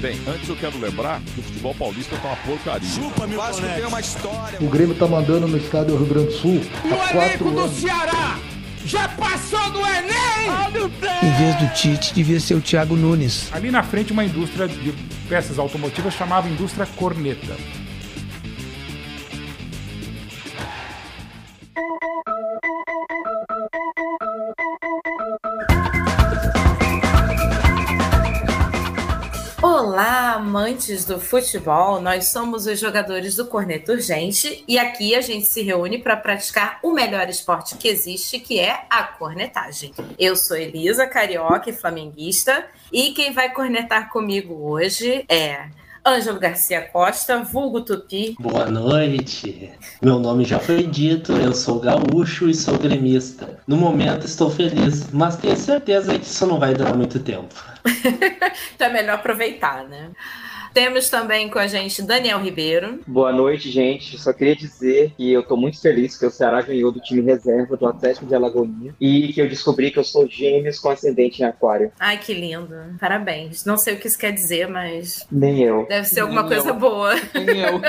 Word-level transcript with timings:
Bem, 0.00 0.18
antes 0.26 0.48
eu 0.48 0.56
quero 0.56 0.78
lembrar 0.78 1.20
que 1.20 1.40
o 1.40 1.42
futebol 1.42 1.74
paulista 1.74 2.16
tá 2.16 2.28
uma 2.28 2.36
porcaria. 2.36 2.88
Chupa, 2.88 3.26
meu 3.26 3.38
Vasco 3.38 3.60
tem 3.60 3.84
uma 3.84 4.00
história. 4.00 4.58
O 4.58 4.66
Grêmio 4.66 4.94
tá 4.94 5.06
mandando 5.06 5.46
no 5.46 5.58
estádio 5.58 5.94
Rio 5.94 6.06
Grande 6.06 6.28
do 6.28 6.32
Sul. 6.32 6.62
O 6.84 7.16
elenco 7.18 7.50
do 7.50 7.68
Ceará 7.68 8.38
já 8.86 9.06
passou 9.10 9.70
do 9.70 9.80
Enem! 9.80 10.90
Em 11.22 11.32
vez 11.36 11.54
do 11.56 11.74
Tite, 11.74 12.14
devia 12.14 12.40
ser 12.40 12.54
o 12.54 12.62
Thiago 12.62 12.96
Nunes. 12.96 13.52
Ali 13.52 13.70
na 13.70 13.82
frente, 13.82 14.10
uma 14.10 14.24
indústria 14.24 14.66
de 14.66 14.94
peças 15.28 15.58
automotivas 15.58 16.14
chamava 16.14 16.48
Indústria 16.48 16.86
Corneta. 16.96 17.54
Amantes 30.70 31.04
do 31.04 31.18
futebol! 31.18 32.00
Nós 32.00 32.28
somos 32.28 32.64
os 32.64 32.78
jogadores 32.78 33.34
do 33.34 33.46
Corneto 33.46 33.90
Urgente 33.90 34.62
e 34.68 34.78
aqui 34.78 35.16
a 35.16 35.20
gente 35.20 35.46
se 35.46 35.62
reúne 35.62 35.98
para 35.98 36.16
praticar 36.16 36.78
o 36.80 36.92
melhor 36.92 37.28
esporte 37.28 37.76
que 37.76 37.88
existe, 37.88 38.38
que 38.38 38.60
é 38.60 38.84
a 38.88 39.02
cornetagem. 39.02 39.92
Eu 40.16 40.36
sou 40.36 40.56
Elisa, 40.56 41.08
carioca 41.08 41.70
e 41.70 41.72
flamenguista, 41.72 42.66
e 42.92 43.10
quem 43.10 43.32
vai 43.32 43.52
cornetar 43.52 44.10
comigo 44.10 44.54
hoje 44.70 45.24
é 45.28 45.70
Ângelo 46.06 46.38
Garcia 46.38 46.82
Costa, 46.82 47.42
vulgo 47.42 47.80
Tupi. 47.80 48.36
Boa 48.38 48.66
noite. 48.66 49.72
Meu 50.00 50.20
nome 50.20 50.44
já 50.44 50.60
foi 50.60 50.84
dito, 50.84 51.32
eu 51.32 51.52
sou 51.52 51.80
gaúcho 51.80 52.48
e 52.48 52.54
sou 52.54 52.78
gremista. 52.78 53.58
No 53.66 53.76
momento 53.76 54.24
estou 54.24 54.48
feliz, 54.48 55.10
mas 55.10 55.36
tenho 55.36 55.56
certeza 55.56 56.16
que 56.16 56.24
isso 56.24 56.46
não 56.46 56.60
vai 56.60 56.74
durar 56.74 56.96
muito 56.96 57.18
tempo. 57.18 57.54
então 58.74 58.86
é 58.86 58.92
melhor 58.92 59.16
aproveitar, 59.16 59.82
né? 59.88 60.10
Temos 60.72 61.08
também 61.10 61.48
com 61.48 61.58
a 61.58 61.66
gente 61.66 62.02
Daniel 62.02 62.40
Ribeiro. 62.40 63.00
Boa 63.06 63.32
noite, 63.32 63.70
gente. 63.70 64.16
Só 64.18 64.32
queria 64.32 64.54
dizer 64.54 65.12
que 65.16 65.32
eu 65.32 65.42
tô 65.42 65.56
muito 65.56 65.80
feliz 65.80 66.16
que 66.16 66.24
o 66.24 66.30
Ceará 66.30 66.62
ganhou 66.62 66.92
do 66.92 67.00
time 67.00 67.22
reserva 67.22 67.76
do 67.76 67.86
Atlético 67.86 68.26
de 68.26 68.34
Alagoinha 68.34 68.94
e 69.00 69.32
que 69.32 69.40
eu 69.42 69.48
descobri 69.48 69.90
que 69.90 69.98
eu 69.98 70.04
sou 70.04 70.28
gêmeos 70.28 70.78
com 70.78 70.88
ascendente 70.88 71.42
em 71.42 71.44
aquário. 71.44 71.90
Ai, 71.98 72.18
que 72.18 72.32
lindo. 72.32 72.74
Parabéns. 73.00 73.64
Não 73.64 73.76
sei 73.76 73.94
o 73.94 73.98
que 73.98 74.06
isso 74.06 74.18
quer 74.18 74.32
dizer, 74.32 74.68
mas. 74.68 75.26
Nem 75.30 75.62
eu. 75.62 75.86
Deve 75.88 76.06
ser 76.06 76.20
alguma 76.20 76.42
Nem 76.42 76.50
coisa 76.50 76.70
eu. 76.70 76.74
boa. 76.74 77.14
Nem 77.34 77.60
eu. 77.60 77.80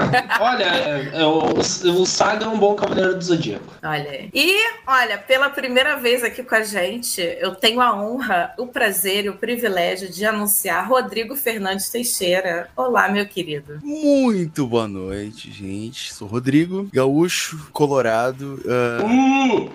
Olha, 0.40 0.64
é, 0.64 1.24
o, 1.24 2.00
o 2.00 2.06
Saga 2.06 2.46
é 2.46 2.48
um 2.48 2.58
bom 2.58 2.74
cavaleiro 2.74 3.16
do 3.16 3.22
Zodíaco. 3.22 3.74
Olha. 3.82 4.10
aí. 4.10 4.30
E, 4.32 4.56
olha, 4.86 5.18
pela 5.18 5.50
primeira 5.50 5.96
vez 5.96 6.24
aqui 6.24 6.42
com 6.42 6.54
a 6.54 6.62
gente, 6.62 7.20
eu 7.20 7.54
tenho 7.54 7.80
a 7.80 7.94
honra, 7.94 8.54
o 8.56 8.66
prazer 8.66 9.26
e 9.26 9.28
o 9.28 9.36
privilégio 9.36 10.10
de 10.10 10.24
anunciar 10.24 10.88
Rodrigo 10.88 11.36
Fernandes 11.36 11.90
Teixeira. 11.90 12.29
Olá, 12.76 13.08
meu 13.08 13.26
querido. 13.26 13.80
Muito 13.82 14.64
boa 14.66 14.86
noite, 14.86 15.50
gente. 15.50 16.14
Sou 16.14 16.28
Rodrigo, 16.28 16.88
gaúcho, 16.92 17.68
colorado. 17.72 18.62
ah, 18.68 19.02
Hum, 19.04 19.68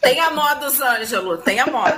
Tenha 0.00 0.30
modos, 0.30 0.78
Ângelo. 0.80 1.38
Tenha 1.38 1.64
modos. 1.66 1.94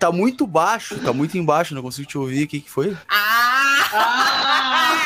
tá 0.00 0.10
muito 0.10 0.44
baixo, 0.46 0.98
tá 0.98 1.12
muito 1.12 1.38
embaixo, 1.38 1.72
não 1.74 1.82
consigo 1.82 2.08
te 2.08 2.18
ouvir. 2.18 2.44
O 2.44 2.48
que, 2.48 2.60
que 2.60 2.68
foi? 2.70 2.96
Ah! 3.08 4.96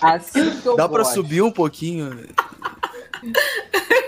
Assim 0.02 0.58
que 0.60 0.66
eu 0.66 0.74
Dá 0.76 0.88
pra 0.88 0.98
gosto. 1.04 1.14
subir 1.14 1.42
um 1.42 1.52
pouquinho? 1.52 2.26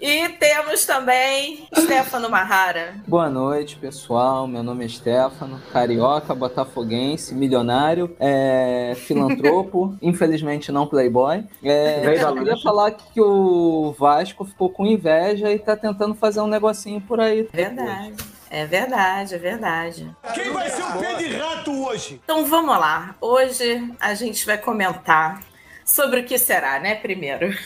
E 0.00 0.28
temos 0.30 0.84
também 0.84 1.66
Stefano 1.78 2.28
Marrara. 2.28 2.94
Boa 3.06 3.30
noite, 3.30 3.76
pessoal. 3.76 4.46
Meu 4.46 4.62
nome 4.62 4.84
é 4.84 4.88
Stefano, 4.88 5.60
carioca, 5.72 6.34
botafoguense, 6.34 7.34
milionário, 7.34 8.14
é, 8.20 8.94
filantropo, 8.96 9.96
infelizmente 10.02 10.70
não 10.70 10.86
playboy. 10.86 11.44
É, 11.62 12.22
eu 12.22 12.34
queria 12.34 12.56
falar 12.58 12.90
que 12.92 13.20
o 13.20 13.94
Vasco 13.98 14.44
ficou 14.44 14.68
com 14.70 14.86
inveja 14.86 15.50
e 15.50 15.58
tá 15.58 15.76
tentando 15.76 16.14
fazer 16.14 16.40
um 16.40 16.46
negocinho 16.46 17.00
por 17.00 17.20
aí. 17.20 17.48
Verdade. 17.52 18.14
É 18.48 18.64
verdade, 18.64 19.34
é 19.34 19.38
verdade. 19.38 20.16
Quem 20.34 20.52
vai 20.52 20.70
ser 20.70 20.82
o 20.82 20.98
pé 20.98 21.14
de 21.14 21.36
rato 21.36 21.84
hoje? 21.84 22.20
Então 22.22 22.44
vamos 22.44 22.78
lá. 22.78 23.16
Hoje 23.20 23.92
a 23.98 24.14
gente 24.14 24.46
vai 24.46 24.56
comentar 24.56 25.42
sobre 25.86 26.20
o 26.20 26.24
que 26.24 26.36
será, 26.36 26.80
né? 26.80 26.96
Primeiro, 26.96 27.56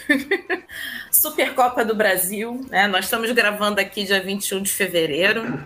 Supercopa 1.10 1.84
do 1.84 1.96
Brasil, 1.96 2.64
né? 2.68 2.86
Nós 2.86 3.06
estamos 3.06 3.32
gravando 3.32 3.80
aqui 3.80 4.04
dia 4.04 4.22
21 4.22 4.62
de 4.62 4.70
fevereiro. 4.70 5.64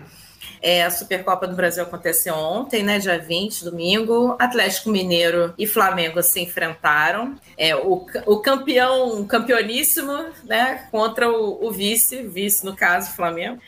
É, 0.67 0.83
a 0.83 0.89
Supercopa 0.89 1.45
do 1.45 1.55
Brasil 1.55 1.83
aconteceu 1.83 2.33
ontem, 2.33 2.81
né? 2.81 2.97
Dia 2.97 3.19
20, 3.19 3.65
domingo. 3.65 4.35
Atlético 4.39 4.89
Mineiro 4.89 5.53
e 5.59 5.67
Flamengo 5.67 6.23
se 6.23 6.41
enfrentaram. 6.41 7.35
É, 7.55 7.75
o, 7.75 8.03
o 8.25 8.39
campeão, 8.39 9.21
o 9.21 9.27
campeoníssimo, 9.27 10.25
né? 10.43 10.87
Contra 10.89 11.29
o, 11.29 11.63
o 11.63 11.71
vice, 11.71 12.23
vice 12.23 12.65
no 12.65 12.75
caso, 12.75 13.15
Flamengo. 13.15 13.61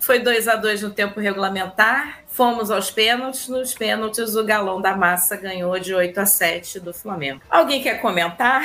Foi 0.00 0.20
2 0.20 0.46
a 0.46 0.54
2 0.54 0.82
no 0.82 0.90
tempo 0.90 1.18
regulamentar. 1.18 2.20
Fomos 2.28 2.70
aos 2.70 2.88
pênaltis. 2.88 3.48
Nos 3.48 3.74
pênaltis, 3.74 4.36
o 4.36 4.44
galão 4.44 4.80
da 4.80 4.96
massa 4.96 5.36
ganhou 5.36 5.76
de 5.80 5.92
8 5.92 6.16
a 6.20 6.26
7 6.26 6.78
do 6.78 6.94
Flamengo. 6.94 7.40
Alguém 7.50 7.82
quer 7.82 8.00
comentar? 8.00 8.62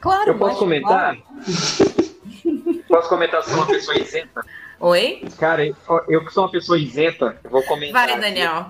Claro, 0.00 0.32
Eu 0.32 0.38
posso 0.38 0.58
comentar? 0.58 1.16
Posso 2.88 3.08
comentar 3.08 3.42
sou 3.44 3.54
uma 3.54 3.66
pessoa 3.66 3.96
isenta? 3.98 4.44
Oi? 4.80 5.22
Cara, 5.38 5.66
eu- 6.08 6.24
que 6.24 6.32
sou 6.32 6.44
uma 6.44 6.50
pessoa 6.50 6.78
isenta, 6.78 7.36
vou 7.50 7.62
comentar. 7.62 8.06
Vai. 8.08 8.20
Daniel. 8.20 8.66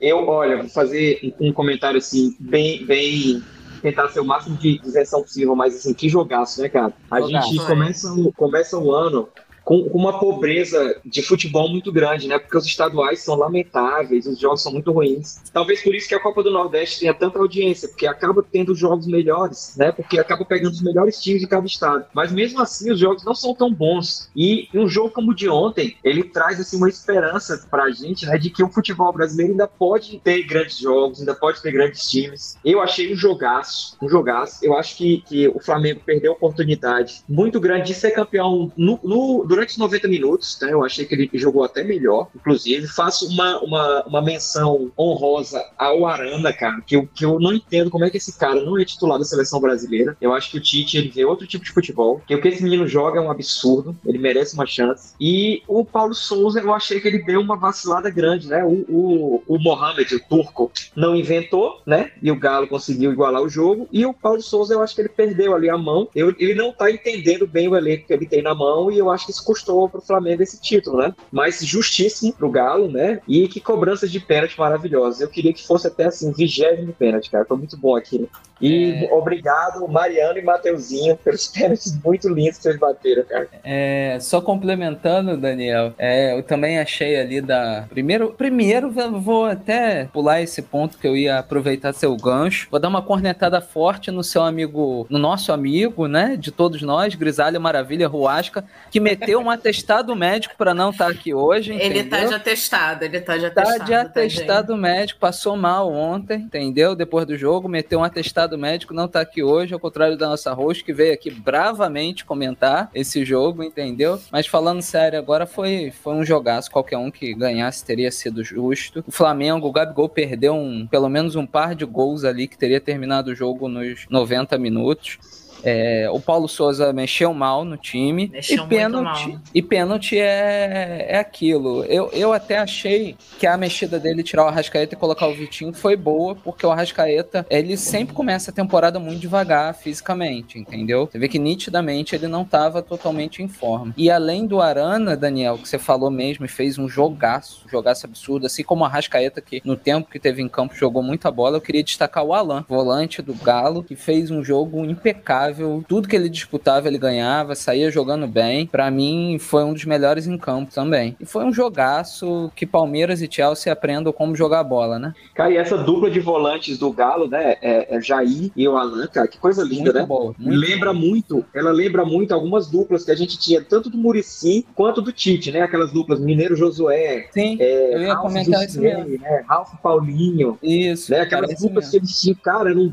Eu, 0.00 0.26
olha, 0.28 0.58
vou 0.58 0.68
fazer 0.68 1.34
um 1.40 1.52
comentário 1.52 1.98
assim, 1.98 2.36
bem, 2.38 2.84
bem. 2.86 3.42
Tentar 3.82 4.08
ser 4.08 4.20
o 4.20 4.24
máximo 4.24 4.56
de 4.56 4.80
isenção 4.84 5.22
possível, 5.22 5.54
mas 5.54 5.74
assim, 5.76 5.94
que 5.94 6.08
jogaço, 6.08 6.60
né, 6.60 6.68
cara? 6.68 6.92
A 7.10 7.20
gente 7.20 7.56
começa, 7.64 8.12
o- 8.12 8.32
começa 8.32 8.76
o 8.78 8.92
ano 8.92 9.28
com, 9.68 9.82
uma 9.92 10.18
pobreza 10.18 10.98
de 11.04 11.20
futebol 11.20 11.68
muito 11.68 11.92
grande, 11.92 12.26
né? 12.26 12.38
Porque 12.38 12.56
os 12.56 12.64
estaduais 12.64 13.20
são 13.20 13.34
lamentáveis, 13.34 14.24
os 14.26 14.38
jogos 14.40 14.62
são 14.62 14.72
muito 14.72 14.90
ruins. 14.90 15.42
Talvez 15.52 15.82
por 15.82 15.94
isso 15.94 16.08
que 16.08 16.14
a 16.14 16.20
Copa 16.20 16.42
do 16.42 16.50
Nordeste 16.50 17.00
tenha 17.00 17.12
tanta 17.12 17.38
audiência, 17.38 17.86
porque 17.86 18.06
acaba 18.06 18.42
tendo 18.42 18.74
jogos 18.74 19.06
melhores, 19.06 19.74
né? 19.76 19.92
Porque 19.92 20.18
acaba 20.18 20.42
pegando 20.42 20.72
os 20.72 20.80
melhores 20.80 21.20
times 21.20 21.42
de 21.42 21.46
cada 21.46 21.66
estado. 21.66 22.06
Mas 22.14 22.32
mesmo 22.32 22.62
assim, 22.62 22.90
os 22.90 22.98
jogos 22.98 23.22
não 23.26 23.34
são 23.34 23.54
tão 23.54 23.70
bons. 23.70 24.30
E 24.34 24.68
um 24.72 24.88
jogo 24.88 25.10
como 25.10 25.32
o 25.32 25.34
de 25.34 25.50
ontem, 25.50 25.98
ele 26.02 26.24
traz 26.24 26.58
assim 26.58 26.78
uma 26.78 26.88
esperança 26.88 27.66
pra 27.70 27.90
gente, 27.90 28.24
né? 28.24 28.38
De 28.38 28.48
que 28.48 28.62
o 28.62 28.70
futebol 28.72 29.12
brasileiro 29.12 29.52
ainda 29.52 29.68
pode 29.68 30.18
ter 30.20 30.44
grandes 30.44 30.78
jogos, 30.78 31.20
ainda 31.20 31.34
pode 31.34 31.60
ter 31.60 31.72
grandes 31.72 32.08
times. 32.08 32.56
Eu 32.64 32.80
achei 32.80 33.12
um 33.12 33.16
jogaço, 33.16 33.98
um 34.00 34.08
jogaço. 34.08 34.64
Eu 34.64 34.74
acho 34.78 34.96
que, 34.96 35.22
que 35.28 35.46
o 35.46 35.60
Flamengo 35.60 36.00
perdeu 36.06 36.32
a 36.32 36.36
oportunidade 36.36 37.22
muito 37.28 37.60
grande 37.60 37.88
de 37.88 37.94
ser 37.94 38.12
campeão 38.12 38.72
no, 38.74 38.98
no- 39.04 39.57
durante 39.58 39.70
os 39.70 39.78
90 39.78 40.06
minutos, 40.08 40.58
né? 40.62 40.72
Eu 40.72 40.84
achei 40.84 41.04
que 41.04 41.14
ele 41.14 41.30
jogou 41.34 41.64
até 41.64 41.82
melhor, 41.82 42.28
inclusive. 42.34 42.86
Faço 42.86 43.26
uma, 43.28 43.58
uma, 43.60 44.04
uma 44.04 44.22
menção 44.22 44.90
honrosa 44.98 45.64
ao 45.76 46.06
Arana, 46.06 46.52
cara, 46.52 46.80
que 46.86 46.94
eu, 46.96 47.08
que 47.12 47.24
eu 47.24 47.40
não 47.40 47.52
entendo 47.52 47.90
como 47.90 48.04
é 48.04 48.10
que 48.10 48.16
esse 48.18 48.38
cara 48.38 48.60
não 48.62 48.78
é 48.78 48.84
titular 48.84 49.18
da 49.18 49.24
seleção 49.24 49.60
brasileira. 49.60 50.16
Eu 50.20 50.32
acho 50.32 50.50
que 50.50 50.58
o 50.58 50.60
Tite, 50.60 50.96
ele 50.96 51.08
vê 51.08 51.24
outro 51.24 51.46
tipo 51.46 51.64
de 51.64 51.72
futebol, 51.72 52.22
que 52.26 52.34
o 52.34 52.40
que 52.40 52.48
esse 52.48 52.62
menino 52.62 52.86
joga 52.86 53.18
é 53.18 53.22
um 53.22 53.30
absurdo, 53.30 53.96
ele 54.06 54.18
merece 54.18 54.54
uma 54.54 54.66
chance. 54.66 55.14
E 55.20 55.62
o 55.66 55.84
Paulo 55.84 56.14
Souza, 56.14 56.60
eu 56.60 56.72
achei 56.72 57.00
que 57.00 57.08
ele 57.08 57.18
deu 57.24 57.40
uma 57.40 57.56
vacilada 57.56 58.08
grande, 58.10 58.48
né? 58.48 58.64
O, 58.64 58.84
o, 58.88 59.42
o 59.46 59.58
Mohamed, 59.58 60.14
o 60.14 60.20
turco, 60.20 60.70
não 60.94 61.16
inventou, 61.16 61.80
né? 61.84 62.12
E 62.22 62.30
o 62.30 62.36
Galo 62.38 62.68
conseguiu 62.68 63.12
igualar 63.12 63.42
o 63.42 63.48
jogo. 63.48 63.88
E 63.90 64.06
o 64.06 64.14
Paulo 64.14 64.40
Souza, 64.42 64.74
eu 64.74 64.82
acho 64.82 64.94
que 64.94 65.00
ele 65.00 65.08
perdeu 65.08 65.54
ali 65.54 65.68
a 65.68 65.76
mão. 65.76 66.08
Eu- 66.14 66.34
ele 66.38 66.54
não 66.54 66.72
tá 66.72 66.90
entendendo 66.90 67.46
bem 67.46 67.66
o 67.68 67.76
elenco 67.76 68.06
que 68.06 68.12
ele 68.12 68.26
tem 68.26 68.42
na 68.42 68.54
mão. 68.54 68.90
E 68.90 68.98
eu 68.98 69.10
acho 69.10 69.26
que 69.26 69.32
isso 69.32 69.44
custou 69.48 69.88
pro 69.88 70.02
Flamengo 70.02 70.42
esse 70.42 70.60
título, 70.60 70.98
né? 70.98 71.14
Mas 71.32 71.64
justíssimo 71.64 72.34
pro 72.34 72.50
Galo, 72.50 72.86
né? 72.86 73.22
E 73.26 73.48
que 73.48 73.60
cobranças 73.60 74.12
de 74.12 74.20
pênalti 74.20 74.58
maravilhosas. 74.58 75.22
Eu 75.22 75.28
queria 75.28 75.54
que 75.54 75.66
fosse 75.66 75.86
até 75.86 76.04
assim, 76.04 76.30
vigésimo 76.32 76.92
pênalti, 76.92 77.30
cara. 77.30 77.46
Foi 77.46 77.56
muito 77.56 77.74
bom 77.74 77.96
aquilo. 77.96 78.28
E 78.60 79.08
obrigado, 79.12 79.86
Mariano 79.88 80.38
e 80.38 80.42
Mateuzinho, 80.42 81.16
pelos 81.16 81.46
pênaltis 81.48 81.96
muito 82.02 82.28
lindos 82.28 82.56
que 82.56 82.62
vocês 82.64 82.76
bateram, 82.78 83.24
cara. 83.24 83.48
É, 83.62 84.18
só 84.20 84.40
complementando, 84.40 85.36
Daniel, 85.36 85.92
é, 85.98 86.36
eu 86.36 86.42
também 86.42 86.78
achei 86.78 87.16
ali 87.20 87.40
da. 87.40 87.84
Primeiro, 87.88 88.32
primeiro 88.32 88.90
vou 89.20 89.46
até 89.46 90.06
pular 90.12 90.40
esse 90.40 90.62
ponto 90.62 90.98
que 90.98 91.06
eu 91.06 91.16
ia 91.16 91.38
aproveitar 91.38 91.92
seu 91.92 92.16
gancho. 92.16 92.68
Vou 92.70 92.80
dar 92.80 92.88
uma 92.88 93.02
cornetada 93.02 93.60
forte 93.60 94.10
no 94.10 94.24
seu 94.24 94.42
amigo, 94.42 95.06
no 95.08 95.18
nosso 95.18 95.52
amigo, 95.52 96.06
né? 96.06 96.36
De 96.36 96.50
todos 96.50 96.82
nós, 96.82 97.14
Grisalho 97.14 97.60
Maravilha 97.60 98.08
Ruasca, 98.08 98.64
que 98.90 98.98
meteu 99.00 99.40
um 99.40 99.50
atestado 99.50 100.14
médico 100.16 100.54
para 100.56 100.74
não 100.74 100.90
estar 100.90 101.10
aqui 101.10 101.32
hoje. 101.34 101.72
Ele 101.72 102.04
tá 102.04 102.18
entendeu? 102.18 102.28
de 102.28 102.34
atestado, 102.34 103.04
ele 103.04 103.20
tá 103.20 103.36
de 103.36 103.48
Tá 103.50 103.62
atestado. 103.62 103.84
de 103.86 103.94
atestado 103.94 104.76
médico, 104.76 105.20
passou 105.20 105.56
mal 105.56 105.90
ontem, 105.92 106.40
entendeu? 106.42 106.94
Depois 106.94 107.26
do 107.26 107.36
jogo, 107.36 107.68
meteu 107.68 108.00
um 108.00 108.04
atestado 108.04 108.47
convidado 108.48 108.58
médico 108.58 108.94
não 108.94 109.06
tá 109.06 109.20
aqui 109.20 109.42
hoje, 109.42 109.74
ao 109.74 109.80
contrário 109.80 110.16
da 110.16 110.28
nossa 110.28 110.52
host, 110.52 110.82
que 110.82 110.92
veio 110.92 111.12
aqui 111.12 111.30
bravamente 111.30 112.24
comentar 112.24 112.90
esse 112.94 113.24
jogo, 113.24 113.62
entendeu? 113.62 114.18
Mas 114.32 114.46
falando 114.46 114.80
sério, 114.80 115.18
agora 115.18 115.46
foi, 115.46 115.90
foi 115.90 116.14
um 116.14 116.24
jogaço. 116.24 116.70
Qualquer 116.70 116.96
um 116.96 117.10
que 117.10 117.34
ganhasse 117.34 117.84
teria 117.84 118.10
sido 118.10 118.42
justo. 118.42 119.04
O 119.06 119.12
Flamengo, 119.12 119.66
o 119.66 119.72
Gabigol 119.72 120.08
perdeu 120.08 120.54
um, 120.54 120.86
pelo 120.86 121.08
menos 121.08 121.36
um 121.36 121.46
par 121.46 121.74
de 121.74 121.84
gols 121.84 122.24
ali 122.24 122.48
que 122.48 122.56
teria 122.56 122.80
terminado 122.80 123.30
o 123.30 123.34
jogo 123.34 123.68
nos 123.68 124.06
90 124.08 124.56
minutos. 124.58 125.18
É, 125.62 126.08
o 126.10 126.20
Paulo 126.20 126.48
Souza 126.48 126.92
mexeu 126.92 127.32
mal 127.34 127.64
no 127.64 127.76
time. 127.76 128.28
Mexeu 128.28 128.64
e 128.64 128.68
pênalti, 128.68 129.38
e 129.54 129.62
pênalti 129.62 130.18
é, 130.18 131.06
é 131.08 131.18
aquilo. 131.18 131.84
Eu, 131.84 132.10
eu 132.12 132.32
até 132.32 132.58
achei 132.58 133.16
que 133.38 133.46
a 133.46 133.56
mexida 133.56 133.98
dele 133.98 134.22
tirar 134.22 134.44
o 134.44 134.48
Arrascaeta 134.48 134.94
e 134.94 134.98
colocar 134.98 135.26
o 135.26 135.34
Vitinho 135.34 135.72
foi 135.72 135.96
boa, 135.96 136.34
porque 136.34 136.64
o 136.64 136.70
Arrascaeta 136.70 137.46
ele 137.50 137.76
sempre 137.76 138.14
começa 138.14 138.50
a 138.50 138.54
temporada 138.54 138.98
muito 138.98 139.20
devagar 139.20 139.74
fisicamente, 139.74 140.58
entendeu? 140.58 141.08
Você 141.10 141.18
vê 141.18 141.28
que 141.28 141.38
nitidamente 141.38 142.14
ele 142.14 142.26
não 142.26 142.42
estava 142.42 142.82
totalmente 142.82 143.42
em 143.42 143.48
forma. 143.48 143.94
E 143.96 144.10
além 144.10 144.46
do 144.46 144.60
Arana, 144.60 145.16
Daniel, 145.16 145.58
que 145.58 145.68
você 145.68 145.78
falou 145.78 146.10
mesmo 146.10 146.44
e 146.44 146.48
fez 146.48 146.78
um 146.78 146.88
jogaço, 146.88 147.66
jogaço 147.68 148.06
absurdo, 148.06 148.46
assim 148.46 148.62
como 148.62 148.82
o 148.82 148.86
Arrascaeta, 148.86 149.40
que 149.40 149.60
no 149.64 149.76
tempo 149.76 150.10
que 150.10 150.18
teve 150.18 150.42
em 150.42 150.48
campo 150.48 150.74
jogou 150.74 151.02
muita 151.02 151.30
bola, 151.30 151.56
eu 151.56 151.60
queria 151.60 151.82
destacar 151.82 152.24
o 152.24 152.32
Alan, 152.32 152.64
volante 152.68 153.20
do 153.22 153.34
Galo, 153.34 153.82
que 153.82 153.96
fez 153.96 154.30
um 154.30 154.42
jogo 154.42 154.84
impecável. 154.84 155.47
Tudo 155.88 156.08
que 156.08 156.16
ele 156.16 156.28
disputava, 156.28 156.88
ele 156.88 156.98
ganhava, 156.98 157.54
saía 157.54 157.90
jogando 157.90 158.26
bem. 158.26 158.66
Para 158.66 158.90
mim, 158.90 159.38
foi 159.38 159.64
um 159.64 159.72
dos 159.72 159.84
melhores 159.84 160.26
em 160.26 160.36
campo 160.36 160.72
também. 160.72 161.16
E 161.20 161.26
foi 161.26 161.44
um 161.44 161.52
jogaço 161.52 162.50
que 162.54 162.66
Palmeiras 162.66 163.22
e 163.22 163.28
Chelsea 163.30 163.72
aprendam 163.72 164.12
como 164.12 164.34
jogar 164.36 164.62
bola, 164.64 164.98
né? 164.98 165.14
Cara, 165.34 165.50
e 165.50 165.56
essa 165.56 165.76
dupla 165.76 166.10
de 166.10 166.20
volantes 166.20 166.78
do 166.78 166.92
Galo, 166.92 167.28
né? 167.28 167.56
É, 167.62 167.96
é 167.96 168.00
Jair 168.00 168.50
e 168.56 168.66
o 168.68 168.76
Alan, 168.76 169.06
cara, 169.06 169.28
que 169.28 169.38
coisa 169.38 169.62
linda, 169.62 169.84
Muito 169.84 169.94
né? 169.94 170.06
boa, 170.06 170.34
muito 170.38 170.58
lembra 170.58 170.92
muito, 170.92 171.44
ela 171.54 171.70
lembra 171.70 172.04
muito 172.04 172.32
algumas 172.32 172.68
duplas 172.68 173.04
que 173.04 173.10
a 173.10 173.14
gente 173.14 173.38
tinha, 173.38 173.62
tanto 173.62 173.88
do 173.90 173.96
Murici 173.96 174.66
quanto 174.74 175.00
do 175.00 175.12
Tite, 175.12 175.52
né? 175.52 175.62
Aquelas 175.62 175.92
duplas 175.92 176.20
Mineiro 176.20 176.56
Josué, 176.56 177.28
Sim, 177.30 177.56
é, 177.60 177.94
eu 177.94 178.02
ia 178.02 178.14
Ralf 178.14 178.22
comentar 178.32 178.64
isso 178.64 178.80
mesmo. 178.80 179.18
né? 179.18 179.44
Ralf 179.48 179.74
Paulinho, 179.82 180.58
Isso, 180.62 181.12
né? 181.12 181.20
Aquelas 181.20 181.58
duplas 181.60 181.88
que 181.90 181.96
eles 181.96 182.20
tinham, 182.20 182.36
cara, 182.36 182.70
eram 182.70 182.92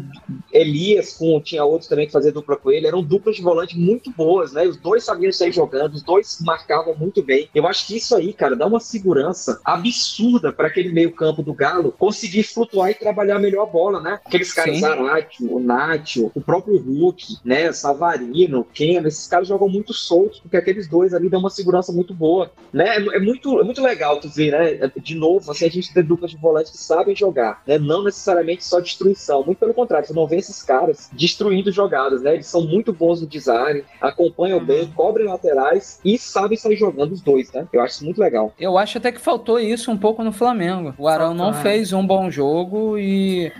Elias 0.52 1.13
com, 1.13 1.40
tinha 1.42 1.63
outros 1.63 1.90
também 1.90 2.07
que 2.07 2.13
dupla 2.36 2.44
com 2.56 2.71
ele, 2.71 2.88
eram 2.88 3.03
duplas 3.03 3.36
de 3.36 3.42
volante 3.42 3.77
muito 3.77 4.12
boas, 4.12 4.53
né? 4.53 4.65
Os 4.68 4.77
dois 4.77 5.03
sabiam 5.03 5.31
sair 5.31 5.51
jogando, 5.51 5.94
os 5.94 6.03
dois 6.03 6.39
marcavam 6.42 6.95
muito 6.95 7.24
bem. 7.24 7.50
Eu 7.53 7.68
acho 7.68 7.88
que 7.88 7.97
isso 7.97 8.15
aí, 8.15 8.33
cara, 8.33 8.56
dá 8.56 8.65
uma 8.65 8.80
segurança 8.80 9.59
absurda 9.63 10.51
para 10.51 10.68
aquele 10.68 10.92
meio-campo 10.92 11.42
do 11.42 11.53
Galo 11.53 11.92
conseguir 11.92 12.44
flutuar 12.44 12.92
e 12.92 12.95
trabalhar 12.95 13.39
melhor 13.39 13.63
a 13.63 13.71
bola, 13.71 14.00
né? 14.00 14.19
Aqueles 14.25 14.53
caras. 14.53 14.80
Zarate, 14.80 15.44
o 15.44 15.59
Nacho, 15.59 16.31
o 16.33 16.42
próprio 16.42 16.77
Hulk, 16.77 17.38
né? 17.44 17.71
Savarino, 17.71 18.65
Keno, 18.74 19.07
esses 19.07 19.27
caras 19.27 19.47
jogam 19.47 19.69
muito 19.69 19.94
soltos, 19.94 20.39
porque 20.39 20.57
aqueles 20.57 20.88
dois 20.88 21.13
ali 21.13 21.30
dão 21.30 21.39
uma 21.39 21.50
segurança 21.50 21.92
muito 21.92 22.13
boa, 22.13 22.51
né? 22.74 22.97
É, 22.97 23.18
é 23.18 23.19
muito, 23.19 23.59
é 23.59 23.63
muito 23.63 23.81
legal 23.81 24.19
tu 24.19 24.30
ver, 24.30 24.51
né? 24.51 24.92
De 24.97 25.15
novo, 25.15 25.51
assim, 25.51 25.65
a 25.65 25.69
gente 25.69 25.94
ter 25.94 26.03
duplas 26.03 26.31
de 26.31 26.38
volantes 26.38 26.71
que 26.71 26.77
sabem 26.77 27.15
jogar, 27.15 27.62
né? 27.65 27.77
Não 27.77 28.03
necessariamente 28.03 28.65
só 28.65 28.80
destruição, 28.80 29.44
muito 29.44 29.59
pelo 29.59 29.74
contrário, 29.74 30.07
você 30.07 30.13
não 30.13 30.27
vê 30.27 30.38
esses 30.38 30.62
caras 30.62 31.09
destruindo 31.13 31.71
jogadas, 31.71 32.21
né? 32.21 32.35
Eles 32.36 32.48
são 32.48 32.62
muito 32.62 32.94
bons 32.94 33.22
no 33.22 33.28
design, 33.28 33.84
acompanham 34.00 34.64
bem, 34.64 34.88
cobrem 34.96 35.26
laterais 35.28 36.00
e 36.06 36.18
sabem 36.18 36.58
sair 36.58 36.76
jogando 36.78 37.12
os 37.14 37.22
dois, 37.22 37.52
né? 37.52 37.68
Eu 37.74 37.82
acho 37.82 37.96
isso 37.96 38.06
muito 38.06 38.20
legal. 38.22 38.54
Eu 38.60 38.78
acho 38.78 38.98
até 38.98 39.12
que 39.12 39.20
faltou 39.20 39.60
isso 39.60 39.92
um 39.92 39.98
pouco 39.98 40.24
no 40.24 40.32
Flamengo. 40.32 40.94
O 40.98 41.08
Arão 41.08 41.34
não 41.34 41.54
fez 41.54 41.92
um 41.94 42.06
bom 42.06 42.30
jogo 42.30 42.98
e 42.98 43.52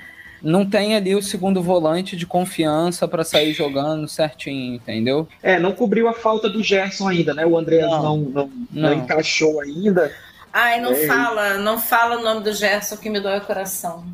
não 0.42 0.66
tem 0.66 0.96
ali 0.96 1.16
o 1.16 1.24
segundo 1.24 1.62
volante 1.62 2.16
de 2.16 2.26
confiança 2.28 3.08
para 3.08 3.24
sair 3.24 3.52
jogando 3.54 4.08
certinho, 4.08 4.76
entendeu? 4.76 5.28
É, 5.42 5.58
não 5.60 5.72
cobriu 5.72 6.08
a 6.08 6.14
falta 6.14 6.48
do 6.50 6.62
Gerson 6.62 7.08
ainda, 7.08 7.34
né? 7.34 7.46
O 7.46 7.58
Andreas 7.58 7.90
Não. 7.90 8.04
não, 8.04 8.18
não, 8.18 8.52
não, 8.72 8.90
Não. 8.90 8.94
encaixou 8.94 9.60
ainda. 9.62 10.12
Ai, 10.54 10.80
não 10.80 10.92
É. 10.92 11.08
fala, 11.08 11.58
não 11.58 11.78
fala 11.80 12.18
o 12.18 12.24
nome 12.24 12.42
do 12.42 12.54
Gerson 12.54 12.96
que 12.98 13.10
me 13.10 13.20
dói 13.20 13.40
o 13.40 13.42
coração. 13.42 14.06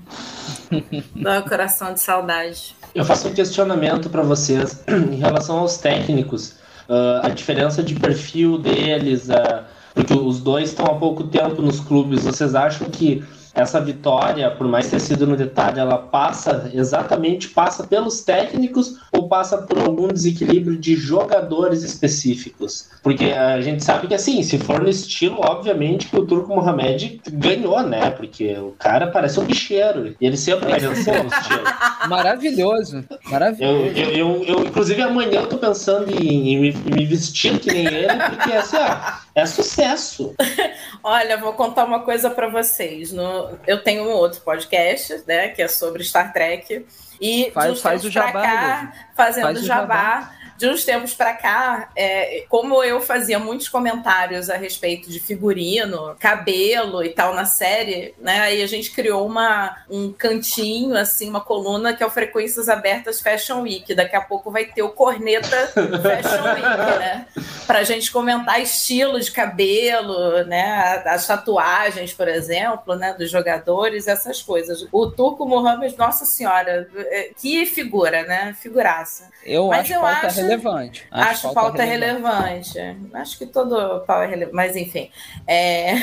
dói 1.16 1.38
o 1.40 1.44
coração 1.44 1.94
de 1.94 2.00
saudade. 2.00 2.75
Eu 2.94 3.06
faço 3.06 3.28
um 3.28 3.34
questionamento 3.34 4.10
para 4.10 4.22
vocês 4.22 4.84
em 4.88 5.16
relação 5.16 5.60
aos 5.60 5.78
técnicos. 5.78 6.56
Ah, 6.90 7.22
a 7.24 7.30
diferença 7.30 7.82
de 7.82 7.96
perfil 7.96 8.58
deles, 8.58 9.30
ah, 9.30 9.64
porque 9.94 10.14
os 10.14 10.42
dois 10.42 10.70
estão 10.70 10.86
há 10.86 10.96
pouco 10.96 11.24
tempo 11.24 11.62
nos 11.62 11.80
clubes. 11.80 12.24
Vocês 12.24 12.54
acham 12.54 12.90
que 12.90 13.24
essa 13.53 13.81
vitória, 13.81 14.50
por 14.51 14.68
mais 14.68 14.89
ter 14.89 15.00
sido 15.00 15.27
no 15.27 15.36
detalhe, 15.36 15.80
ela 15.80 15.98
passa 15.98 16.69
exatamente 16.74 17.50
passa 17.50 17.86
pelos 17.86 18.21
técnicos 18.21 18.98
ou 19.12 19.27
passa 19.27 19.57
por 19.57 19.77
algum 19.80 20.07
desequilíbrio 20.07 20.77
de 20.77 20.95
jogadores 20.95 21.83
específicos? 21.83 22.89
Porque 23.03 23.25
a 23.25 23.59
gente 23.62 23.83
sabe 23.83 24.07
que 24.07 24.13
assim, 24.13 24.42
se 24.44 24.57
for 24.57 24.81
no 24.81 24.89
estilo, 24.89 25.38
obviamente 25.39 26.07
que 26.07 26.18
o 26.18 26.25
Turco 26.25 26.56
Mohamed 26.56 27.21
ganhou, 27.31 27.81
né? 27.83 28.12
Porque 28.12 28.53
o 28.57 28.71
cara 28.80 29.07
parece 29.07 29.39
um 29.39 29.45
bicheiro 29.45 30.15
e 30.19 30.25
ele 30.25 30.38
sempre 30.38 30.69
vai 30.69 30.80
vencer 30.80 31.24
no 31.24 31.30
estilo. 31.30 31.63
Maravilhoso, 32.07 33.04
maravilhoso. 33.30 33.75
Eu, 33.75 33.92
eu, 33.92 34.09
eu, 34.12 34.44
eu, 34.44 34.65
inclusive, 34.65 35.01
amanhã 35.01 35.42
eu 35.42 35.47
tô 35.47 35.57
pensando 35.57 36.09
em, 36.12 36.68
em 36.68 36.74
me 36.74 37.06
vestir 37.06 37.59
que 37.59 37.71
nem 37.71 37.86
ele, 37.86 38.07
porque 38.30 38.51
assim, 38.54 38.77
ó, 38.77 39.13
é 39.36 39.45
sucesso. 39.45 40.36
Olha, 41.04 41.38
vou 41.38 41.54
contar 41.54 41.86
uma 41.86 42.01
coisa 42.01 42.30
para 42.30 42.48
vocês. 42.50 43.12
No, 43.12 43.57
eu 43.66 43.83
tenho 43.83 44.04
um 44.04 44.12
outro 44.12 44.42
podcast, 44.42 45.24
né, 45.28 45.50
que 45.50 45.62
é 45.62 45.68
sobre 45.68 46.04
Star 46.04 46.33
Trek. 46.33 46.86
E 47.19 47.51
Faz- 47.51 47.80
faz 47.81 48.04
o 48.04 48.12
pra 48.12 48.25
jabá, 48.28 48.42
cá, 48.42 48.94
fazendo 49.16 49.44
Faz 49.44 49.60
o 49.62 49.66
jabá, 49.66 49.86
jabá. 49.95 50.31
De 50.62 50.69
uns 50.69 50.86
tempos 50.86 51.16
para 51.16 51.34
cá, 51.34 51.90
é, 51.96 52.46
como 52.48 52.84
eu 52.84 53.02
fazia 53.02 53.40
muitos 53.40 53.68
comentários 53.68 54.48
a 54.48 54.56
respeito 54.56 55.10
de 55.10 55.19
figurino, 55.19 56.16
cabelo 56.19 57.04
e 57.04 57.10
tal 57.10 57.34
na 57.34 57.46
série, 57.46 58.13
né? 58.19 58.42
Aí 58.42 58.62
a 58.62 58.68
gente 58.68 58.92
criou 58.92 59.25
uma, 59.25 59.75
um 59.90 60.13
cantinho, 60.13 60.96
assim, 60.96 61.28
uma 61.28 61.42
coluna 61.42 61.96
que 61.96 62.04
é 62.04 62.06
o 62.06 62.12
Frequências 62.12 62.69
Abertas 62.69 63.19
Fashion 63.19 63.62
Week. 63.62 63.96
Daqui 63.96 64.16
a 64.16 64.22
pouco 64.22 64.52
vai 64.52 64.66
ter 64.66 64.84
o 64.84 64.90
Corneta 64.90 65.68
Fashion 65.74 66.44
Week, 66.54 67.00
né? 67.00 67.25
Pra 67.66 67.84
gente 67.84 68.12
comentar 68.12 68.62
estilo 68.62 69.19
de 69.19 69.31
cabelo, 69.31 70.44
né? 70.44 71.02
As 71.06 71.25
tatuagens, 71.25 72.14
por 72.14 72.28
exemplo, 72.28 72.96
né? 72.96 73.14
Dos 73.14 73.31
jogadores, 73.31 74.07
essas 74.07 74.44
coisas. 74.44 74.86
O 74.92 75.07
Turco 75.10 75.44
Mohamed, 75.48 75.98
nossa 75.98 76.24
senhora, 76.25 76.88
é, 76.96 77.31
que 77.36 77.66
figura, 77.66 78.24
né? 78.24 78.56
Figuraça. 78.62 79.30
Eu 79.44 79.68
Mas 79.69 79.81
acho 79.81 79.94
eu 79.94 80.06
acho- 80.06 80.42
relevante. 80.51 81.07
Acho, 81.09 81.53
pauta 81.53 81.83
relevante. 81.83 82.77
Acho 83.13 83.38
que 83.38 83.45
todo 83.45 84.01
pau 84.01 84.21
é 84.21 84.27
relevante. 84.27 84.56
Mas 84.56 84.75
enfim. 84.75 85.09
É... 85.48 85.94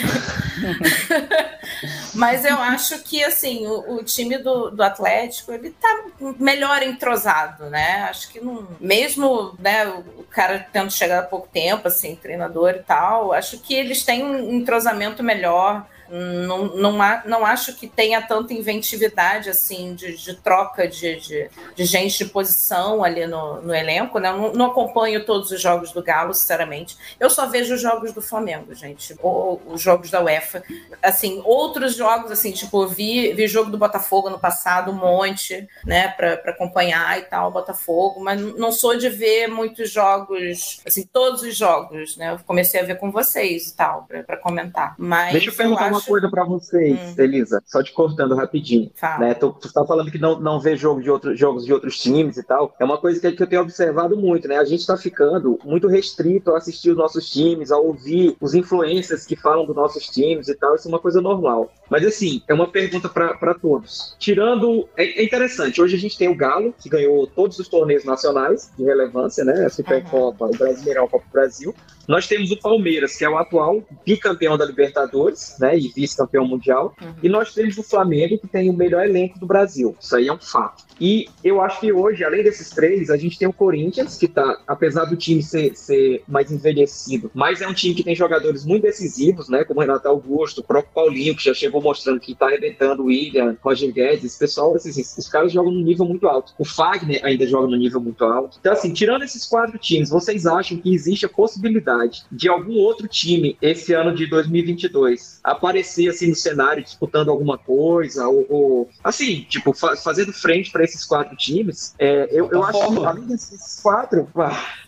Mas 2.14 2.44
eu 2.44 2.56
acho 2.58 3.02
que 3.02 3.22
assim, 3.22 3.66
o, 3.66 3.96
o 3.96 4.04
time 4.04 4.38
do, 4.38 4.70
do 4.70 4.82
Atlético 4.82 5.52
ele 5.52 5.70
tá 5.70 6.04
melhor 6.38 6.82
entrosado, 6.82 7.70
né? 7.70 8.06
Acho 8.08 8.30
que 8.30 8.40
não. 8.40 8.68
Mesmo 8.80 9.54
né, 9.58 9.86
o 9.86 10.24
cara 10.24 10.66
tendo 10.72 10.90
chegado 10.90 11.24
há 11.24 11.28
pouco 11.28 11.48
tempo, 11.48 11.88
assim, 11.88 12.16
treinador 12.16 12.70
e 12.70 12.82
tal, 12.82 13.32
acho 13.32 13.58
que 13.58 13.74
eles 13.74 14.04
têm 14.04 14.24
um 14.24 14.52
entrosamento 14.52 15.22
melhor. 15.22 15.86
Não, 16.10 16.66
não, 16.76 16.98
não 17.24 17.46
acho 17.46 17.74
que 17.74 17.86
tenha 17.86 18.22
tanta 18.22 18.52
inventividade 18.54 19.50
assim 19.50 19.94
de, 19.94 20.16
de 20.16 20.34
troca 20.34 20.88
de, 20.88 21.16
de, 21.20 21.50
de 21.74 21.84
gente 21.84 22.24
de 22.24 22.30
posição 22.30 23.04
ali 23.04 23.26
no, 23.26 23.60
no 23.60 23.74
elenco, 23.74 24.18
né? 24.18 24.30
Eu 24.30 24.36
não, 24.36 24.52
não 24.52 24.66
acompanho 24.66 25.24
todos 25.24 25.50
os 25.50 25.60
jogos 25.60 25.92
do 25.92 26.02
Galo, 26.02 26.32
sinceramente. 26.34 26.96
Eu 27.18 27.28
só 27.28 27.46
vejo 27.46 27.74
os 27.74 27.80
jogos 27.80 28.12
do 28.12 28.22
Flamengo, 28.22 28.74
gente, 28.74 29.14
ou 29.22 29.60
os 29.66 29.80
jogos 29.80 30.10
da 30.10 30.22
UEFA. 30.22 30.62
Assim, 31.02 31.42
outros 31.44 31.94
jogos, 31.94 32.30
assim, 32.30 32.52
tipo, 32.52 32.82
eu 32.82 32.88
vi, 32.88 33.32
vi 33.32 33.46
jogo 33.46 33.70
do 33.70 33.78
Botafogo 33.78 34.30
no 34.30 34.38
passado, 34.38 34.90
um 34.90 34.94
monte, 34.94 35.68
né, 35.84 36.08
pra, 36.08 36.36
pra 36.36 36.52
acompanhar 36.52 37.18
e 37.18 37.22
tal, 37.22 37.50
Botafogo, 37.50 38.20
mas 38.20 38.40
não 38.40 38.72
sou 38.72 38.96
de 38.96 39.08
ver 39.08 39.48
muitos 39.48 39.90
jogos, 39.90 40.80
assim, 40.86 41.04
todos 41.12 41.42
os 41.42 41.56
jogos, 41.56 42.16
né? 42.16 42.32
Eu 42.32 42.38
comecei 42.44 42.80
a 42.80 42.84
ver 42.84 42.98
com 42.98 43.10
vocês 43.10 43.68
e 43.68 43.76
tal, 43.76 44.04
pra, 44.04 44.22
pra 44.22 44.36
comentar. 44.36 44.94
Mas 44.98 45.32
Deixa 45.32 45.50
eu 45.50 45.54
perguntar 45.54 45.88
uma 45.88 45.97
acho- 45.98 46.06
coisa 46.08 46.28
pra 46.30 46.44
vocês, 46.44 46.98
Hum. 46.98 47.14
Elisa, 47.22 47.62
só 47.66 47.82
te 47.82 47.92
cortando 47.92 48.34
rapidinho. 48.34 48.90
Fala. 48.94 49.18
Né? 49.26 49.34
Tu, 49.34 49.50
tu 49.60 49.72
tá 49.72 49.84
falando 49.84 50.10
que 50.10 50.18
não, 50.18 50.38
não 50.40 50.60
vê 50.60 50.76
jogo 50.76 51.02
de 51.02 51.10
outro, 51.10 51.36
jogos 51.36 51.64
de 51.64 51.72
outros 51.72 51.98
times 52.00 52.36
e 52.36 52.42
tal. 52.42 52.74
É 52.80 52.84
uma 52.84 52.98
coisa 52.98 53.20
que, 53.20 53.32
que 53.32 53.42
eu 53.42 53.46
tenho 53.46 53.62
observado 53.62 54.16
muito, 54.16 54.48
né? 54.48 54.56
A 54.58 54.64
gente 54.64 54.86
tá 54.86 54.96
ficando 54.96 55.58
muito 55.64 55.86
restrito 55.88 56.50
a 56.52 56.58
assistir 56.58 56.90
os 56.90 56.96
nossos 56.96 57.30
times, 57.30 57.70
a 57.70 57.78
ouvir 57.78 58.36
os 58.40 58.54
influencers 58.54 59.24
que 59.26 59.36
falam 59.36 59.66
dos 59.66 59.76
nossos 59.76 60.06
times 60.08 60.48
e 60.48 60.54
tal. 60.54 60.74
Isso 60.74 60.88
é 60.88 60.90
uma 60.90 60.98
coisa 60.98 61.20
normal. 61.20 61.70
Mas 61.90 62.04
assim, 62.06 62.42
é 62.48 62.54
uma 62.54 62.66
pergunta 62.68 63.08
para 63.08 63.54
todos. 63.54 64.14
Tirando. 64.18 64.88
É, 64.96 65.20
é 65.20 65.24
interessante, 65.24 65.80
hoje 65.80 65.96
a 65.96 65.98
gente 65.98 66.16
tem 66.18 66.28
o 66.28 66.34
Galo, 66.34 66.74
que 66.78 66.88
ganhou 66.88 67.26
todos 67.26 67.58
os 67.58 67.68
torneios 67.68 68.04
nacionais 68.04 68.70
de 68.76 68.84
relevância, 68.84 69.44
né? 69.44 69.64
A 69.66 69.70
Supercopa, 69.70 70.44
o 70.46 70.50
Brasileirão, 70.50 71.04
a 71.04 71.08
Copa 71.08 71.24
do 71.26 71.32
Brasil. 71.32 71.74
Nós 72.06 72.26
temos 72.26 72.50
o 72.50 72.58
Palmeiras, 72.58 73.16
que 73.16 73.24
é 73.24 73.28
o 73.28 73.36
atual 73.36 73.82
bicampeão 74.04 74.56
da 74.56 74.64
Libertadores, 74.64 75.56
né? 75.60 75.76
E 75.78 75.87
e 75.96 76.00
vice-campeão 76.00 76.46
mundial. 76.46 76.94
Uhum. 77.00 77.14
E 77.22 77.28
nós 77.28 77.54
temos 77.54 77.76
o 77.78 77.82
Flamengo, 77.82 78.38
que 78.38 78.46
tem 78.46 78.70
o 78.70 78.72
melhor 78.72 79.04
elenco 79.04 79.38
do 79.38 79.46
Brasil. 79.46 79.96
Isso 80.00 80.16
aí 80.16 80.28
é 80.28 80.32
um 80.32 80.38
fato. 80.38 80.84
E 81.00 81.28
eu 81.44 81.60
acho 81.60 81.80
que 81.80 81.92
hoje, 81.92 82.24
além 82.24 82.42
desses 82.42 82.70
três, 82.70 83.10
a 83.10 83.16
gente 83.16 83.38
tem 83.38 83.46
o 83.46 83.52
Corinthians, 83.52 84.16
que 84.16 84.26
tá, 84.26 84.60
apesar 84.66 85.04
do 85.04 85.16
time 85.16 85.42
ser, 85.42 85.76
ser 85.76 86.22
mais 86.26 86.50
envelhecido, 86.50 87.30
mas 87.34 87.60
é 87.60 87.68
um 87.68 87.74
time 87.74 87.94
que 87.94 88.02
tem 88.02 88.14
jogadores 88.14 88.64
muito 88.64 88.82
decisivos, 88.82 89.48
né? 89.48 89.64
Como 89.64 89.80
o 89.80 89.82
Renato 89.82 90.08
Augusto, 90.08 90.60
o 90.60 90.64
próprio 90.64 90.92
Paulinho, 90.92 91.36
que 91.36 91.44
já 91.44 91.54
chegou 91.54 91.80
mostrando 91.80 92.20
que 92.20 92.34
tá 92.34 92.46
arrebentando 92.46 93.02
o 93.02 93.06
William, 93.06 93.56
Roger 93.62 93.92
Guedes, 93.92 94.24
esse 94.24 94.38
pessoal, 94.38 94.74
assim, 94.74 94.90
os 94.90 95.28
caras 95.28 95.52
jogam 95.52 95.72
num 95.72 95.82
nível 95.82 96.04
muito 96.04 96.26
alto. 96.26 96.52
O 96.58 96.64
Fagner 96.64 97.24
ainda 97.24 97.46
joga 97.46 97.68
num 97.68 97.76
nível 97.76 98.00
muito 98.00 98.24
alto. 98.24 98.58
Então, 98.60 98.72
assim, 98.72 98.92
tirando 98.92 99.22
esses 99.22 99.44
quatro 99.44 99.78
times, 99.78 100.10
vocês 100.10 100.46
acham 100.46 100.78
que 100.78 100.92
existe 100.92 101.26
a 101.26 101.28
possibilidade 101.28 102.24
de 102.30 102.48
algum 102.48 102.74
outro 102.78 103.06
time 103.06 103.56
esse 103.62 103.92
ano 103.92 104.14
de 104.14 104.26
2022 104.26 105.40
aparecer 105.44 105.77
assim 105.80 106.28
no 106.28 106.34
cenário 106.34 106.82
disputando 106.82 107.30
alguma 107.30 107.56
coisa 107.58 108.26
ou, 108.28 108.46
ou 108.48 108.88
assim, 109.02 109.46
tipo, 109.48 109.72
fa 109.72 109.96
fazendo 109.96 110.32
frente 110.32 110.70
para 110.70 110.84
esses 110.84 111.04
quatro 111.04 111.36
times? 111.36 111.94
É, 111.98 112.28
eu, 112.30 112.48
eu 112.50 112.62
acho 112.64 112.78
que 112.94 113.04
além 113.04 113.24
desses 113.26 113.80
quatro, 113.82 114.28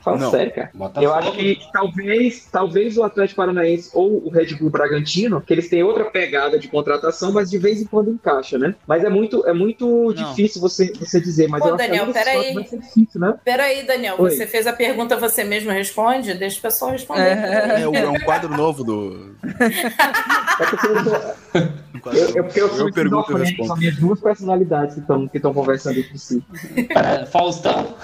fala 0.03 0.19
Não. 0.19 0.31
sério, 0.31 0.55
cara. 0.55 0.71
Eu 1.01 1.15
acho 1.15 1.33
que 1.33 1.59
talvez, 1.73 2.49
talvez 2.51 2.97
o 2.97 3.03
Atlético 3.03 3.37
Paranaense 3.37 3.91
ou 3.95 4.27
o 4.27 4.31
Red 4.31 4.55
Bull 4.57 4.71
Bragantino, 4.71 5.41
que 5.41 5.53
eles 5.53 5.69
têm 5.69 5.83
outra 5.83 6.05
pegada 6.05 6.59
de 6.59 6.69
contratação, 6.69 7.33
mas 7.33 7.51
de 7.51 7.59
vez 7.59 7.81
em 7.81 7.87
quando 7.87 8.11
encaixa, 8.11 8.59
né? 8.59 8.75
Mas 8.87 9.05
é 9.05 9.09
muito, 9.09 9.47
é 9.47 9.53
muito 9.53 10.13
difícil 10.13 10.61
você, 10.61 10.93
você 10.95 11.21
dizer, 11.21 11.49
mas 11.49 11.63
Ô, 11.63 11.69
eu 11.69 11.75
acho 11.75 11.85
Daniel, 11.87 12.07
que 12.13 12.19
além 12.19 12.23
desses 12.23 12.25
peraí. 12.25 12.55
quatro 12.55 12.55
vai 12.55 12.69
ser 12.69 12.79
difícil, 12.87 13.21
né? 13.21 13.35
Peraí, 13.45 13.83
Daniel, 13.87 14.17
Oi. 14.19 14.31
você 14.31 14.47
fez 14.47 14.67
a 14.67 14.73
pergunta, 14.73 15.17
você 15.17 15.45
mesmo 15.45 15.71
responde? 15.71 16.35
Deixa 16.35 16.59
o 16.59 16.63
pessoal 16.63 16.91
responder. 16.93 17.37
É, 17.39 17.89
um- 17.89 17.95
é 17.95 18.09
um 18.09 18.21
quadro 18.21 18.49
novo 18.55 18.83
do. 18.85 19.37
Eu, 20.85 20.95
novo. 20.95 22.37
eu, 22.37 22.45
porque 22.45 22.61
eu 22.61 22.69
sou 22.71 22.89
eu 22.89 22.93
pergunto 22.95 23.43
e 23.43 23.67
são 23.67 23.77
minhas 23.77 23.97
duas 23.97 24.21
personalidades 24.21 24.95
que 24.95 25.01
estão 25.01 25.29
que 25.29 25.41
conversando 25.41 25.99
entre 25.99 26.19
si. 26.19 26.43
É, 26.91 27.27
Faustão. 27.27 27.95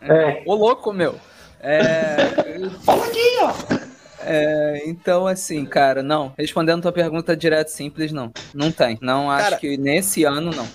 É. 0.00 0.42
Ô, 0.46 0.54
louco, 0.54 0.92
meu. 0.92 1.16
É. 1.60 2.16
Fala 2.84 3.04
aqui, 3.06 3.38
ó. 3.40 3.52
É, 4.28 4.82
então, 4.86 5.26
assim, 5.26 5.64
cara, 5.64 6.02
não. 6.02 6.32
Respondendo 6.36 6.82
tua 6.82 6.92
pergunta 6.92 7.36
direto 7.36 7.68
e 7.68 7.72
simples, 7.72 8.10
não. 8.12 8.32
Não 8.52 8.72
tem. 8.72 8.98
Não 9.00 9.30
acho 9.30 9.44
Cara- 9.44 9.56
que 9.56 9.76
nesse 9.76 10.24
ano, 10.24 10.50
não. 10.50 10.66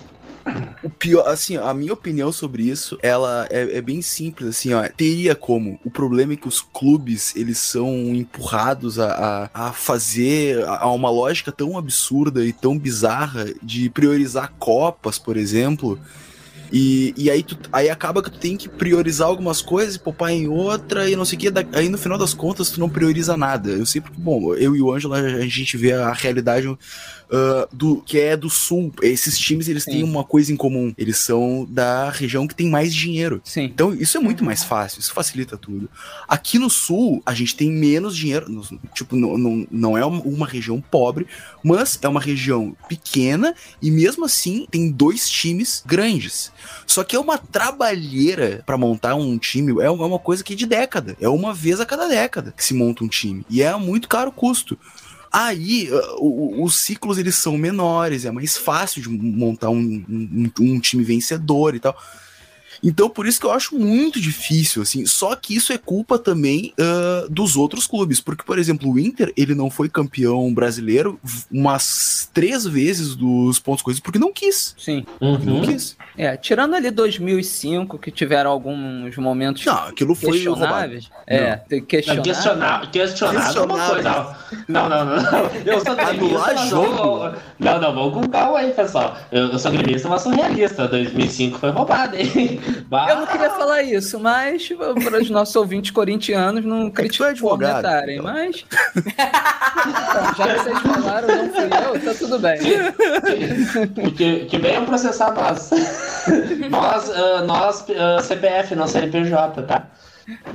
O 0.84 0.90
pior, 0.90 1.28
assim, 1.28 1.58
a 1.58 1.74
minha 1.74 1.94
opinião 1.94 2.32
sobre 2.32 2.64
isso, 2.64 2.98
ela 3.02 3.48
é, 3.50 3.78
é 3.78 3.82
bem 3.82 4.02
simples, 4.02 4.50
assim, 4.50 4.74
ó. 4.74 4.88
Teria 4.90 5.36
como. 5.36 5.80
O 5.86 5.92
problema 5.92 6.34
é 6.34 6.36
que 6.36 6.48
os 6.48 6.62
clubes, 6.62 7.36
eles 7.36 7.58
são 7.58 7.88
empurrados 8.16 9.00
a, 9.00 9.50
a, 9.54 9.68
a 9.68 9.74
fazer 9.74 10.64
a, 10.66 10.84
a 10.84 10.92
uma 10.92 11.10
lógica 11.10 11.52
tão 11.52 11.78
absurda 11.78 12.46
e 12.46 12.52
tão 12.52 12.78
bizarra 12.78 13.46
de 13.62 13.90
priorizar 13.90 14.54
copas, 14.58 15.20
por 15.20 15.38
exemplo. 15.38 16.00
E, 16.72 17.14
e 17.18 17.30
aí, 17.30 17.44
tu, 17.44 17.58
aí 17.72 17.90
acaba 17.90 18.24
que 18.24 18.32
tu 18.32 18.40
tem 18.40 18.56
que 18.56 18.70
priorizar 18.70 19.28
algumas 19.28 19.62
coisas 19.62 19.96
e 19.96 20.00
poupar 20.00 20.32
em 20.32 20.48
outra 20.48 21.10
e 21.10 21.16
não 21.18 21.26
sei 21.26 21.38
o 21.38 21.42
que. 21.42 21.48
Aí 21.74 21.90
no 21.90 21.98
final 21.98 22.18
das 22.18 22.34
contas 22.34 22.70
tu 22.72 22.80
não 22.80 22.90
prioriza 22.90 23.36
nada. 23.36 23.72
Eu 23.72 23.86
sempre, 23.86 24.12
bom, 24.16 24.56
eu 24.56 24.76
e 24.76 24.82
o 24.82 24.92
Ângelo, 24.92 25.14
a 25.14 25.42
gente 25.42 25.76
vê 25.76 25.92
a 25.92 26.14
realidade 26.14 26.68
ah, 27.32 27.68
do 27.72 28.02
que 28.02 28.20
é 28.20 28.36
do 28.36 28.50
sul. 28.50 28.94
Esses 29.02 29.38
times 29.40 29.68
eles 29.68 29.86
têm 29.86 30.04
uma 30.04 30.24
coisa 30.24 30.52
em 30.52 30.56
comum. 30.56 30.94
Eles 30.98 31.18
são 31.20 31.66
da 31.70 32.10
região 32.10 32.46
que 32.48 32.54
tem 32.56 32.70
mais 32.70 32.94
dinheiro. 32.94 33.42
Sim. 33.44 33.64
Então 33.64 33.94
isso 33.94 34.18
é 34.18 34.20
muito 34.20 34.44
mais 34.44 34.64
fácil, 34.64 35.00
isso 35.00 35.14
facilita 35.14 35.58
tudo. 35.58 35.90
Aqui 36.28 36.60
no 36.60 36.70
sul, 36.70 37.22
a 37.26 37.34
gente 37.34 37.56
tem 37.56 37.72
menos 37.72 38.16
dinheiro. 38.16 38.62
Tipo, 38.94 39.16
não, 39.16 39.38
não, 39.38 39.68
não 39.72 39.98
é 39.98 40.04
uma- 40.06 40.42
região 40.52 40.82
pobre, 40.82 41.28
mas 41.64 41.98
é 42.02 42.08
uma 42.08 42.20
região 42.20 42.76
pequena 42.90 43.56
e 43.82 43.90
mesmo 43.90 44.26
assim 44.26 44.68
tem 44.70 44.92
dois 44.92 45.30
times 45.30 45.82
grandes. 45.86 46.52
Só 46.86 47.04
que 47.04 47.16
é 47.16 47.20
uma 47.20 47.38
trabalheira 47.38 48.62
pra 48.66 48.78
montar 48.78 49.16
um 49.16 49.38
time, 49.38 49.82
é 49.82 49.90
uma 49.90 50.20
coisa 50.20 50.44
que 50.44 50.54
é 50.54 50.56
de 50.56 50.66
década. 50.66 51.16
É 51.22 51.30
uma 51.30 51.54
vez 51.54 51.80
a 51.80 51.86
cada 51.86 52.08
década 52.08 52.54
que 52.56 52.64
se 52.64 52.74
monta 52.74 53.04
um 53.04 53.08
time. 53.08 53.46
E 53.50 53.62
é 53.62 53.76
muito 53.78 54.08
caro 54.10 54.30
o 54.30 54.34
custo. 54.34 54.78
Aí, 55.32 55.90
o- 56.18 56.60
o- 56.60 56.64
os 56.64 56.80
ciclos 56.80 57.18
eles 57.18 57.36
são 57.36 57.58
menores, 57.58 58.26
é 58.26 58.32
mais 58.32 58.58
fácil 58.58 59.02
de 59.02 59.10
montar 59.10 59.70
um, 59.70 60.04
um- 60.10 60.52
um 60.60 60.80
time 60.80 61.04
vencedor 61.04 61.74
e 61.76 61.80
tal. 61.80 61.96
Então, 62.84 63.10
por 63.10 63.28
isso 63.28 63.40
que 63.40 63.46
eu 63.46 63.52
acho 63.52 63.76
muito 63.78 64.20
difícil, 64.20 64.82
assim. 64.82 65.06
Só 65.06 65.36
que 65.36 65.56
isso 65.56 65.72
é 65.72 65.78
culpa 65.78 66.18
também 66.18 66.74
ah, 66.80 67.26
dos 67.30 67.56
outros 67.56 67.86
clubes. 67.86 68.20
Porque, 68.20 68.44
por 68.44 68.58
exemplo, 68.58 68.92
o 68.92 68.98
Inter, 69.00 69.32
ele 69.38 69.54
não 69.54 69.70
foi 69.70 69.88
campeão 69.90 70.52
brasileiro 70.54 71.20
umas 71.52 72.30
três 72.34 72.66
vezes 72.66 73.16
dos 73.16 73.60
pontos 73.60 73.82
coisas 73.84 74.00
porque 74.00 74.18
não 74.20 74.34
quis. 74.34 74.76
Sim. 74.78 75.06
Porque 75.20 75.46
não 75.46 75.62
quis. 75.62 75.96
É, 76.18 76.36
tirando 76.36 76.76
ali 76.76 76.90
2005, 76.92 77.98
que 77.98 78.12
tiveram 78.12 78.52
alguns 78.52 79.16
momentos 79.18 79.64
Não, 79.66 79.74
aquilo 79.88 80.14
foi 80.16 80.32
questionáveis. 80.34 81.06
roubado. 81.06 81.24
É, 81.28 81.62
Não. 81.72 81.82
questionáveis. 81.86 82.28
Questionável, 82.38 82.90
questionável 82.92 83.62
é 83.62 83.66
uma 83.66 83.90
coisa. 83.90 84.38
Não, 84.68 84.90
não, 84.90 85.06
não. 85.06 85.16
não. 85.22 85.46
Eu 85.66 85.80
sou 85.86 85.96
gremista, 85.96 86.26
Anular 86.26 86.54
mas 86.56 86.70
jogo? 86.70 86.96
não- 86.96 87.36
Não, 87.60 87.82
não, 87.82 87.94
vamos 87.96 88.14
com 88.14 88.30
calma 88.30 88.60
aí, 88.60 88.72
pessoal. 88.74 89.18
Eu, 89.32 89.48
eu 89.52 89.60
sou 89.60 89.72
gremista, 89.72 90.10
mas 90.10 90.22
sou 90.22 90.32
realista. 90.34 90.88
2005 90.88 91.60
foi 91.60 91.70
roubado, 91.70 92.16
hein? 92.18 92.60
Bah. 92.88 93.08
Eu 93.10 93.16
não 93.18 93.25
queria 93.28 93.50
falar 93.51 93.82
isso, 93.84 94.20
mas 94.20 94.70
para 95.04 95.22
os 95.22 95.30
nossos 95.30 95.56
ouvintes 95.56 95.92
corintianos 95.92 96.63
não 96.66 96.90
critico 96.90 97.24
advogado, 97.24 97.82
comentarem, 97.84 98.18
então. 98.18 98.32
mas. 98.32 98.66
Já 100.38 100.48
que 100.48 100.60
vocês 100.60 100.80
falaram, 100.80 101.28
não 101.28 101.50
fui 101.54 101.63
eu, 101.63 102.01
tá 102.06 102.13
tudo 102.18 102.40
bem. 102.40 102.60
Que, 104.18 104.46
que 104.46 104.58
venham 104.58 104.86
processar 104.86 105.34
nós. 105.34 105.70
nós, 106.70 107.10
ah, 107.12 107.42
nós 107.46 107.86
ah, 107.90 108.22
CPF, 108.22 108.75
não 108.75 108.88
CNPJ, 108.88 109.63
tá? 109.63 109.88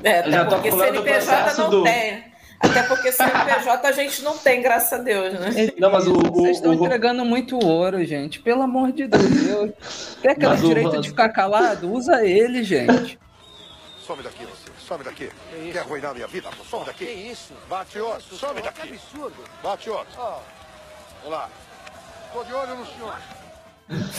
É, 0.02 0.18
Eu 0.18 0.20
até 0.20 0.30
já 0.30 0.44
tô 0.44 0.54
porque 0.56 0.70
CNPJ 0.70 1.02
processo 1.02 1.60
não 1.62 1.70
do- 1.70 1.82
tem. 1.84 2.35
Até 2.60 2.82
porque 2.84 3.12
CNPJ 3.12 3.86
a 3.86 3.92
gente 3.92 4.22
não 4.22 4.36
tem, 4.38 4.62
graças 4.62 4.92
a 4.98 5.02
Deus, 5.02 5.34
né? 5.34 5.70
Não, 5.78 5.90
mas 5.90 6.06
o. 6.06 6.12
o- 6.12 6.32
Vocês 6.32 6.56
estão 6.56 6.72
o- 6.72 6.74
entregando 6.74 7.24
muito 7.24 7.58
ouro, 7.64 8.04
gente. 8.04 8.40
Pelo 8.40 8.62
amor 8.62 8.92
de 8.92 9.06
Deus. 9.06 9.46
Eu... 9.46 9.72
Tem 10.22 10.30
aquele 10.32 10.48
Mas 10.48 10.64
o- 10.64 10.68
direito 10.68 11.00
de 11.00 11.08
ficar 11.10 11.28
calado? 11.30 11.92
Usa 11.92 12.24
ele, 12.24 12.64
gente. 12.64 13.18
Some 14.06 14.22
daqui, 14.22 14.44
você. 14.44 14.70
Some 14.86 15.04
daqui. 15.04 15.28
Quer 15.72 15.78
arruinar 15.80 16.14
minha 16.14 16.26
vida? 16.28 16.48
Some 16.70 16.84
daqui. 16.86 17.04
Que 17.06 17.12
isso? 17.12 17.52
Bate 17.68 17.98
outro. 17.98 18.36
Some 18.36 18.60
daqui. 18.62 18.80
Que 18.88 18.94
absurdo. 18.94 19.34
Bate 19.62 19.90
outro. 19.90 20.12
Vamos 20.16 21.38
lá. 21.38 21.48
Tô 22.32 22.44
de 22.44 22.52
olho 22.54 22.74
no 22.76 22.86
senhor. 22.86 23.14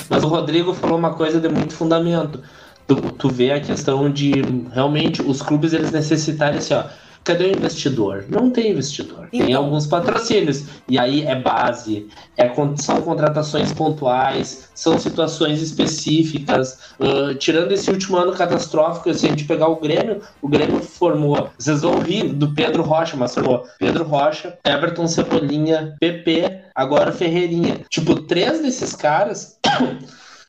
Mas 0.10 0.24
o 0.24 0.28
Rodrigo 0.28 0.74
falou 0.74 0.98
uma 0.98 1.14
coisa 1.16 1.40
de 1.40 1.48
muito 1.50 1.74
fundamento. 1.74 2.44
Tu, 2.86 2.96
tu 3.14 3.30
vê 3.30 3.52
a 3.52 3.60
questão 3.62 4.10
de 4.12 4.32
realmente 4.74 5.22
os 5.22 5.42
clubes 5.42 5.74
eles 5.74 5.92
necessitarem 5.92 6.58
assim, 6.60 6.74
ó. 6.74 6.84
Cadê 7.28 7.44
o 7.44 7.52
investidor? 7.58 8.24
Não 8.30 8.50
tem 8.50 8.72
investidor. 8.72 9.28
Tem 9.30 9.42
Então. 9.52 9.64
alguns 9.66 9.86
patrocínios. 9.86 10.64
E 10.88 10.98
aí 10.98 11.24
é 11.24 11.36
base, 11.36 12.08
é, 12.38 12.50
são 12.78 13.02
contratações 13.02 13.74
pontuais, 13.74 14.70
são 14.74 14.98
situações 14.98 15.62
específicas. 15.62 16.80
Ah, 16.98 17.36
tirando 17.38 17.74
esse 17.74 17.92
último 17.92 18.16
ano 18.16 18.32
catastrófico, 18.32 19.14
se 19.14 19.26
a 19.26 19.30
gente 19.30 19.44
pegar 19.44 19.68
o 19.68 19.76
Grêmio, 19.76 20.22
o 20.42 20.48
Grêmio 20.48 20.80
formou. 20.80 21.50
Vocês 21.60 21.82
vão 21.82 22.00
rir 22.00 22.30
do 22.34 22.54
Pedro 22.54 22.82
Rocha, 22.82 23.18
mas 23.18 23.34
formou 23.34 23.66
Pedro 23.78 24.06
Rocha, 24.06 24.58
Everton 24.66 25.06
Cebolinha, 25.10 25.98
PP, 26.00 26.62
agora 26.74 27.12
Ferreirinha. 27.12 27.82
Tipo, 27.90 28.16
três 28.22 28.62
desses 28.62 28.96
caras 28.96 29.60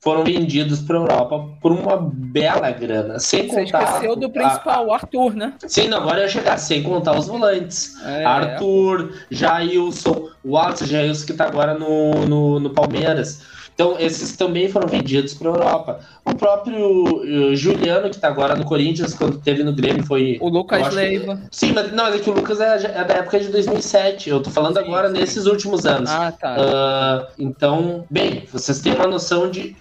foram 0.00 0.25
vendidos 0.25 0.81
para 0.81 0.97
Europa 0.97 1.49
por 1.61 1.73
uma 1.73 1.97
bela 1.97 2.71
grana, 2.71 3.19
sem 3.19 3.49
Você 3.49 3.64
contar. 3.64 3.83
esqueceu 3.83 4.17
do 4.17 4.31
principal, 4.31 4.87
o 4.87 4.93
Arthur, 4.93 5.35
né? 5.35 5.52
Sim, 5.67 5.88
não, 5.88 5.99
agora 5.99 6.19
eu 6.19 6.23
ia 6.23 6.28
chegar, 6.28 6.57
sem 6.59 6.83
contar 6.83 7.19
os 7.19 7.26
volantes. 7.26 7.95
É. 8.05 8.25
Arthur, 8.25 9.12
Jailson, 9.31 10.28
o 10.45 10.52
Watson 10.52 10.87
Jailson 10.87 11.26
que 11.26 11.33
tá 11.33 11.47
agora 11.47 11.75
no, 11.75 12.12
no, 12.26 12.61
no 12.61 12.71
Palmeiras. 12.71 13.43
Então, 13.80 13.94
esses 13.97 14.37
também 14.37 14.68
foram 14.68 14.88
vendidos 14.88 15.35
para 15.35 15.47
Europa. 15.47 16.00
O 16.25 16.35
próprio 16.35 17.23
eh, 17.52 17.54
Juliano, 17.54 18.11
que 18.11 18.18
tá 18.18 18.26
agora 18.26 18.56
no 18.56 18.64
Corinthians, 18.64 19.14
quando 19.14 19.38
teve 19.38 19.62
no 19.62 19.73
Grêmio, 19.73 20.04
foi. 20.04 20.37
O 20.40 20.49
Lucas 20.49 20.88
que- 20.88 20.94
Leiva. 20.97 21.40
Sim, 21.52 21.75
mas 21.75 21.92
não, 21.92 22.08
é 22.08 22.18
que 22.18 22.28
o 22.28 22.32
Lucas 22.32 22.61
é, 22.61 22.75
é 22.75 23.04
da 23.04 23.14
época 23.14 23.38
de 23.38 23.47
2007. 23.47 24.30
Eu 24.30 24.42
tô 24.42 24.50
falando 24.50 24.78
agora 24.78 25.08
nesses 25.08 25.47
últimos 25.47 25.87
anos. 25.87 26.11
Ah, 26.11 26.32
tá. 26.32 26.56
Ah, 26.58 27.28
então, 27.38 28.04
bem, 28.11 28.42
vocês 28.52 28.80
têm 28.80 28.94
uma 28.94 29.06
noção 29.06 29.49
de 29.49 29.76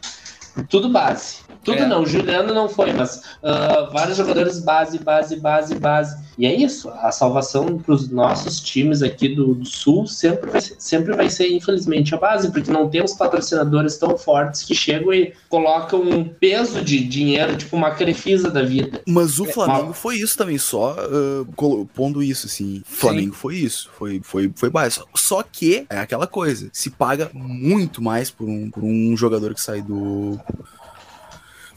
tudo 0.70 0.90
base. 0.90 1.38
Tudo 1.64 1.80
É. 1.84 1.86
não, 1.88 2.04
o 2.04 2.06
Juliano 2.06 2.54
não 2.54 2.70
foi, 2.70 2.94
mas 2.94 3.22
ah, 3.44 3.90
vários 3.92 4.18
jogadores 4.18 4.60
base, 4.60 5.00
base, 5.00 5.36
base, 5.38 5.76
base. 5.76 6.28
E 6.38 6.46
é 6.46 6.56
isso, 6.56 6.90
a 6.90 7.12
salvação 7.12 7.78
para 7.80 7.94
os 7.96 8.10
nossos 8.10 8.60
times 8.60 9.02
aqui 9.02 9.28
do, 9.30 9.56
do 9.56 9.66
Sul 9.66 10.06
sempre 10.08 10.52
vai, 10.52 10.62
ser, 10.62 10.76
sempre 10.78 11.16
vai 11.16 11.30
ser, 11.30 11.48
infelizmente, 11.52 12.14
a 12.14 12.18
base, 12.18 12.52
porque 12.52 12.72
não 12.72 12.88
temos 12.88 13.14
patrocinadores 13.14 13.98
tão 13.98 14.18
fortes 14.18 14.64
que 14.64 14.76
chegam 14.76 15.12
e 15.14 15.34
colocam 15.50 16.02
um 16.02 16.24
peso 16.24 16.82
de 16.84 17.00
dinheiro, 17.04 17.58
tipo 17.58 17.76
uma 17.76 17.92
crefisa 17.92 18.52
da 18.52 18.62
vida. 18.62 19.02
Mas 19.08 19.40
o 19.40 19.46
É, 19.48 19.52
Flamengo 19.52 19.88
mas- 19.88 19.98
foi 19.98 20.18
isso 20.18 20.38
também, 20.38 20.58
só 20.58 20.96
colo- 21.56 21.88
pondo 21.94 22.22
isso, 22.22 22.46
assim. 22.46 22.82
Flamengo 22.86 23.34
foi 23.34 23.56
isso, 23.56 23.90
foi, 23.98 24.22
foi, 24.24 24.52
foi 24.56 24.70
base. 24.70 25.02
Só 25.16 25.42
que 25.44 25.86
é 25.90 25.98
aquela 26.00 26.28
coisa, 26.28 26.70
se 26.72 26.92
paga 26.92 27.32
muito 27.34 28.02
mais 28.02 28.30
por 28.30 28.48
um, 28.48 28.70
por 28.70 28.84
um 28.84 29.18
jogador 29.18 29.54
que 29.56 29.62
sai 29.62 29.82
do 29.82 30.40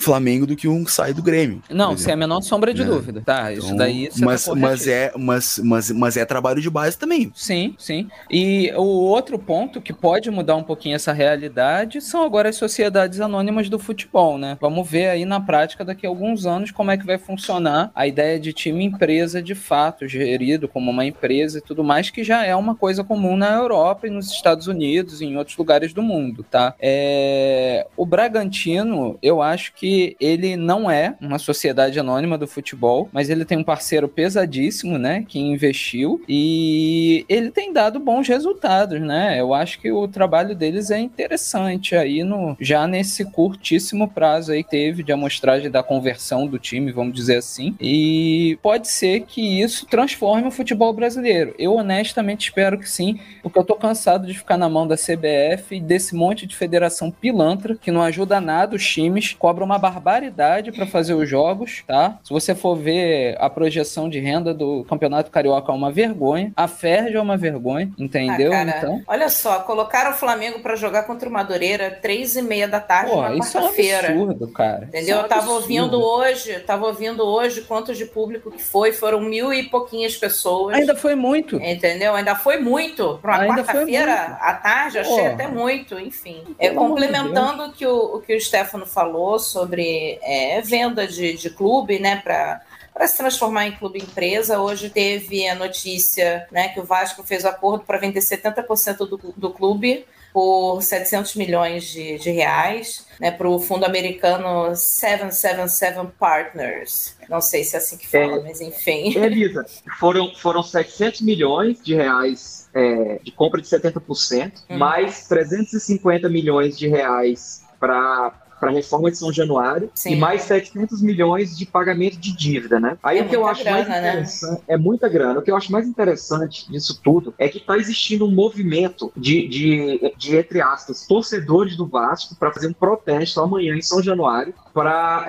Flamengo 0.03 0.47
do 0.47 0.57
que 0.57 0.67
um 0.69 0.85
que 0.85 0.93
sai 0.93 1.13
do 1.13 1.23
Grêmio. 1.23 1.63
Não, 1.71 1.97
sem 1.97 2.13
a 2.13 2.17
menor 2.17 2.41
sombra 2.43 2.73
de 2.73 2.83
É. 2.83 2.85
dúvida. 2.85 3.23
Tá, 3.25 3.53
isso 3.53 3.67
Então, 3.67 3.77
daí 3.77 4.09
você 4.11 4.25
mas, 4.25 4.45
tá 4.45 4.55
mas, 4.55 4.87
é, 4.87 5.13
mas, 5.17 5.61
mas, 5.63 5.91
mas 5.91 6.17
é 6.17 6.25
trabalho 6.25 6.61
de 6.61 6.71
base 6.71 6.99
também. 6.99 7.31
Sim, 7.35 7.75
sim. 7.79 8.09
E 8.31 8.73
o 8.77 8.83
outro 8.83 9.39
ponto 9.39 9.81
que 9.81 9.93
pode 9.93 10.31
mudar 10.31 10.57
um 10.57 10.63
pouquinho 10.63 10.97
essa 10.97 11.13
realidade 11.13 12.01
são 12.01 12.25
agora 12.25 12.49
as 12.49 12.57
sociedades 12.57 13.21
anônimas 13.21 13.69
do 13.69 13.79
futebol, 13.79 14.39
né? 14.39 14.57
Vamos 14.61 14.89
ver 14.89 15.09
aí 15.09 15.25
na 15.25 15.41
prática 15.41 15.85
daqui 15.85 16.07
a 16.07 16.09
alguns 16.09 16.47
anos 16.47 16.71
como 16.71 16.91
é 16.91 16.97
que 16.97 17.07
vai 17.07 17.19
funcionar 17.19 17.91
a 17.95 18.07
ideia 18.07 18.39
de 18.39 18.53
time 18.53 18.85
empresa 18.85 19.43
de 19.43 19.55
fato, 19.55 20.09
gerido 20.09 20.69
como 20.69 20.91
uma 20.91 21.05
empresa 21.05 21.59
e 21.59 21.61
tudo 21.61 21.85
mais, 21.85 22.11
que 22.11 22.25
já 22.25 22.45
é 22.45 22.55
uma 22.57 22.75
coisa 22.75 23.05
comum 23.05 23.37
na 23.37 23.51
Europa 23.53 24.07
e 24.07 24.11
nos 24.11 24.31
Estados 24.31 24.67
Unidos 24.67 25.21
e 25.21 25.27
em 25.27 25.37
outros 25.37 25.57
lugares 25.57 25.93
do 25.93 26.03
mundo, 26.03 26.45
tá? 26.51 26.75
É... 26.81 27.87
O 27.97 28.07
Bragantino, 28.07 29.19
eu 29.23 29.43
acho 29.43 29.73
que 29.75 29.90
ele 30.21 30.57
não 30.57 30.91
é 30.91 31.15
uma 31.21 31.39
sociedade 31.39 31.99
anônima 31.99 32.37
do 32.37 32.47
futebol, 32.47 33.09
mas 33.13 33.31
ele 33.31 33.45
tem 33.45 33.59
um 33.59 33.65
parceiro 33.65 34.09
pesadíssimo, 34.09 34.99
né, 34.99 35.25
que 35.27 35.39
investiu 35.39 36.23
e 36.29 37.25
ele 37.29 37.51
tem 37.51 37.73
dado 37.73 37.99
bons 37.99 38.29
resultados, 38.29 39.01
né? 39.01 39.41
Eu 39.41 39.55
acho 39.55 39.81
que 39.81 39.91
o 39.91 40.07
trabalho 40.09 40.55
deles 40.55 40.91
é 40.91 40.99
interessante 40.99 41.95
aí 41.95 42.23
no 42.23 42.57
já 42.61 42.87
nesse 42.87 43.25
curtíssimo 43.25 44.09
prazo 44.09 44.53
aí 44.53 44.65
teve 44.65 45.03
de 45.03 45.13
amostragem 45.13 45.71
da 45.71 45.83
conversão 45.83 46.47
do 46.47 46.59
time, 46.59 46.93
vamos 46.93 47.15
dizer 47.15 47.37
assim. 47.37 47.75
E 47.81 48.59
pode 48.63 48.89
ser 48.89 49.21
que 49.23 49.61
isso 49.61 49.87
transforme 49.87 50.49
o 50.49 50.51
futebol 50.51 50.93
brasileiro. 50.93 51.55
Eu 51.59 51.75
honestamente 51.75 52.49
espero 52.49 52.79
que 52.79 52.89
sim, 52.89 53.19
porque 53.43 53.59
eu 53.59 53.65
tô 53.65 53.75
cansado 53.75 54.27
de 54.27 54.35
ficar 54.35 54.57
na 54.57 54.69
mão 54.69 54.87
da 54.87 54.97
CBF 54.97 55.77
e 55.77 55.81
desse 55.81 56.15
monte 56.15 56.47
de 56.47 56.57
federação 56.57 57.11
pilantra 57.11 57.77
que 57.77 57.91
não 57.91 58.03
ajuda 58.03 58.41
nada 58.41 58.77
os 58.77 58.87
times, 58.87 59.33
cobra 59.33 59.65
uma 59.65 59.79
barbaridade 59.81 60.71
para 60.73 60.87
fazer 60.87 61.15
os 61.15 61.29
jogos, 61.29 61.83
tá? 61.87 62.19
Se 62.23 62.31
você 62.33 62.55
for 62.55 62.77
ver 62.77 63.37
a 63.41 63.49
projeção 63.51 64.09
de 64.09 64.21
renda 64.21 64.53
do 64.55 64.85
Campeonato 64.85 65.31
Carioca 65.31 65.73
é 65.73 65.75
uma 65.75 65.91
vergonha, 65.91 66.53
a 66.57 66.69
Ferj 66.69 67.17
é 67.17 67.21
uma 67.21 67.37
vergonha, 67.37 67.91
entendeu? 67.99 68.53
Ah, 68.53 68.65
cara, 68.65 68.75
então, 68.79 69.03
Olha 69.07 69.29
só, 69.29 69.61
colocaram 69.61 70.11
o 70.11 70.15
Flamengo 70.15 70.61
pra 70.61 70.77
jogar 70.77 71.05
contra 71.05 71.29
o 71.29 71.33
Madureira 71.33 71.91
três 72.03 72.37
e 72.37 72.43
meia 72.43 72.69
da 72.69 72.81
tarde 72.81 73.11
pô, 73.11 73.23
na 73.23 73.35
isso 73.35 73.57
é 73.57 73.61
um 73.61 73.65
quarta-feira. 73.65 74.09
absurdo, 74.09 74.49
cara. 74.49 74.79
Isso 74.79 74.89
Entendeu? 74.89 75.17
é 75.17 75.19
um 75.19 75.23
eu 75.23 75.29
tava 75.29 75.41
absurdo. 75.43 75.63
ouvindo 75.63 76.03
hoje, 76.03 76.59
tava 76.61 76.87
ouvindo 76.87 77.25
hoje 77.25 77.63
quantos 77.63 77.97
de 77.97 78.05
público 78.07 78.51
que 78.51 78.63
foi, 78.63 78.93
foram 78.93 79.21
mil 79.21 79.53
e 79.53 79.63
pouquinhas 79.65 80.17
pessoas. 80.17 80.77
Ainda 80.77 80.95
foi 80.95 81.15
muito. 81.15 81.57
Entendeu? 81.57 82.15
Ainda 82.15 82.35
foi 82.35 82.59
muito. 82.59 83.19
Pra 83.23 83.39
uma 83.39 83.47
quarta-feira 83.57 84.39
à 84.41 84.55
tarde, 84.55 84.99
achei 84.99 85.21
Pô. 85.21 85.27
até 85.27 85.47
muito, 85.47 85.99
enfim. 85.99 86.43
É, 86.59 86.71
complementando 86.71 87.65
o 87.65 87.73
que 87.73 87.87
o, 87.87 88.17
o 88.17 88.21
que 88.21 88.35
o 88.35 88.41
Stefano 88.41 88.85
falou 88.87 89.39
sobre 89.39 89.70
é, 89.79 90.61
venda 90.63 91.07
de, 91.07 91.35
de 91.35 91.51
clube, 91.51 91.99
né, 91.99 92.17
para 92.17 92.61
para 92.93 93.07
se 93.07 93.17
transformar 93.17 93.67
em 93.67 93.73
clube 93.73 93.99
empresa. 94.01 94.61
Hoje 94.61 94.91
teve 94.91 95.49
a 95.49 95.55
notícia 95.55 96.47
né, 96.51 96.69
que 96.69 96.81
o 96.81 96.85
Vasco 96.85 97.23
fez 97.23 97.45
o 97.45 97.49
acordo 97.49 97.85
para 97.85 97.97
vender 97.99 98.21
70% 98.21 98.97
do, 99.09 99.17
do 99.37 99.51
clube 99.53 100.05
por 100.33 100.83
700 100.83 101.35
milhões 101.37 101.85
de, 101.85 102.19
de 102.19 102.31
reais 102.31 103.07
né, 103.19 103.31
para 103.31 103.49
o 103.49 103.59
fundo 103.59 103.85
americano 103.87 104.75
777 104.75 106.13
Partners. 106.19 107.17
Não 107.29 107.41
sei 107.41 107.65
se 107.65 107.77
é 107.77 107.79
assim 107.79 107.97
que 107.97 108.07
fala, 108.07 108.37
É. 108.39 108.43
mas 108.43 108.61
enfim. 108.61 109.17
É, 109.17 109.25
Elisa, 109.25 109.65
foram, 109.99 110.35
foram 110.35 110.63
700 110.63 111.21
milhões 111.23 111.83
de 111.83 111.95
reais 111.95 112.69
é, 112.75 113.19
de 113.23 113.31
compra 113.33 113.61
de 113.61 113.69
70%, 113.69 114.53
Hum. 114.69 114.79
mais 114.79 115.27
350 115.27 116.29
milhões 116.29 116.77
de 116.79 116.87
reais 116.89 117.63
para 117.79 118.40
para 118.61 118.71
reforma 118.71 119.11
de 119.11 119.17
São 119.17 119.33
Januário 119.33 119.91
Sim. 119.95 120.13
e 120.13 120.17
mais 120.17 120.43
700 120.43 121.01
milhões 121.01 121.57
de 121.57 121.65
pagamento 121.65 122.19
de 122.19 122.37
dívida, 122.37 122.79
né? 122.79 122.99
Aí 123.03 123.19
É 123.19 123.23
o 123.23 123.29
que 123.29 123.35
eu 123.35 123.47
acho 123.47 123.65
mais 123.65 123.87
grana, 123.87 124.01
né? 124.01 124.11
interessante 124.11 124.63
é 124.69 124.77
muita 124.77 125.09
grana. 125.09 125.41
O 125.41 125.43
que 125.43 125.51
eu 125.51 125.57
acho 125.57 125.73
mais 125.73 125.89
interessante 125.89 126.71
disso 126.71 127.01
tudo 127.03 127.35
é 127.39 127.49
que 127.49 127.59
está 127.59 127.77
existindo 127.77 128.27
um 128.27 128.31
movimento 128.31 129.11
de, 129.17 129.49
de, 129.49 130.15
de 130.17 130.37
entre 130.37 130.61
aspas, 130.61 131.07
torcedores 131.07 131.77
do 131.77 131.87
Vasco 131.87 132.35
para 132.37 132.53
fazer 132.53 132.69
um 132.69 132.73
protesto 132.73 133.41
amanhã 133.41 133.75
em 133.75 133.83
São 133.83 134.03
Januário 134.03 134.55
para 134.73 135.27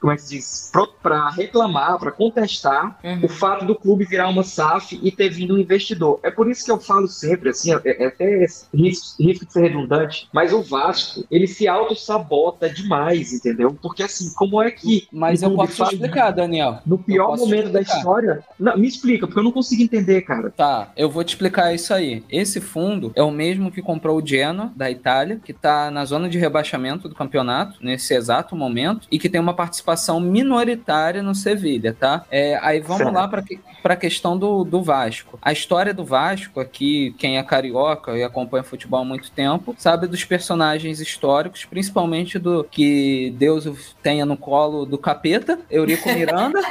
como 0.00 0.12
é 0.12 0.16
que 0.16 0.22
se 0.22 0.36
diz? 0.36 0.72
Para 1.02 1.30
reclamar, 1.30 1.98
para 1.98 2.10
contestar 2.12 2.98
Uhum. 3.02 3.20
o 3.24 3.28
fato 3.28 3.64
do 3.64 3.74
clube 3.74 4.04
virar 4.04 4.28
uma 4.28 4.42
SAF 4.42 4.98
e 5.02 5.10
ter 5.10 5.28
vindo 5.30 5.54
um 5.54 5.58
investidor. 5.58 6.20
É 6.22 6.30
por 6.30 6.50
isso 6.50 6.64
que 6.64 6.70
eu 6.70 6.78
falo 6.78 7.06
sempre, 7.08 7.50
assim, 7.50 7.72
é, 7.72 7.80
é 7.84 8.06
até 8.06 8.46
risco, 8.74 9.22
risco 9.22 9.46
de 9.46 9.52
ser 9.52 9.62
redundante, 9.62 10.28
mas 10.32 10.52
o 10.52 10.62
Vasco, 10.62 11.24
ele 11.30 11.46
se 11.46 11.66
auto-sabota 11.68 12.68
demais, 12.68 13.32
entendeu? 13.32 13.76
Porque 13.80 14.02
assim, 14.02 14.32
como 14.34 14.62
é 14.62 14.70
que. 14.70 15.08
Mas 15.12 15.42
eu 15.42 15.54
posso 15.54 15.72
te 15.72 15.78
faz 15.78 15.92
explicar, 15.92 16.30
Daniel. 16.30 16.78
No 16.86 16.98
pior 16.98 17.36
momento 17.36 17.70
da 17.70 17.80
história. 17.80 18.42
Não, 18.58 18.76
me 18.76 18.86
explica, 18.88 19.26
porque 19.26 19.38
eu 19.38 19.44
não 19.44 19.52
consigo 19.52 19.82
entender, 19.82 20.22
cara. 20.22 20.50
Tá, 20.50 20.90
eu 20.96 21.10
vou 21.10 21.24
te 21.24 21.30
explicar 21.30 21.74
isso 21.74 21.92
aí. 21.92 22.22
Esse 22.28 22.60
fundo 22.60 23.12
é 23.14 23.22
o 23.22 23.30
mesmo 23.30 23.70
que 23.70 23.82
comprou 23.82 24.20
o 24.20 24.26
Genoa, 24.26 24.72
da 24.76 24.90
Itália, 24.90 25.40
que 25.42 25.52
tá 25.52 25.90
na 25.90 26.04
zona 26.04 26.28
de 26.28 26.38
rebaixamento 26.38 27.08
do 27.08 27.14
campeonato, 27.14 27.78
nesse 27.80 28.14
exato 28.14 28.54
momento, 28.60 29.08
e 29.10 29.18
que 29.18 29.28
tem 29.28 29.40
uma 29.40 29.54
participação 29.54 30.20
minoritária 30.20 31.22
no 31.22 31.34
Sevilha, 31.34 31.96
tá? 31.98 32.24
É, 32.30 32.58
aí 32.62 32.80
vamos 32.80 32.98
Certo. 32.98 33.14
lá 33.14 33.28
para 33.82 33.94
a 33.94 33.96
questão 33.96 34.38
do, 34.38 34.62
do 34.62 34.82
Vasco. 34.82 35.38
A 35.42 35.52
história 35.52 35.92
do 35.92 36.04
Vasco 36.04 36.60
aqui, 36.60 37.14
quem 37.18 37.38
é 37.38 37.42
carioca 37.42 38.16
e 38.16 38.22
acompanha 38.22 38.62
futebol 38.62 39.00
há 39.00 39.04
muito 39.04 39.30
tempo, 39.30 39.74
sabe 39.78 40.06
dos 40.06 40.24
personagens 40.24 41.00
históricos, 41.00 41.64
principalmente 41.64 42.38
do 42.38 42.64
que 42.64 43.34
Deus 43.38 43.96
tenha 44.02 44.24
no 44.26 44.36
colo 44.36 44.84
do 44.84 44.98
capeta, 44.98 45.58
Eurico 45.70 46.08
Miranda. 46.12 46.60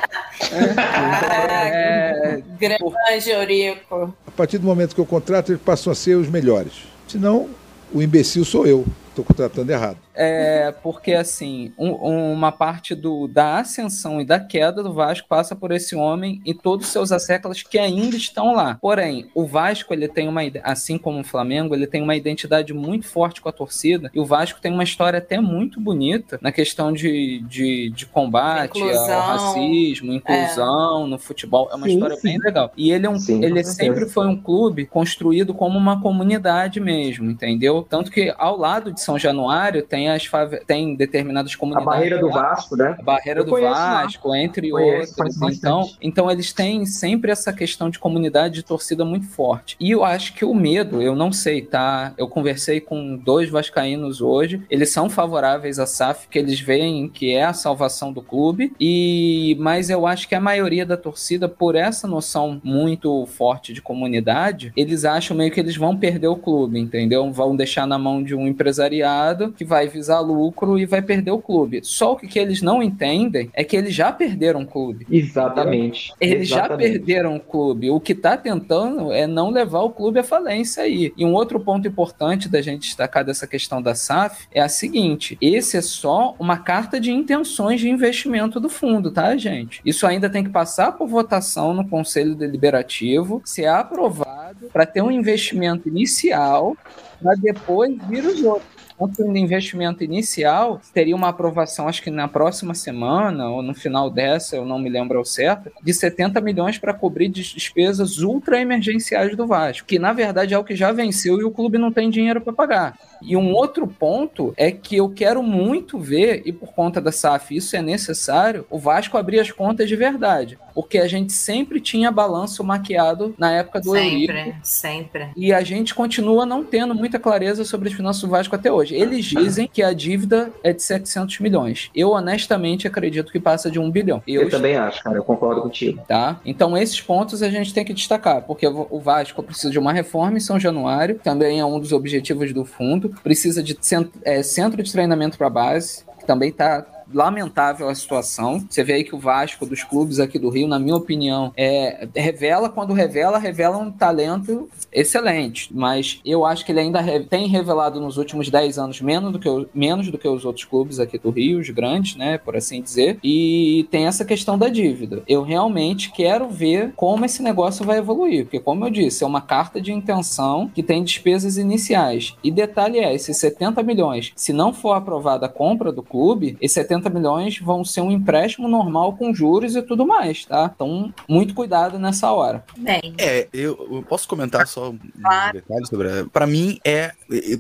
É, 1.72 2.42
Grande 2.58 3.30
Eurico. 3.30 4.14
A 4.26 4.32
partir 4.32 4.58
do 4.58 4.66
momento 4.66 4.96
que 4.96 5.02
eu 5.02 5.06
contrato, 5.06 5.52
eles 5.52 5.62
passam 5.62 5.92
a 5.92 5.96
ser 5.96 6.16
os 6.16 6.30
melhores. 6.30 6.84
Senão, 7.08 7.50
o 7.94 8.02
imbecil 8.02 8.46
sou 8.46 8.66
eu. 8.66 8.86
Estou 9.10 9.26
contratando 9.26 9.72
errado. 9.72 9.98
É, 10.22 10.74
porque 10.84 11.14
assim, 11.14 11.72
um- 11.78 11.94
uma 12.34 12.52
parte 12.52 12.94
do, 12.94 13.28
da 13.28 13.60
ascensão 13.60 14.20
e 14.20 14.26
da 14.26 14.40
queda 14.40 14.84
do 14.84 14.94
Vasco 14.94 15.28
passa 15.30 15.56
por 15.56 15.72
esse 15.72 15.96
homem 15.96 16.42
e 16.46 16.54
todos 16.54 16.88
os 16.88 16.92
seus 16.92 17.12
asséculos 17.12 17.64
que 17.64 17.80
ainda 17.80 18.18
estão 18.18 18.54
lá. 18.54 18.78
Porém, 18.82 19.30
o 19.34 19.46
Vasco, 19.46 19.94
ele 19.94 20.08
tem 20.10 20.28
uma, 20.28 20.42
assim 20.64 20.98
como 20.98 21.22
o 21.22 21.24
Flamengo, 21.24 21.74
ele 21.74 21.88
tem 21.88 22.02
uma 22.02 22.16
identidade 22.16 22.74
muito 22.74 23.08
forte 23.08 23.40
com 23.42 23.48
a 23.48 23.52
torcida 23.54 24.12
e 24.14 24.20
o 24.20 24.26
Vasco 24.26 24.60
tem 24.60 24.74
uma 24.74 24.84
história 24.84 25.20
até 25.20 25.40
muito 25.40 25.80
bonita 25.80 26.38
na 26.42 26.52
questão 26.52 26.92
de, 26.92 27.40
de, 27.48 27.90
de 27.92 28.06
combate 28.06 28.78
Inclusão. 28.78 29.14
ao 29.14 29.22
racismo, 29.22 30.12
inclusão 30.12 31.08
no 31.08 31.18
futebol. 31.18 31.70
É 31.72 31.76
uma 31.76 31.88
Sim, 31.88 31.94
história 31.94 32.16
sim. 32.18 32.22
bem 32.24 32.38
legal. 32.40 32.72
E 32.76 32.92
ele 32.92 33.06
é 33.06 33.10
um, 33.10 33.18
Sim, 33.20 33.44
ele 33.44 33.64
sempre 33.64 34.06
foi 34.08 34.28
um 34.28 34.36
clube 34.36 34.86
construído 34.86 35.54
como 35.54 35.78
uma 35.78 36.02
comunidade 36.02 36.80
mesmo, 36.80 37.30
entendeu? 37.32 37.86
Tanto 37.90 38.12
que 38.12 38.34
ao 38.38 38.58
lado 38.58 38.92
de 38.92 39.00
São 39.02 39.18
Januário 39.18 39.82
tem 39.82 40.09
as 40.10 40.26
fave... 40.26 40.60
tem 40.66 40.96
determinadas 40.96 41.54
A 41.54 41.58
comunidades. 41.58 41.86
barreira 41.86 42.18
do 42.20 42.30
Vasco, 42.30 42.76
né? 42.76 42.96
A 43.00 43.04
barreira 43.04 43.40
Eu 43.42 43.46
do 43.46 43.52
conheço. 43.52 43.74
Vasco, 43.74 44.36
entre 44.36 44.70
Conheço, 44.70 45.14
outros. 45.22 45.36
Então, 45.58 45.80
bastante. 45.80 45.98
então 46.02 46.32
eles 46.32 46.54
têm 46.54 46.86
sempre 46.86 47.32
essa 47.32 47.52
questão 47.54 47.90
de 47.90 48.00
comunidade 48.00 48.56
de 48.56 48.64
torcida 48.64 49.04
muito 49.06 49.28
forte. 49.28 49.76
E 49.80 49.92
eu 49.92 50.04
acho 50.04 50.34
que 50.34 50.46
o 50.46 50.54
medo, 50.54 51.02
eu 51.02 51.16
não 51.16 51.32
sei, 51.32 51.62
tá? 51.62 52.14
Eu 52.18 52.28
conversei 52.28 52.80
com 52.80 53.16
dois 53.18 53.50
vascaínos 53.50 54.22
hoje, 54.22 54.62
eles 54.70 54.90
são 54.90 55.10
favoráveis 55.10 55.80
à 55.80 55.86
SAF, 55.86 56.28
que 56.28 56.40
eles 56.40 56.60
veem 56.60 57.08
que 57.10 57.34
é 57.34 57.44
a 57.44 57.54
salvação 57.54 58.12
do 58.14 58.22
clube, 58.22 58.74
e 58.80 59.56
mas 59.60 59.90
eu 59.90 60.06
acho 60.08 60.28
que 60.28 60.36
a 60.36 60.40
maioria 60.42 60.86
da 60.86 60.96
torcida, 60.98 61.48
por 61.50 61.76
essa 61.76 62.08
noção 62.08 62.62
muito 62.64 63.26
forte 63.26 63.74
de 63.74 63.82
comunidade, 63.82 64.72
eles 64.76 65.06
acham 65.06 65.36
meio 65.36 65.52
que 65.52 65.60
eles 65.60 65.76
vão 65.76 65.98
perder 65.98 66.28
o 66.28 66.36
clube, 66.36 66.80
entendeu? 66.80 67.32
Vão 67.32 67.56
deixar 67.56 67.86
na 67.86 67.98
mão 67.98 68.24
de 68.24 68.36
um 68.36 68.48
empresariado 68.48 69.52
que 69.52 69.66
vai 69.66 69.88
visar 69.90 70.20
lucro 70.20 70.78
e 70.78 70.86
vai 70.86 71.02
perder 71.02 71.32
o 71.32 71.42
clube. 71.42 71.82
Só 71.84 72.14
o 72.14 72.16
que, 72.16 72.28
que 72.28 72.40
eles 72.40 72.62
não 72.62 72.82
entendem 72.82 73.50
é 73.54 73.64
que 73.64 73.76
eles 73.76 73.94
já 73.94 74.12
perderam 74.12 74.62
o 74.62 74.66
clube. 74.66 75.06
Exatamente. 75.12 76.14
Eles 76.20 76.52
Exatamente. 76.52 76.88
já 76.88 76.94
perderam 76.94 77.36
o 77.36 77.40
clube. 77.40 77.90
O 77.90 78.00
que 78.00 78.14
está 78.14 78.38
tentando 78.38 79.12
é 79.12 79.28
não 79.28 79.50
levar 79.50 79.82
o 79.82 79.90
clube 79.90 80.20
à 80.20 80.24
falência 80.24 80.84
aí. 80.84 81.14
E 81.18 81.26
um 81.26 81.34
outro 81.34 81.60
ponto 81.60 81.88
importante 81.88 82.48
da 82.48 82.62
gente 82.62 82.82
destacar 82.82 83.26
dessa 83.26 83.48
questão 83.48 83.82
da 83.82 83.96
SAF 83.96 84.48
é 84.52 84.62
a 84.62 84.70
seguinte: 84.70 85.38
esse 85.42 85.78
é 85.78 85.82
só 85.82 86.36
uma 86.40 86.58
carta 86.58 87.00
de 87.00 87.12
intenções 87.12 87.82
de 87.82 87.90
investimento 87.90 88.60
do 88.60 88.70
fundo, 88.70 89.12
tá, 89.12 89.36
gente? 89.36 89.82
Isso 89.86 90.06
ainda 90.06 90.30
tem 90.30 90.44
que 90.44 90.50
passar 90.50 90.94
por 90.94 91.08
votação 91.08 91.74
no 91.74 91.88
Conselho 91.88 92.36
Deliberativo, 92.36 93.42
ser 93.44 93.66
aprovado 93.66 94.68
para 94.72 94.86
ter 94.86 95.02
um 95.02 95.12
investimento 95.12 95.88
inicial 95.88 96.78
para 97.22 97.36
depois 97.36 97.96
vir 98.08 98.26
os 98.26 98.42
outros. 98.44 98.79
Quanto 99.00 99.24
ao 99.24 99.34
investimento 99.38 100.04
inicial, 100.04 100.82
teria 100.94 101.16
uma 101.16 101.30
aprovação, 101.30 101.88
acho 101.88 102.04
que 102.04 102.12
na 102.12 102.28
próxima 102.28 102.74
semana, 102.74 103.50
ou 103.50 103.62
no 103.62 103.74
final 103.74 104.10
dessa, 104.10 104.58
eu 104.58 104.66
não 104.66 104.78
me 104.78 104.90
lembro 104.90 105.18
ao 105.18 105.24
certo, 105.24 105.72
de 105.82 105.94
70 105.94 106.42
milhões 106.42 106.78
para 106.78 106.94
cobrir 106.94 107.30
despesas 107.30 108.20
ultra 108.20 108.60
emergenciais 108.60 109.38
do 109.38 109.48
Vasco, 109.48 109.88
que 109.88 109.98
na 109.98 110.12
verdade 110.12 110.54
é 110.54 110.58
o 110.58 110.66
que 110.66 110.76
já 110.76 110.92
venceu 110.92 111.40
e 111.40 111.46
o 111.46 111.52
clube 111.52 111.78
não 111.78 111.94
tem 111.94 112.10
dinheiro 112.10 112.42
para 112.42 112.52
pagar. 112.52 113.00
E 113.22 113.38
um 113.38 113.54
outro 113.54 113.88
ponto 113.88 114.54
é 114.58 114.70
que 114.70 114.98
eu 114.98 115.10
quero 115.10 115.42
muito 115.42 115.98
ver, 115.98 116.42
e 116.46 116.52
por 116.52 116.74
conta 116.74 117.00
da 117.00 117.12
SAF 117.12 117.56
isso 117.56 117.78
é 117.78 117.82
necessário, 117.82 118.66
o 118.70 118.78
Vasco 118.78 119.18
abrir 119.18 119.40
as 119.40 119.50
contas 119.50 119.88
de 119.88 119.96
verdade. 119.96 120.60
Porque 120.74 120.98
a 120.98 121.08
gente 121.08 121.34
sempre 121.34 121.82
tinha 121.82 122.12
balanço 122.12 122.64
maquiado 122.64 123.36
na 123.38 123.52
época 123.52 123.82
do 123.82 123.92
Sempre, 123.92 124.40
Eurico. 124.40 124.60
sempre. 124.64 125.30
E 125.36 125.52
a 125.52 125.62
gente 125.62 125.94
continua 125.94 126.46
não 126.46 126.64
tendo 126.64 126.96
muita 126.96 127.20
clareza 127.20 127.66
sobre 127.66 127.90
as 127.90 127.96
finanças 127.96 128.22
do 128.22 128.30
Vasco 128.30 128.56
até 128.56 128.72
hoje. 128.72 128.89
Eles 128.92 129.26
dizem 129.26 129.68
que 129.72 129.82
a 129.82 129.94
dívida 129.94 130.52
é 130.64 130.74
de 130.74 130.82
700 130.82 131.40
milhões. 131.40 131.90
Eu 131.96 132.12
honestamente 132.12 132.88
acredito 132.88 133.32
que 133.32 133.40
passa 133.40 133.70
de 133.70 133.80
um 133.80 133.90
bilhão. 133.90 134.22
Eu, 134.28 134.50
também 134.50 134.76
acho, 134.76 135.04
cara, 135.04 135.18
eu 135.18 135.24
concordo 135.24 135.62
contigo. 135.62 136.02
Tá? 136.08 136.40
Então 136.46 136.78
esses 136.78 137.00
pontos 137.02 137.42
a 137.42 137.50
gente 137.50 137.74
tem 137.74 137.86
que 137.86 137.94
destacar, 137.94 138.42
porque 138.44 138.68
o 138.68 139.00
Vasco 139.00 139.44
precisa 139.44 139.72
de 139.72 139.80
uma 139.80 139.94
reforma 139.94 140.38
em 140.38 140.42
São 140.42 140.60
Januário, 140.60 141.20
também 141.24 141.60
é 141.60 141.66
um 141.66 141.80
dos 141.80 141.92
objetivos 141.92 142.54
do 142.54 142.66
fundo, 142.66 143.10
precisa 143.24 143.62
de 143.62 143.78
é, 144.24 144.44
centro 144.44 144.82
de 144.82 144.92
treinamento 144.92 145.38
para 145.38 145.50
base, 145.50 146.04
que 146.20 146.26
também 146.26 146.50
está 146.50 146.86
lamentável 147.14 147.90
a 147.90 147.96
situação. 147.96 148.66
Você 148.70 148.84
vê 148.84 148.94
aí 148.94 149.04
que 149.04 149.16
o 149.16 149.20
Vasco 149.20 149.66
dos 149.66 149.84
clubes 149.84 150.20
aqui 150.20 150.38
do 150.38 150.50
Rio, 150.50 150.68
na 150.68 150.80
minha 150.80 150.96
opinião, 150.96 151.52
é, 151.56 152.08
revela 152.16 152.70
quando 152.70 152.94
revela, 152.94 153.38
revela 153.38 153.78
um 153.78 153.92
talento 153.92 154.70
excelente, 154.92 155.70
mas 155.74 156.20
eu 156.26 156.46
acho 156.46 156.66
que 156.66 156.72
ele 156.72 156.80
ainda 156.80 157.00
re 157.00 157.20
tem 157.20 157.48
revelado 157.48 158.00
nos 158.00 158.18
últimos 158.18 158.50
10 158.50 158.80
anos 158.80 159.02
menos 159.02 159.32
do, 159.32 159.40
que 159.40 159.50
menos 159.74 160.10
do 160.10 160.18
que 160.18 160.28
os 160.28 160.46
outros 160.46 160.66
clubes 160.66 161.00
aqui 161.00 161.18
do 161.18 161.30
Rio, 161.30 161.60
os 161.60 161.70
grandes, 161.70 162.16
né, 162.16 162.38
por 162.38 162.56
assim 162.56 162.82
dizer, 162.82 163.20
e 163.24 163.88
tem 163.92 164.08
essa 164.08 164.26
questão 164.26 164.58
da 164.58 164.68
dívida. 164.68 165.22
Eu 165.28 165.44
realmente 165.44 166.12
quero 166.12 166.50
ver 166.50 166.94
como 166.96 167.26
esse 167.26 167.44
negócio 167.44 167.86
vai 167.86 167.98
evoluir, 167.98 168.46
porque 168.46 168.60
como 168.60 168.86
eu 168.86 168.90
disse, 168.90 169.24
é 169.24 169.28
uma 169.28 169.42
carta 169.42 169.80
de 169.80 169.92
intenção 169.92 170.72
que 170.74 170.82
tem 170.82 171.04
despesas 171.04 171.58
iniciais. 171.58 172.36
E 172.44 172.50
detalhe 172.50 173.00
é, 173.00 173.14
esses 173.14 173.38
70 173.38 173.84
milhões, 173.84 174.32
se 174.36 174.52
não 174.54 174.74
for 174.74 174.94
aprovada 174.94 175.46
a 175.46 175.50
compra 175.50 175.92
do 175.92 176.02
clube, 176.02 176.58
esses 176.60 176.74
70 176.74 176.99
milhões 177.08 177.60
vão 177.60 177.86
ser 177.86 178.02
um 178.02 178.10
empréstimo 178.12 178.68
normal 178.68 179.16
com 179.16 179.32
juros 179.34 179.76
e 179.76 179.82
tudo 179.84 180.06
mais, 180.08 180.44
tá? 180.46 180.72
Então, 180.74 181.14
muito 181.28 181.54
cuidado 181.54 182.00
nessa 182.00 182.32
hora. 182.32 182.64
Bem. 182.78 183.14
É, 183.18 183.48
eu, 183.54 183.88
eu 183.92 184.04
posso 184.08 184.28
comentar 184.28 184.68
só 184.68 184.90
um 184.90 185.00
Claro. 185.22 185.54
detalhe 185.54 185.86
sobre. 185.86 186.10
Para 186.34 186.48
mim 186.48 186.80
é, 186.84 187.12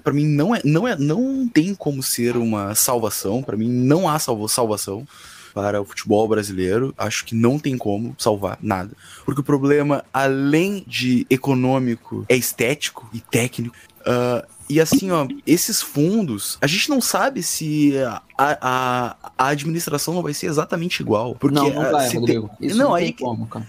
para 0.03 0.13
mim 0.13 0.25
não 0.25 0.55
é, 0.55 0.61
não 0.65 0.87
é, 0.87 0.97
não 0.97 1.47
tem 1.47 1.75
como 1.75 2.01
ser 2.01 2.35
uma 2.35 2.73
salvação. 2.73 3.43
Para 3.43 3.55
mim 3.55 3.69
não 3.69 4.09
há 4.09 4.17
salvo, 4.17 4.47
salvação 4.49 5.05
para 5.53 5.81
o 5.81 5.85
futebol 5.85 6.27
brasileiro. 6.27 6.93
Acho 6.97 7.25
que 7.25 7.35
não 7.35 7.59
tem 7.59 7.77
como 7.77 8.15
salvar 8.17 8.57
nada, 8.61 8.91
porque 9.25 9.41
o 9.41 9.43
problema 9.43 10.03
além 10.13 10.83
de 10.87 11.25
econômico 11.29 12.25
é 12.27 12.35
estético 12.35 13.07
e 13.13 13.19
técnico. 13.19 13.75
Ah, 14.05 14.45
e 14.69 14.79
assim, 14.79 15.09
ó, 15.09 15.27
esses 15.47 15.81
fundos, 15.81 16.57
a 16.61 16.67
gente 16.67 16.89
não 16.89 17.01
sabe 17.01 17.41
se 17.41 17.93
a, 17.97 18.21
a, 18.37 19.15
a 19.35 19.47
administração 19.47 20.13
não 20.13 20.21
vai 20.21 20.33
ser 20.33 20.45
exatamente 20.45 21.01
igual. 21.01 21.33
Porque 21.33 21.55
não, 21.55 21.69
não 21.71 21.91
vai, 21.91 22.07
Rodrigo. 22.13 22.51
Isso 22.61 22.77
não, 22.77 22.89
não, 22.89 22.93
aí 22.93 23.11
como, 23.11 23.47
cara. 23.47 23.65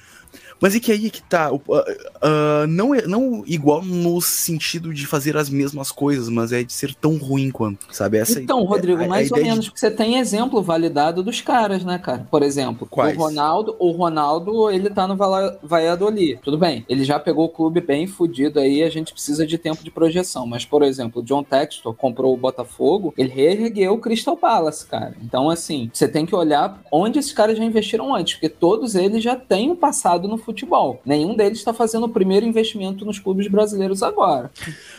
Mas 0.60 0.74
é 0.74 0.80
que 0.80 0.92
aí 0.92 1.10
que 1.10 1.22
tá. 1.22 1.50
ah, 1.50 1.84
ah, 2.22 2.66
não, 2.68 2.94
é, 2.94 3.06
não 3.06 3.42
igual 3.46 3.82
no 3.82 4.20
sentido 4.20 4.92
de 4.92 5.06
fazer 5.06 5.36
as 5.36 5.48
mesmas 5.48 5.90
coisas, 5.90 6.28
mas 6.28 6.52
é 6.52 6.62
de 6.62 6.72
ser 6.72 6.94
tão 6.94 7.16
ruim 7.16 7.50
quanto, 7.50 7.86
sabe? 7.90 8.18
Essa 8.18 8.40
Então, 8.40 8.62
Rodrigo, 8.64 9.02
a 9.02 9.06
mais 9.06 9.30
ou 9.30 9.38
de- 9.38 9.44
menos, 9.44 9.66
porque 9.66 9.80
você 9.80 9.90
tem 9.90 10.18
exemplo 10.18 10.62
validado 10.62 11.22
dos 11.22 11.40
caras, 11.40 11.84
né, 11.84 11.98
cara? 11.98 12.26
Por 12.30 12.42
exemplo, 12.42 12.86
Quais? 12.90 13.16
o 13.16 13.20
Ronaldo, 13.20 13.76
o 13.78 13.90
Ronaldo, 13.90 14.70
ele 14.70 14.90
tá 14.90 15.06
no 15.06 15.16
Valladolid. 15.62 16.38
Tudo 16.42 16.58
bem, 16.58 16.84
ele 16.88 17.04
já 17.04 17.18
pegou 17.18 17.44
o 17.46 17.48
clube 17.48 17.80
bem 17.80 18.06
fudido 18.06 18.58
aí, 18.60 18.82
a 18.82 18.90
gente 18.90 19.12
precisa 19.12 19.46
de 19.46 19.56
tempo 19.58 19.82
de 19.82 19.90
projeção. 19.90 20.46
Mas, 20.46 20.64
por 20.64 20.82
exemplo, 20.82 21.22
o 21.22 21.24
John 21.24 21.42
Textor 21.42 21.94
comprou 21.94 22.34
o 22.34 22.36
Botafogo, 22.36 23.14
ele 23.16 23.30
reergueu 23.30 23.94
o 23.94 23.98
Crystal 23.98 24.36
Palace, 24.36 24.86
cara. 24.86 25.14
Então, 25.22 25.48
assim, 25.50 25.90
você 25.92 26.06
tem 26.08 26.26
que 26.26 26.34
olhar 26.34 26.80
onde 26.90 27.18
esses 27.18 27.32
caras 27.32 27.56
já 27.56 27.64
investiram 27.64 28.14
antes, 28.14 28.34
porque 28.34 28.48
todos 28.48 28.94
eles 28.94 29.22
já 29.22 29.36
têm 29.36 29.70
um 29.70 29.76
passado 29.76 30.28
no 30.28 30.36
futebol. 30.36 30.49
Nenhum 31.04 31.34
deles 31.34 31.58
está 31.58 31.72
fazendo 31.72 32.04
o 32.04 32.08
primeiro 32.08 32.46
investimento 32.46 33.04
nos 33.04 33.18
clubes 33.18 33.48
brasileiros 33.48 34.02
agora. 34.02 34.50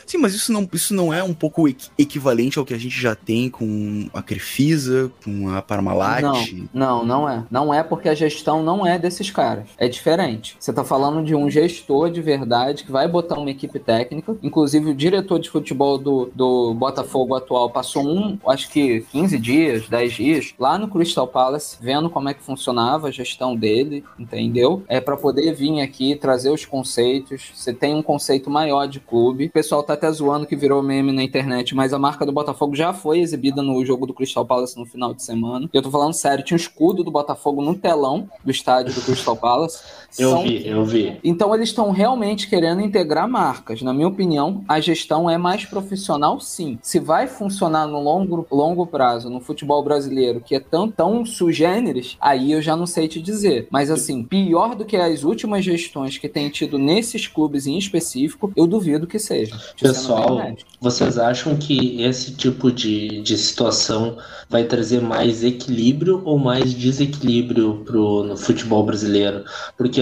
Sim, 0.05 0.17
mas 0.17 0.33
isso 0.33 0.51
não, 0.51 0.67
isso 0.73 0.93
não 0.93 1.13
é 1.13 1.23
um 1.23 1.33
pouco 1.33 1.67
equi- 1.67 1.89
equivalente 1.97 2.59
ao 2.59 2.65
que 2.65 2.73
a 2.73 2.77
gente 2.77 2.99
já 2.99 3.15
tem 3.15 3.49
com 3.49 4.09
a 4.13 4.21
Crefisa, 4.21 5.11
com 5.23 5.49
a 5.49 5.61
Parmalat? 5.61 6.21
Não, 6.21 6.35
não, 6.73 7.05
não 7.05 7.29
é. 7.29 7.43
Não 7.49 7.73
é 7.73 7.83
porque 7.83 8.09
a 8.09 8.13
gestão 8.15 8.63
não 8.63 8.85
é 8.85 8.97
desses 8.99 9.29
caras. 9.31 9.65
É 9.77 9.87
diferente. 9.87 10.55
Você 10.59 10.73
tá 10.73 10.83
falando 10.83 11.23
de 11.25 11.35
um 11.35 11.49
gestor 11.49 12.09
de 12.11 12.21
verdade 12.21 12.83
que 12.83 12.91
vai 12.91 13.07
botar 13.07 13.37
uma 13.39 13.49
equipe 13.49 13.79
técnica. 13.79 14.35
Inclusive, 14.43 14.89
o 14.91 14.95
diretor 14.95 15.39
de 15.39 15.49
futebol 15.49 15.97
do, 15.97 16.31
do 16.35 16.73
Botafogo 16.73 17.35
atual 17.35 17.69
passou 17.69 18.03
um, 18.05 18.37
acho 18.47 18.69
que 18.69 19.01
15 19.11 19.37
dias, 19.39 19.87
10 19.89 20.13
dias, 20.13 20.53
lá 20.59 20.77
no 20.77 20.87
Crystal 20.87 21.27
Palace, 21.27 21.77
vendo 21.81 22.09
como 22.09 22.29
é 22.29 22.33
que 22.33 22.41
funcionava 22.43 23.07
a 23.07 23.11
gestão 23.11 23.55
dele, 23.55 24.03
entendeu? 24.19 24.83
É 24.87 24.99
para 24.99 25.17
poder 25.17 25.40
vir 25.53 25.81
aqui 25.81 26.15
trazer 26.15 26.51
os 26.51 26.65
conceitos. 26.65 27.51
Você 27.55 27.73
tem 27.73 27.95
um 27.95 28.03
conceito 28.03 28.49
maior 28.49 28.85
de 28.85 28.99
clube. 28.99 29.45
O 29.45 29.51
pessoal 29.51 29.81
tá 29.81 29.93
até 29.93 30.11
zoando 30.11 30.45
que 30.45 30.55
virou 30.55 30.83
meme 30.83 31.11
na 31.11 31.23
internet, 31.23 31.73
mas 31.73 31.93
a 31.93 31.99
marca 31.99 32.25
do 32.25 32.31
Botafogo 32.31 32.75
já 32.75 32.93
foi 32.93 33.19
exibida 33.19 33.61
no 33.61 33.83
jogo 33.85 34.05
do 34.05 34.13
Crystal 34.13 34.45
Palace 34.45 34.77
no 34.77 34.85
final 34.85 35.13
de 35.13 35.23
semana. 35.23 35.69
Eu 35.73 35.81
tô 35.81 35.89
falando 35.89 36.13
sério, 36.13 36.43
tinha 36.43 36.55
um 36.55 36.59
escudo 36.59 37.03
do 37.03 37.11
Botafogo 37.11 37.61
no 37.61 37.75
telão 37.75 38.29
do 38.43 38.51
estádio 38.51 38.93
do 38.93 39.01
Crystal 39.01 39.35
Palace. 39.35 39.81
Eu 40.17 40.31
São- 40.31 40.43
vi, 40.43 40.67
eu 40.67 40.85
vi. 40.85 41.17
Então 41.23 41.53
eles 41.55 41.69
estão 41.69 41.91
realmente 41.91 42.49
querendo 42.49 42.81
integrar 42.81 43.27
marcas. 43.27 43.81
Na 43.81 43.93
minha 43.93 44.07
opinião, 44.07 44.63
a 44.67 44.79
gestão 44.79 45.29
é 45.29 45.37
mais 45.37 45.65
profissional, 45.65 46.39
sim. 46.39 46.77
Se 46.81 46.99
vai 46.99 47.27
funcionar 47.27 47.87
no 47.87 48.01
longo, 48.01 48.45
longo 48.51 48.85
prazo 48.85 49.29
no 49.29 49.39
futebol 49.39 49.83
brasileiro, 49.83 50.41
que 50.41 50.55
é 50.55 50.59
tão, 50.59 50.89
tão 50.89 51.25
sugêneres, 51.25 52.17
aí 52.19 52.51
eu 52.51 52.61
já 52.61 52.75
não 52.75 52.85
sei 52.85 53.07
te 53.07 53.21
dizer. 53.21 53.67
Mas 53.71 53.89
assim, 53.89 54.23
pior 54.23 54.75
do 54.75 54.85
que 54.85 54.97
as 54.97 55.23
últimas 55.23 55.63
gestões 55.63 56.17
que 56.17 56.27
tem 56.27 56.49
tido 56.49 56.77
nesses 56.77 57.27
clubes 57.27 57.65
em 57.65 57.77
específico, 57.77 58.51
eu 58.55 58.67
duvido 58.67 59.07
que 59.07 59.19
seja. 59.19 59.57
Pessoal, 59.79 60.39
vocês 60.79 61.17
acham 61.17 61.55
que 61.55 62.01
esse 62.01 62.35
tipo 62.35 62.71
de, 62.71 63.21
de 63.21 63.37
situação 63.37 64.17
vai 64.49 64.63
trazer 64.65 65.01
mais 65.01 65.43
equilíbrio 65.43 66.21
ou 66.25 66.37
mais 66.37 66.73
desequilíbrio 66.73 67.83
pro, 67.85 68.23
no 68.23 68.37
futebol 68.37 68.83
brasileiro? 68.85 69.43
Porque 69.77 70.00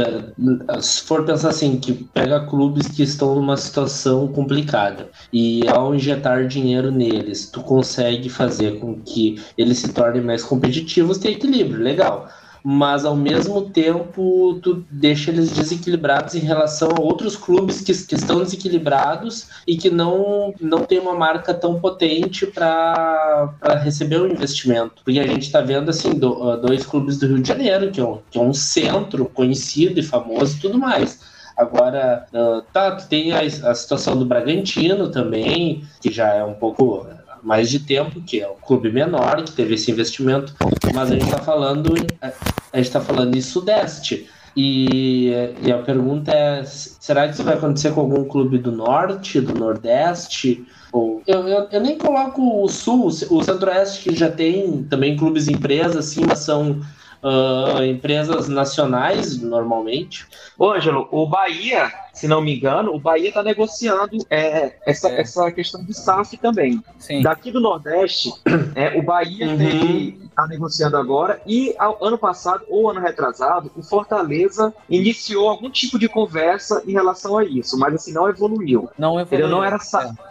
se 0.81 1.01
for 1.03 1.25
pensar 1.25 1.49
assim, 1.49 1.79
que 1.79 1.93
pega 1.93 2.45
clubes 2.45 2.87
que 2.87 3.03
estão 3.03 3.35
numa 3.35 3.57
situação 3.57 4.27
complicada 4.27 5.09
e 5.31 5.67
ao 5.67 5.93
injetar 5.93 6.47
dinheiro 6.47 6.91
neles, 6.91 7.49
tu 7.49 7.61
consegue 7.61 8.29
fazer 8.29 8.79
com 8.79 8.99
que 8.99 9.41
eles 9.57 9.79
se 9.79 9.93
tornem 9.93 10.21
mais 10.21 10.43
competitivos, 10.43 11.17
tem 11.17 11.33
equilíbrio, 11.33 11.81
legal. 11.81 12.29
Mas 12.63 13.05
ao 13.05 13.15
mesmo 13.15 13.69
tempo, 13.69 14.59
tu 14.61 14.85
deixa 14.89 15.31
eles 15.31 15.51
desequilibrados 15.51 16.35
em 16.35 16.39
relação 16.39 16.89
a 16.89 17.01
outros 17.01 17.35
clubes 17.35 17.81
que, 17.81 17.93
que 18.05 18.15
estão 18.15 18.39
desequilibrados 18.43 19.47
e 19.67 19.77
que 19.77 19.89
não, 19.89 20.53
não 20.59 20.83
tem 20.85 20.99
uma 20.99 21.15
marca 21.15 21.53
tão 21.53 21.79
potente 21.79 22.45
para 22.47 23.53
receber 23.83 24.21
o 24.21 24.27
investimento. 24.27 25.01
Porque 25.03 25.19
a 25.19 25.27
gente 25.27 25.43
está 25.43 25.61
vendo 25.61 25.89
assim, 25.89 26.13
do- 26.13 26.49
ah, 26.49 26.55
dois 26.57 26.85
clubes 26.85 27.17
do 27.17 27.27
Rio 27.27 27.41
de 27.41 27.47
Janeiro, 27.47 27.91
que 27.91 27.99
é, 27.99 28.03
um, 28.03 28.19
que 28.29 28.37
é 28.37 28.41
um 28.41 28.53
centro 28.53 29.25
conhecido 29.25 29.99
e 29.99 30.03
famoso 30.03 30.57
e 30.57 30.59
tudo 30.59 30.77
mais. 30.77 31.19
Agora, 31.57 32.25
ah, 32.33 32.61
tá, 32.71 32.95
tem 32.95 33.31
a, 33.33 33.39
a 33.41 33.75
situação 33.75 34.17
do 34.17 34.25
Bragantino 34.25 35.09
também, 35.11 35.83
que 36.01 36.11
já 36.11 36.33
é 36.33 36.43
um 36.43 36.53
pouco 36.53 37.07
mais 37.43 37.69
de 37.69 37.79
tempo, 37.79 38.21
que 38.21 38.41
é 38.41 38.49
um 38.49 38.55
clube 38.55 38.91
menor, 38.91 39.43
que 39.43 39.51
teve 39.51 39.75
esse 39.75 39.91
investimento, 39.91 40.53
mas 40.93 41.11
a 41.11 41.13
gente 41.13 41.25
está 41.25 41.39
falando, 41.39 41.93
a 42.21 42.77
gente 42.77 42.91
tá 42.91 43.01
falando 43.01 43.35
em 43.35 43.41
Sudeste. 43.41 44.29
E, 44.55 45.29
e 45.61 45.71
a 45.71 45.77
pergunta 45.77 46.31
é: 46.31 46.63
será 46.65 47.27
que 47.27 47.33
isso 47.33 47.43
vai 47.43 47.53
acontecer 47.53 47.93
com 47.93 48.01
algum 48.01 48.25
clube 48.25 48.57
do 48.57 48.71
Norte, 48.71 49.39
do 49.39 49.53
Nordeste? 49.53 50.65
Ou 50.91 51.21
eu, 51.27 51.47
eu, 51.47 51.67
eu, 51.71 51.81
nem 51.81 51.97
coloco 51.97 52.63
o 52.63 52.67
Sul, 52.67 53.07
o 53.07 53.43
Centro-Oeste, 53.43 54.09
que 54.09 54.15
já 54.15 54.29
tem 54.29 54.83
também 54.83 55.15
clubes 55.15 55.47
empresas, 55.47 55.95
assim, 55.95 56.25
mas 56.27 56.39
são 56.39 56.81
uh, 57.23 57.83
empresas 57.83 58.47
nacionais, 58.47 59.39
normalmente. 59.41 60.25
Ângelo, 60.59 61.07
o 61.11 61.27
Bahia, 61.27 61.91
se 62.13 62.27
não 62.27 62.41
me 62.41 62.55
engano, 62.55 62.93
o 62.93 62.99
Bahia 62.99 63.29
está 63.29 63.43
negociando 63.43 64.17
é, 64.29 64.73
essa, 64.85 65.09
é. 65.09 65.21
essa 65.21 65.51
questão 65.51 65.83
de 65.83 65.93
SAF 65.93 66.37
também. 66.37 66.83
Sim. 66.97 67.21
Daqui 67.21 67.51
do 67.51 67.59
Nordeste, 67.59 68.33
é, 68.75 68.97
o 68.97 69.01
Bahia 69.01 69.47
uhum. 69.47 70.17
está 70.25 70.47
negociando 70.47 70.97
agora 70.97 71.41
e 71.45 71.73
ao, 71.77 72.03
ano 72.03 72.17
passado 72.17 72.63
ou 72.67 72.89
ano 72.89 72.99
retrasado, 72.99 73.71
o 73.75 73.83
Fortaleza 73.83 74.73
iniciou 74.89 75.49
algum 75.49 75.69
tipo 75.69 75.97
de 75.97 76.07
conversa 76.07 76.83
em 76.85 76.91
relação 76.91 77.37
a 77.37 77.43
isso, 77.43 77.77
mas 77.77 77.93
assim, 77.93 78.13
não 78.13 78.29
evoluiu. 78.29 78.89
Não 78.97 79.19
evoluiu. 79.19 79.47
Não 79.47 79.63
era, 79.63 79.77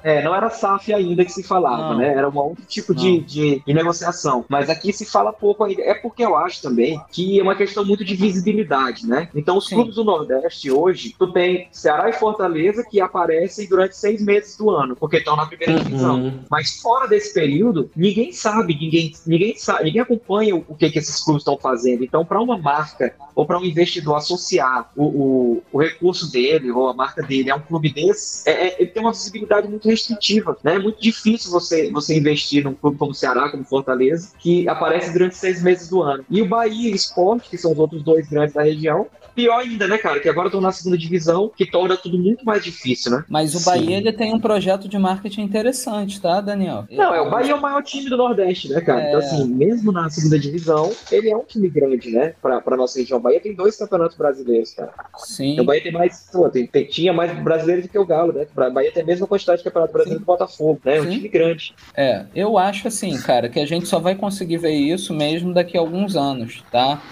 é. 0.02 0.18
é. 0.18 0.22
não 0.22 0.34
era 0.34 0.50
SAF 0.50 0.92
ainda 0.92 1.24
que 1.24 1.32
se 1.32 1.42
falava, 1.42 1.90
não. 1.90 1.98
né? 1.98 2.14
Era 2.14 2.28
um 2.28 2.36
outro 2.36 2.64
tipo 2.66 2.94
de, 2.94 3.20
de, 3.20 3.62
de 3.66 3.74
negociação. 3.74 4.44
Mas 4.48 4.68
aqui 4.68 4.92
se 4.92 5.04
fala 5.04 5.32
pouco 5.32 5.64
ainda. 5.64 5.82
É 5.82 5.94
porque 5.94 6.24
eu 6.24 6.36
acho 6.36 6.62
também 6.62 7.00
que 7.10 7.38
é 7.38 7.42
uma 7.42 7.54
questão 7.54 7.84
muito 7.84 8.04
de 8.04 8.14
visibilidade, 8.14 9.06
né? 9.06 9.28
Então, 9.34 9.56
os 9.56 9.68
Sim. 9.68 9.76
clubes 9.76 9.94
do 9.94 10.04
Nordeste 10.04 10.70
hoje, 10.70 11.14
tu 11.18 11.32
tem 11.32 11.67
Ceará 11.72 12.08
e 12.08 12.12
Fortaleza 12.12 12.84
que 12.88 13.00
aparecem 13.00 13.68
durante 13.68 13.96
seis 13.96 14.22
meses 14.22 14.56
do 14.56 14.70
ano, 14.70 14.96
porque 14.96 15.18
estão 15.18 15.36
na 15.36 15.46
primeira 15.46 15.74
uhum. 15.74 15.84
divisão. 15.84 16.44
Mas 16.50 16.80
fora 16.80 17.06
desse 17.06 17.32
período, 17.32 17.90
ninguém 17.94 18.32
sabe, 18.32 18.74
ninguém, 18.74 19.12
ninguém 19.26 19.56
sabe, 19.56 19.84
ninguém 19.84 20.02
acompanha 20.02 20.56
o 20.56 20.74
que, 20.74 20.90
que 20.90 20.98
esses 20.98 21.22
clubes 21.22 21.42
estão 21.42 21.56
fazendo. 21.58 22.04
Então, 22.04 22.24
para 22.24 22.40
uma 22.40 22.58
marca 22.58 23.14
ou 23.34 23.46
para 23.46 23.58
um 23.58 23.64
investidor 23.64 24.16
associar 24.16 24.90
o, 24.96 25.04
o, 25.04 25.62
o, 25.72 25.80
recurso 25.80 26.30
dele 26.30 26.72
ou 26.72 26.88
a 26.88 26.94
marca 26.94 27.22
dele 27.22 27.50
a 27.50 27.56
um 27.56 27.60
clube 27.60 27.92
desse, 27.92 28.48
é, 28.48 28.68
é, 28.68 28.76
ele 28.80 28.90
tem 28.90 29.00
uma 29.00 29.12
visibilidade 29.12 29.68
muito 29.68 29.88
restritiva. 29.88 30.56
Né? 30.62 30.74
É 30.74 30.78
muito 30.78 31.00
difícil 31.00 31.50
você, 31.50 31.90
você 31.90 32.18
investir 32.18 32.64
num 32.64 32.74
clube 32.74 32.98
como 32.98 33.14
Ceará, 33.14 33.48
como 33.48 33.64
Fortaleza, 33.64 34.32
que 34.38 34.68
aparece 34.68 35.12
durante 35.12 35.36
seis 35.36 35.62
meses 35.62 35.88
do 35.88 36.02
ano. 36.02 36.24
E 36.28 36.42
o 36.42 36.46
Bahia 36.46 36.90
e 36.90 36.92
o 36.92 36.96
Sport, 36.96 37.48
que 37.48 37.56
são 37.56 37.72
os 37.72 37.78
outros 37.78 38.02
dois 38.02 38.28
grandes 38.28 38.54
da 38.54 38.62
região, 38.62 39.06
pior 39.38 39.60
ainda, 39.60 39.86
né, 39.86 39.98
cara? 39.98 40.18
Que 40.18 40.28
agora 40.28 40.48
estão 40.48 40.60
na 40.60 40.72
segunda 40.72 40.98
divisão, 40.98 41.48
que 41.58 41.66
torna 41.66 41.96
tudo 41.96 42.16
muito 42.16 42.44
mais 42.44 42.62
difícil, 42.62 43.10
né? 43.10 43.24
Mas 43.28 43.52
o 43.52 43.64
Bahia 43.64 43.96
ele 43.96 44.12
tem 44.12 44.32
um 44.32 44.38
projeto 44.38 44.88
de 44.88 44.96
marketing 44.96 45.42
interessante, 45.42 46.20
tá, 46.20 46.40
Daniel? 46.40 46.86
Não, 46.88 47.12
é 47.12 47.20
o 47.20 47.28
Bahia 47.28 47.50
é 47.50 47.54
o 47.54 47.60
maior 47.60 47.82
time 47.82 48.08
do 48.08 48.16
Nordeste, 48.16 48.68
né, 48.68 48.80
cara? 48.80 49.08
Então, 49.08 49.20
é... 49.20 49.24
Então, 49.24 49.40
assim, 49.40 49.52
mesmo 49.52 49.90
na 49.90 50.08
segunda 50.08 50.38
divisão, 50.38 50.92
ele 51.10 51.28
é 51.28 51.36
um 51.36 51.42
time 51.42 51.68
grande, 51.68 52.12
né? 52.12 52.34
Pra, 52.40 52.60
pra 52.60 52.76
nossa 52.76 53.00
região. 53.00 53.18
O 53.18 53.20
Bahia 53.20 53.40
tem 53.40 53.56
dois 53.56 53.76
campeonatos 53.76 54.16
brasileiros, 54.16 54.72
cara. 54.72 54.92
Sim. 55.16 55.54
Então, 55.54 55.64
o 55.64 55.66
Bahia 55.66 55.82
tem 55.82 55.90
mais. 55.90 56.28
Pô, 56.32 56.48
tem, 56.48 56.64
tem, 56.64 56.84
tinha 56.84 57.12
mais 57.12 57.36
brasileiros 57.42 57.86
do 57.86 57.90
que 57.90 57.98
o 57.98 58.06
Galo, 58.06 58.32
né? 58.32 58.46
O 58.56 58.70
Bahia 58.70 58.92
tem 58.92 59.02
a 59.02 59.06
mesma 59.06 59.26
quantidade 59.26 59.58
de 59.58 59.64
campeonato 59.64 59.92
brasileiro 59.92 60.20
Sim. 60.20 60.24
do 60.24 60.26
Botafogo, 60.26 60.80
né? 60.84 60.98
É 60.98 61.00
um 61.00 61.10
time 61.10 61.28
grande. 61.28 61.74
É, 61.96 62.24
eu 62.36 62.56
acho 62.56 62.86
assim, 62.86 63.20
cara, 63.20 63.48
que 63.48 63.58
a 63.58 63.66
gente 63.66 63.88
só 63.88 63.98
vai 63.98 64.14
conseguir 64.14 64.58
ver 64.58 64.74
isso 64.74 65.12
mesmo 65.12 65.52
daqui 65.52 65.76
a 65.76 65.80
alguns 65.80 66.14
anos, 66.14 66.62
tá? 66.70 67.02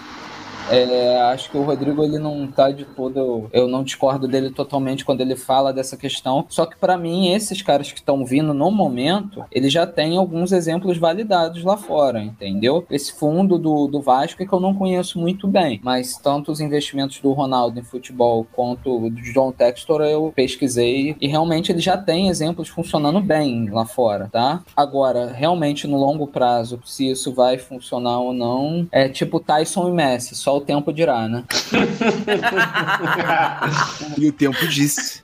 É, 0.69 1.17
acho 1.31 1.49
que 1.49 1.57
o 1.57 1.63
Rodrigo 1.63 2.03
ele 2.03 2.19
não 2.19 2.47
tá 2.47 2.71
de 2.71 2.85
todo. 2.85 3.49
Eu 3.53 3.67
não 3.67 3.83
discordo 3.83 4.27
dele 4.27 4.49
totalmente 4.49 5.05
quando 5.05 5.21
ele 5.21 5.35
fala 5.35 5.71
dessa 5.71 5.95
questão. 5.95 6.45
Só 6.49 6.65
que 6.65 6.77
para 6.77 6.97
mim, 6.97 7.31
esses 7.33 7.61
caras 7.61 7.91
que 7.91 7.99
estão 7.99 8.25
vindo 8.25 8.53
no 8.53 8.69
momento, 8.69 9.45
ele 9.51 9.69
já 9.69 9.87
tem 9.87 10.17
alguns 10.17 10.51
exemplos 10.51 10.97
validados 10.97 11.63
lá 11.63 11.77
fora, 11.77 12.21
entendeu? 12.21 12.85
Esse 12.89 13.13
fundo 13.13 13.57
do, 13.57 13.87
do 13.87 14.01
Vasco 14.01 14.43
é 14.43 14.45
que 14.45 14.53
eu 14.53 14.59
não 14.59 14.73
conheço 14.73 15.19
muito 15.19 15.47
bem, 15.47 15.79
mas 15.83 16.17
tanto 16.17 16.51
os 16.51 16.59
investimentos 16.59 17.19
do 17.19 17.31
Ronaldo 17.31 17.79
em 17.79 17.83
futebol 17.83 18.45
quanto 18.51 19.09
do 19.09 19.21
John 19.33 19.51
Textor 19.51 20.01
eu 20.01 20.33
pesquisei 20.35 21.15
e 21.19 21.27
realmente 21.27 21.71
ele 21.71 21.79
já 21.79 21.97
tem 21.97 22.27
exemplos 22.27 22.67
funcionando 22.67 23.21
bem 23.21 23.69
lá 23.69 23.85
fora, 23.85 24.29
tá? 24.31 24.63
Agora, 24.75 25.31
realmente 25.31 25.87
no 25.87 25.97
longo 25.97 26.27
prazo, 26.27 26.79
se 26.85 27.09
isso 27.09 27.33
vai 27.33 27.57
funcionar 27.57 28.19
ou 28.19 28.33
não, 28.33 28.87
é 28.91 29.07
tipo 29.07 29.39
Tyson 29.39 29.89
e 29.89 29.91
Messi, 29.91 30.35
só 30.35 30.56
o 30.57 30.61
tempo 30.61 30.93
dirá, 30.93 31.27
né? 31.27 31.43
e 34.17 34.27
o 34.27 34.33
tempo 34.33 34.67
disse. 34.67 35.21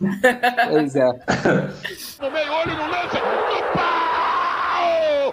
Pois 0.69 0.95
é. 0.95 1.05
No 2.21 2.31
meio, 2.31 2.53
olho 2.53 2.77
no 2.77 2.89
lance. 2.89 3.17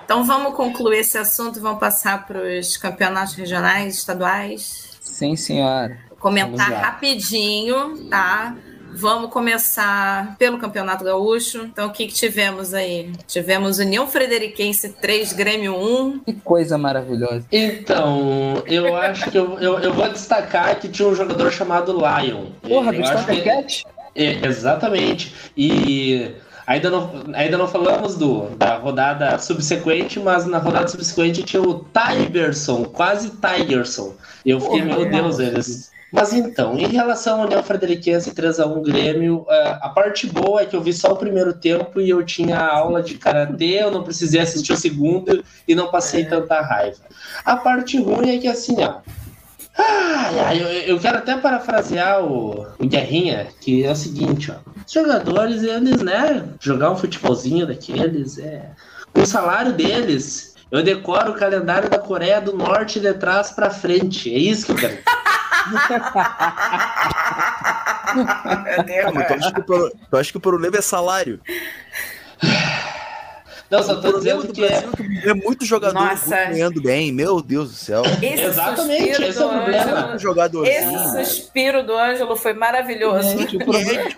Então 0.04 0.24
vamos 0.24 0.54
concluir 0.54 0.98
esse 0.98 1.16
assunto, 1.16 1.60
vamos 1.60 1.78
passar 1.78 2.26
para 2.26 2.40
os 2.40 2.76
campeonatos 2.76 3.34
regionais, 3.34 3.94
estaduais. 3.94 4.98
Sim, 5.00 5.36
senhora. 5.36 5.96
Vou 6.08 6.18
comentar 6.18 6.72
rapidinho, 6.72 8.08
tá? 8.08 8.56
Vamos 8.92 9.30
começar 9.30 10.36
pelo 10.38 10.58
Campeonato 10.58 11.04
Gaúcho. 11.04 11.62
Então, 11.62 11.88
o 11.88 11.92
que, 11.92 12.06
que 12.06 12.14
tivemos 12.14 12.74
aí? 12.74 13.12
Tivemos 13.26 13.78
União 13.78 14.06
Frederiquense 14.06 14.90
3, 15.00 15.32
Grêmio 15.32 15.74
1. 15.74 16.18
Que 16.20 16.32
coisa 16.34 16.76
maravilhosa. 16.76 17.44
Então, 17.50 18.62
eu 18.66 18.96
acho 18.96 19.30
que 19.30 19.38
eu, 19.38 19.58
eu, 19.58 19.78
eu 19.78 19.92
vou 19.92 20.08
destacar 20.08 20.78
que 20.78 20.88
tinha 20.88 21.08
um 21.08 21.14
jogador 21.14 21.50
chamado 21.50 21.92
Lion. 21.92 22.46
Porra, 22.62 22.92
do 22.92 23.42
Cat? 23.42 23.86
É, 24.14 24.46
exatamente. 24.46 25.34
E 25.56 26.32
ainda 26.66 26.90
não, 26.90 27.10
ainda 27.32 27.56
não 27.56 27.68
falamos 27.68 28.16
do, 28.16 28.50
da 28.56 28.76
rodada 28.76 29.38
subsequente, 29.38 30.18
mas 30.18 30.46
na 30.46 30.58
rodada 30.58 30.88
subsequente 30.88 31.42
tinha 31.42 31.62
o 31.62 31.84
Tigerson, 31.92 32.84
quase 32.84 33.30
Tigerson. 33.30 34.14
Eu 34.44 34.60
fiquei, 34.60 34.82
Porra, 34.82 34.96
meu 34.96 35.10
Deus, 35.10 35.38
eles 35.38 35.90
mas 36.12 36.32
então, 36.32 36.76
em 36.76 36.88
relação 36.88 37.40
ao 37.40 37.46
União 37.46 37.62
Frederiquense 37.62 38.32
3x1 38.32 38.82
Grêmio, 38.82 39.46
é, 39.48 39.78
a 39.80 39.88
parte 39.88 40.26
boa 40.26 40.62
é 40.62 40.66
que 40.66 40.74
eu 40.74 40.82
vi 40.82 40.92
só 40.92 41.12
o 41.12 41.16
primeiro 41.16 41.52
tempo 41.52 42.00
e 42.00 42.10
eu 42.10 42.24
tinha 42.24 42.58
aula 42.58 43.02
de 43.02 43.14
karatê, 43.14 43.82
eu 43.82 43.90
não 43.90 44.02
precisei 44.02 44.40
assistir 44.40 44.72
o 44.72 44.76
segundo 44.76 45.44
e 45.68 45.74
não 45.74 45.90
passei 45.90 46.24
tanta 46.24 46.60
raiva. 46.60 46.98
A 47.44 47.56
parte 47.56 48.00
ruim 48.00 48.36
é 48.36 48.38
que 48.38 48.48
assim, 48.48 48.76
ó. 48.82 49.00
Ah, 49.78 50.54
eu, 50.54 50.66
eu 50.66 50.98
quero 50.98 51.18
até 51.18 51.36
parafrasear 51.36 52.22
o, 52.24 52.66
o 52.78 52.86
Guerrinha, 52.86 53.46
que 53.60 53.84
é 53.84 53.92
o 53.92 53.96
seguinte, 53.96 54.50
ó. 54.50 54.56
Os 54.84 54.92
jogadores, 54.92 55.62
eles, 55.62 56.02
né, 56.02 56.44
jogar 56.60 56.90
um 56.90 56.96
futebolzinho 56.96 57.66
daqueles, 57.66 58.38
é. 58.38 58.70
O 59.14 59.24
salário 59.24 59.72
deles, 59.72 60.54
eu 60.70 60.82
decoro 60.82 61.32
o 61.32 61.34
calendário 61.34 61.88
da 61.88 61.98
Coreia 61.98 62.40
do 62.40 62.56
Norte 62.56 63.00
de 63.00 63.12
trás 63.14 63.50
para 63.50 63.70
frente. 63.70 64.32
É 64.32 64.38
isso 64.38 64.66
que 64.66 64.72
eu 64.72 64.76
quero. 64.76 64.98
Ah, 69.06 69.12
mas 69.14 69.26
tu 69.26 69.34
acha, 69.34 69.52
que 69.52 69.60
o, 69.60 69.90
tu 69.90 70.16
acha 70.16 70.30
que 70.32 70.38
o 70.38 70.40
problema 70.40 70.76
é 70.76 70.80
salário? 70.80 71.40
Não, 73.70 73.82
só 73.82 73.96
tô 73.96 74.18
dizendo 74.18 74.52
que 74.52 74.64
é... 74.64 74.84
é 75.24 75.34
muito 75.34 75.64
jogador 75.64 76.02
ganhando 76.28 76.82
bem, 76.82 77.12
meu 77.12 77.40
Deus 77.40 77.70
do 77.70 77.76
céu. 77.76 78.02
Esse 78.20 78.42
Exatamente, 78.42 79.22
esse 79.22 79.40
é 79.40 79.44
o 79.44 79.48
problema. 79.48 80.18
Jogador 80.18 80.66
esse 80.66 81.26
suspiro 81.26 81.84
do 81.84 81.96
Ângelo 81.96 82.36
foi 82.36 82.52
maravilhoso. 82.52 83.28
Gente, 83.28 83.58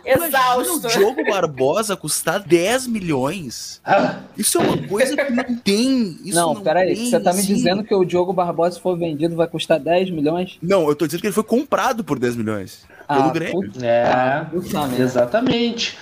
é, 0.06 0.14
Exausto. 0.14 0.86
O 0.86 0.90
Diogo 0.90 1.24
Barbosa 1.24 1.96
custar 1.96 2.40
10 2.40 2.86
milhões. 2.86 3.80
Ah. 3.84 4.20
Isso 4.36 4.58
é 4.58 4.60
uma 4.62 4.88
coisa 4.88 5.16
que 5.16 5.32
não 5.32 5.56
tem. 5.56 6.18
Isso 6.24 6.34
não, 6.34 6.54
não 6.54 6.62
peraí, 6.62 6.96
você 6.96 7.20
tá 7.20 7.32
me 7.32 7.42
dizendo 7.42 7.84
que 7.84 7.94
o 7.94 8.04
Diogo 8.04 8.32
Barbosa, 8.32 8.76
se 8.76 8.80
for 8.80 8.96
vendido, 8.96 9.36
vai 9.36 9.46
custar 9.46 9.78
10 9.78 10.10
milhões? 10.10 10.58
Não, 10.62 10.88
eu 10.88 10.94
tô 10.94 11.06
dizendo 11.06 11.20
que 11.20 11.26
ele 11.26 11.34
foi 11.34 11.44
comprado 11.44 12.02
por 12.02 12.18
10 12.18 12.36
milhões. 12.36 12.84
Ah, 13.08 13.16
pelo 13.16 13.32
Grêmio. 13.32 13.72
É, 13.82 14.04
ah, 14.04 14.46
exatamente. 14.98 15.98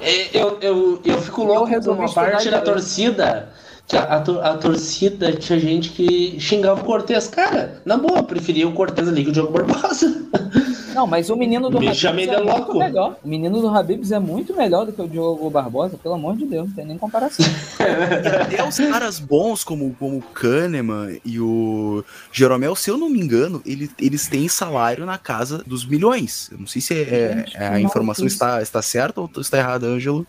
É, 0.00 0.36
eu, 0.36 0.58
eu, 0.60 1.00
eu 1.04 1.20
fico 1.22 1.44
louco 1.44 1.80
com 1.82 1.90
uma 1.92 2.12
parte 2.12 2.50
da 2.50 2.60
torcida. 2.60 3.48
A, 3.92 3.98
a, 3.98 4.18
a, 4.50 4.56
torcida 4.56 5.32
tinha 5.32 5.58
gente 5.60 5.90
que 5.90 6.40
xingava 6.40 6.80
o 6.80 6.84
Cortez. 6.84 7.26
Cara, 7.26 7.82
na 7.84 7.96
boa, 7.98 8.22
preferia 8.22 8.66
o 8.66 8.72
Cortez 8.72 9.06
ali 9.06 9.24
que 9.24 9.30
o 9.30 9.32
Diogo 9.32 9.52
Barbosa. 9.52 10.24
Não, 10.94 11.08
mas 11.08 11.28
o 11.28 11.36
menino 11.36 11.68
do 11.68 11.78
Habibs 11.78 12.04
é 12.04 12.12
muito 12.12 12.40
louco. 12.40 12.78
melhor. 12.78 13.16
O 13.22 13.28
menino 13.28 13.60
do 13.60 13.68
Habibs 13.68 14.12
é 14.12 14.18
muito 14.20 14.56
melhor 14.56 14.86
do 14.86 14.92
que 14.92 15.02
o 15.02 15.08
Diogo 15.08 15.50
Barbosa, 15.50 15.98
pelo 15.98 16.14
amor 16.14 16.36
de 16.36 16.46
Deus, 16.46 16.68
não 16.68 16.74
tem 16.74 16.86
nem 16.86 16.96
comparação. 16.96 17.44
e 17.44 18.56
até 18.56 18.66
os 18.66 18.76
caras 18.76 19.18
bons, 19.18 19.64
como, 19.64 19.92
como 19.98 20.18
o 20.18 20.22
Kahneman 20.22 21.18
e 21.24 21.40
o 21.40 22.04
Jeromel, 22.30 22.76
se 22.76 22.90
eu 22.90 22.96
não 22.96 23.10
me 23.10 23.20
engano, 23.20 23.60
ele, 23.66 23.90
eles 24.00 24.28
têm 24.28 24.48
salário 24.48 25.04
na 25.04 25.18
casa 25.18 25.62
dos 25.66 25.84
milhões. 25.84 26.48
Eu 26.52 26.58
não 26.58 26.66
sei 26.66 26.80
se 26.80 26.94
é, 26.94 27.44
é, 27.54 27.66
a 27.66 27.80
informação 27.80 28.24
está, 28.24 28.62
está 28.62 28.80
certa 28.80 29.20
ou 29.20 29.28
está 29.38 29.58
errada, 29.58 29.86
Ângelo. 29.86 30.24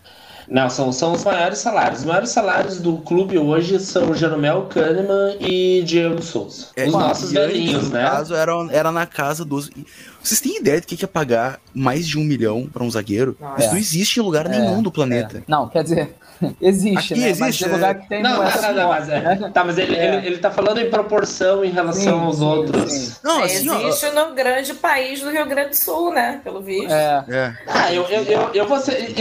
Não, 0.47 0.69
são, 0.69 0.91
são 0.91 1.13
os 1.13 1.23
maiores 1.23 1.60
salários. 1.60 1.99
Os 1.99 2.05
maiores 2.05 2.29
salários 2.29 2.79
do 2.79 2.97
clube 2.97 3.38
hoje 3.38 3.79
são 3.79 4.13
Jeromel 4.13 4.63
Kahneman 4.63 5.38
e 5.39 5.84
Diego 5.84 6.21
Souza. 6.21 6.67
É, 6.75 6.86
os 6.86 6.91
nossos 6.93 7.31
velhinhos, 7.31 7.89
né? 7.89 8.03
No 8.03 8.10
caso, 8.10 8.36
era, 8.36 8.51
era 8.71 8.91
na 8.91 9.05
casa 9.05 9.43
dos. 9.43 9.69
Vocês 10.25 10.41
têm 10.41 10.57
ideia 10.57 10.81
do 10.81 10.88
que 10.88 10.97
que 10.97 11.05
é 11.05 11.07
pagar 11.07 11.59
mais 11.73 12.07
de 12.07 12.17
um 12.17 12.23
milhão 12.23 12.67
pra 12.71 12.83
um 12.83 12.89
zagueiro? 12.89 13.38
Não, 13.39 13.55
Isso 13.57 13.67
é. 13.67 13.71
não 13.71 13.77
existe 13.77 14.19
em 14.19 14.23
lugar 14.23 14.49
nenhum 14.49 14.81
do 14.81 14.91
planeta. 14.91 15.43
Não, 15.47 15.69
quer 15.69 15.83
dizer, 15.83 16.15
existe, 16.59 17.13
Aqui 17.13 17.21
né? 17.21 17.27
Mas 17.39 17.41
existe, 17.41 17.63
tem 17.63 17.69
né? 17.69 17.75
lugar 17.75 17.95
que 17.99 18.09
tem 18.09 18.23
Não, 18.23 18.29
não 18.38 18.43
é 18.43 18.45
mas, 18.45 18.75
não, 18.75 18.89
mas, 18.89 19.09
é, 19.09 19.49
tá, 19.49 19.63
mas 19.63 19.77
ele, 19.77 19.95
ele, 19.95 20.27
ele 20.27 20.38
tá 20.38 20.49
falando 20.49 20.79
em 20.79 20.89
proporção 20.89 21.63
em 21.63 21.69
relação 21.69 22.01
Sim, 22.19 22.25
aos 22.25 22.38
sim, 22.38 22.43
outros. 22.43 22.91
sim. 22.91 23.15
Não, 23.23 23.41
É, 23.41 23.45
assim, 23.45 23.69
ó, 23.69 23.88
existe 23.88 24.09
no 24.15 24.33
grande 24.33 24.73
país 24.73 25.21
do 25.21 25.29
Rio 25.29 25.45
Grande 25.45 25.69
do 25.69 25.75
Sul, 25.75 26.11
né? 26.11 26.41
Pelo 26.43 26.59
visto. 26.61 26.91
É. 26.91 27.55
Ah, 27.67 27.93
eu, 27.93 28.03
eu, 28.05 28.23
eu, 28.23 28.49
eu 28.53 28.67
vou 28.67 28.79
ser. 28.79 29.13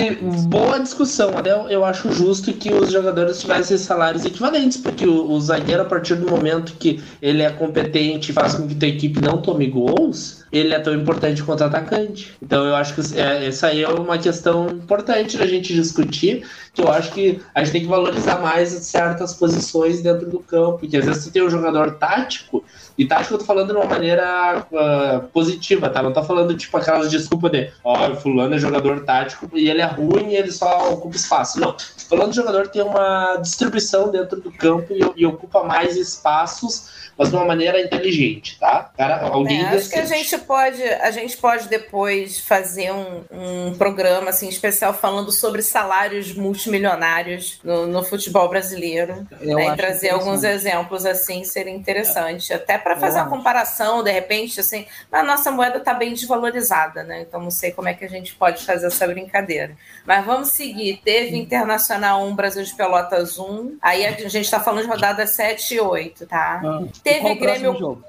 Boa 0.48 0.78
discussão. 0.80 1.36
Até 1.36 1.52
eu, 1.52 1.68
eu 1.68 1.84
acho 1.84 2.10
justo 2.12 2.52
que 2.54 2.72
os 2.72 2.90
jogadores 2.90 3.40
tivessem 3.40 3.76
salários 3.76 4.24
equivalentes, 4.24 4.78
porque 4.78 5.06
o, 5.06 5.30
o 5.30 5.40
zagueiro, 5.40 5.82
a 5.82 5.84
partir 5.84 6.14
do 6.14 6.30
momento 6.30 6.74
que 6.78 7.02
ele 7.20 7.42
é 7.42 7.50
competente 7.50 8.30
e 8.30 8.34
faz 8.34 8.54
com 8.54 8.66
que 8.66 8.84
a 8.84 8.88
equipe 8.88 9.20
não 9.20 9.40
tome 9.42 9.66
gols, 9.66 10.44
ele 10.50 10.72
é 10.72 10.78
tão 10.78 10.93
importante 10.94 11.42
quanto 11.42 11.64
atacante. 11.64 12.34
Então 12.42 12.64
eu 12.64 12.74
acho 12.74 12.94
que 12.94 13.18
é, 13.18 13.46
essa 13.46 13.68
aí 13.68 13.82
é 13.82 13.88
uma 13.88 14.18
questão 14.18 14.68
importante 14.68 15.36
da 15.36 15.46
gente 15.46 15.72
discutir, 15.72 16.46
que 16.72 16.82
eu 16.82 16.90
acho 16.90 17.12
que 17.12 17.40
a 17.54 17.62
gente 17.62 17.72
tem 17.72 17.82
que 17.82 17.88
valorizar 17.88 18.40
mais 18.40 18.70
certas 18.70 19.34
posições 19.34 20.02
dentro 20.02 20.28
do 20.28 20.40
campo, 20.40 20.78
porque 20.78 20.96
às 20.96 21.04
vezes 21.04 21.24
você 21.24 21.30
tem 21.30 21.42
um 21.42 21.50
jogador 21.50 21.92
tático, 21.92 22.64
e 22.96 23.06
tático 23.06 23.34
eu 23.34 23.38
tô 23.38 23.44
falando 23.44 23.68
de 23.68 23.76
uma 23.76 23.86
maneira 23.86 24.66
ah, 24.72 25.24
positiva, 25.32 25.90
tá? 25.90 26.02
Não 26.02 26.12
tô 26.12 26.22
falando 26.22 26.56
tipo 26.56 26.76
aquelas 26.76 27.10
desculpas 27.10 27.50
de 27.50 27.70
ó, 27.82 28.14
fulano 28.16 28.54
é 28.54 28.58
jogador 28.58 29.00
tático 29.00 29.48
e 29.54 29.68
ele 29.68 29.80
é 29.80 29.86
ruim 29.86 30.30
e 30.30 30.36
ele 30.36 30.52
só 30.52 30.92
ocupa 30.92 31.16
espaço. 31.16 31.60
Não, 31.60 31.72
tô 31.72 32.16
falando 32.16 32.30
de 32.30 32.36
jogador 32.36 32.62
que 32.64 32.74
tem 32.74 32.82
uma 32.82 33.36
distribuição 33.36 34.10
dentro 34.10 34.40
do 34.40 34.50
campo 34.52 34.92
e, 34.92 35.22
e 35.22 35.26
ocupa 35.26 35.64
mais 35.64 35.96
espaços, 35.96 37.12
mas 37.16 37.30
de 37.30 37.36
uma 37.36 37.44
maneira 37.44 37.80
inteligente, 37.80 38.58
tá? 38.58 38.90
Cara, 38.96 39.26
alguém 39.28 39.62
É, 39.62 39.68
acho 39.68 39.88
que 39.90 39.96
a 39.98 40.02
decente. 40.02 40.30
gente 40.30 40.38
pode, 40.44 40.82
a 40.82 41.10
gente 41.10 41.36
pode 41.36 41.68
depois 41.68 42.40
fazer 42.40 42.92
um, 42.92 43.24
um 43.30 43.74
programa 43.76 44.30
assim 44.30 44.48
especial 44.48 44.92
falando 44.94 45.30
sobre 45.32 45.62
salários 45.62 46.32
multimilionários 46.34 47.58
no, 47.62 47.86
no 47.86 48.02
futebol 48.02 48.48
brasileiro, 48.48 49.26
Eu 49.40 49.56
né, 49.56 49.68
e 49.68 49.76
trazer 49.76 50.10
alguns 50.10 50.42
exemplos 50.44 51.04
assim 51.06 51.44
seria 51.44 51.72
interessante, 51.72 52.52
até 52.52 52.78
para 52.78 52.94
Eu 52.94 53.00
fazer 53.00 53.18
uma 53.18 53.26
acho. 53.26 53.30
comparação, 53.36 54.02
de 54.02 54.10
repente 54.10 54.60
assim, 54.60 54.86
a 55.10 55.22
nossa 55.22 55.50
moeda 55.50 55.78
está 55.78 55.94
bem 55.94 56.12
desvalorizada, 56.12 57.02
né? 57.02 57.22
Então 57.22 57.40
não 57.40 57.50
sei 57.50 57.70
como 57.72 57.88
é 57.88 57.94
que 57.94 58.04
a 58.04 58.08
gente 58.08 58.34
pode 58.34 58.64
fazer 58.64 58.86
essa 58.86 59.06
brincadeira. 59.06 59.76
Mas 60.06 60.24
vamos 60.24 60.48
seguir. 60.50 61.00
Teve 61.04 61.36
Internacional 61.36 62.22
1, 62.26 62.34
Brasil 62.34 62.62
de 62.62 62.74
Pelotas 62.74 63.38
1. 63.38 63.78
Aí 63.80 64.04
a 64.04 64.10
gente 64.12 64.40
está 64.40 64.60
falando 64.60 64.82
de 64.82 64.88
rodada 64.88 65.26
7 65.26 65.74
e 65.74 65.80
8, 65.80 66.26
tá? 66.26 66.60
Ah, 66.64 66.82
Teve 67.04 67.20
qual 67.20 67.36
Grêmio? 67.36 68.04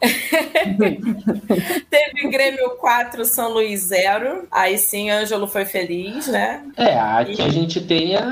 Teve 1.90 2.30
Grêmio 2.30 2.70
4, 2.78 3.24
São 3.24 3.52
Luís 3.52 3.80
0. 3.84 4.46
Aí 4.50 4.78
sim, 4.78 5.10
Ângelo 5.10 5.48
foi 5.48 5.64
feliz, 5.64 6.28
né? 6.28 6.62
É, 6.76 6.96
aqui 7.00 7.42
a 7.42 7.48
gente 7.48 7.80
tem 7.80 8.14
a, 8.14 8.22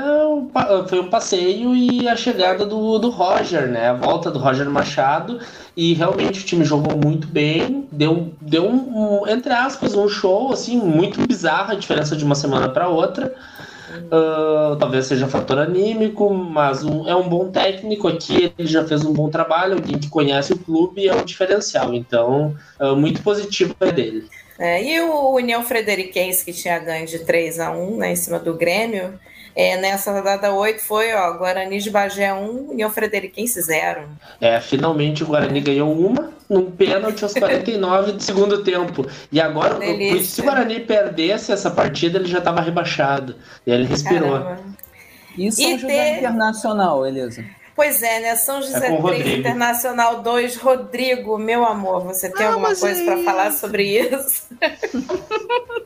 foi 0.87 1.01
um 1.01 1.09
passeio 1.09 1.75
e 1.75 2.07
a 2.07 2.15
chegada 2.15 2.65
do, 2.65 2.97
do 2.99 3.09
Roger, 3.09 3.67
né? 3.67 3.89
A 3.89 3.93
volta 3.93 4.31
do 4.31 4.39
Roger 4.39 4.69
Machado. 4.69 5.41
E 5.75 5.93
realmente 5.93 6.39
o 6.39 6.45
time 6.45 6.63
jogou 6.63 6.95
muito 6.95 7.27
bem. 7.27 7.85
Deu, 7.91 8.31
deu 8.39 8.65
um, 8.65 9.23
um, 9.23 9.27
entre 9.27 9.51
aspas, 9.51 9.93
um 9.93 10.07
show, 10.07 10.53
assim, 10.53 10.77
muito 10.77 11.19
bizarro 11.27 11.73
a 11.73 11.75
diferença 11.75 12.15
de 12.15 12.23
uma 12.23 12.35
semana 12.35 12.69
para 12.69 12.87
outra. 12.87 13.35
Ah, 14.11 14.75
talvez 14.79 15.05
seja 15.07 15.27
fator 15.27 15.59
anímico, 15.59 16.33
mas 16.33 16.83
um- 16.83 17.07
é 17.07 17.15
um 17.15 17.27
bom 17.27 17.49
técnico 17.51 18.07
aqui. 18.07 18.53
Ele 18.57 18.67
já 18.67 18.85
fez 18.87 19.03
um 19.05 19.13
bom 19.13 19.29
trabalho, 19.29 19.75
alguém 19.75 19.97
que 19.97 20.09
conhece 20.09 20.53
o 20.53 20.57
clube 20.59 21.07
é 21.07 21.15
um 21.15 21.23
diferencial. 21.23 21.93
Então, 21.93 22.55
ah, 22.79 22.95
muito 22.95 23.21
positivo 23.21 23.75
é 23.81 23.91
dele. 23.91 24.27
É, 24.59 24.83
e 24.83 24.99
o 25.01 25.35
União 25.35 25.63
Frederiquense, 25.63 26.43
que 26.43 26.51
tinha 26.51 26.79
ganho 26.79 27.05
de 27.05 27.19
3 27.19 27.59
a 27.59 27.71
1 27.71 27.97
né, 27.97 28.11
em 28.13 28.15
cima 28.15 28.39
do 28.39 28.55
Grêmio, 28.55 29.19
é, 29.59 29.75
nessa 29.77 30.11
rodada 30.11 30.53
8 30.53 30.81
foi 30.83 31.11
ó, 31.15 31.33
Guarani 31.33 31.79
de 31.79 31.89
Bagé 31.89 32.31
1, 32.31 32.69
União 32.69 32.89
Frederiquense 32.91 33.59
0. 33.59 34.01
É, 34.39 34.61
finalmente 34.61 35.23
o 35.23 35.27
Guarani 35.27 35.59
ganhou 35.59 35.91
uma 35.91 36.31
num 36.47 36.69
pênalti 36.69 37.23
aos 37.23 37.33
49 37.35 38.11
do 38.13 38.21
segundo 38.23 38.63
tempo. 38.63 39.05
E 39.31 39.41
agora, 39.41 39.73
Delícia. 39.79 40.23
se 40.23 40.41
o 40.41 40.43
Guarani 40.43 40.79
perdesse 40.81 41.51
essa 41.51 41.71
partida, 41.71 42.19
ele 42.19 42.27
já 42.27 42.37
estava 42.37 42.61
rebaixado. 42.61 43.35
E 43.65 43.71
ele 43.71 43.85
respirou. 43.85 44.31
Caramba. 44.39 44.61
E 45.37 45.51
São 45.51 45.65
E 45.71 45.77
José 45.79 45.87
ter- 45.87 46.17
Internacional, 46.19 47.05
Elisa? 47.05 47.43
Pois 47.75 48.01
é, 48.01 48.19
né? 48.21 48.35
São 48.35 48.59
José 48.59 48.87
É 48.87 48.89
com 48.89 49.03
o 49.03 49.07
3, 49.07 49.17
Rodrigo. 49.21 49.39
Internacional 49.39 50.21
2, 50.23 50.55
Rodrigo, 50.57 51.37
meu 51.37 51.63
amor, 51.63 52.03
você 52.05 52.27
tem 52.31 52.45
Ah, 52.47 52.49
alguma 52.53 52.75
coisa 52.75 53.03
para 53.03 53.17
falar 53.23 53.51
sobre 53.51 53.83
isso? 53.99 54.47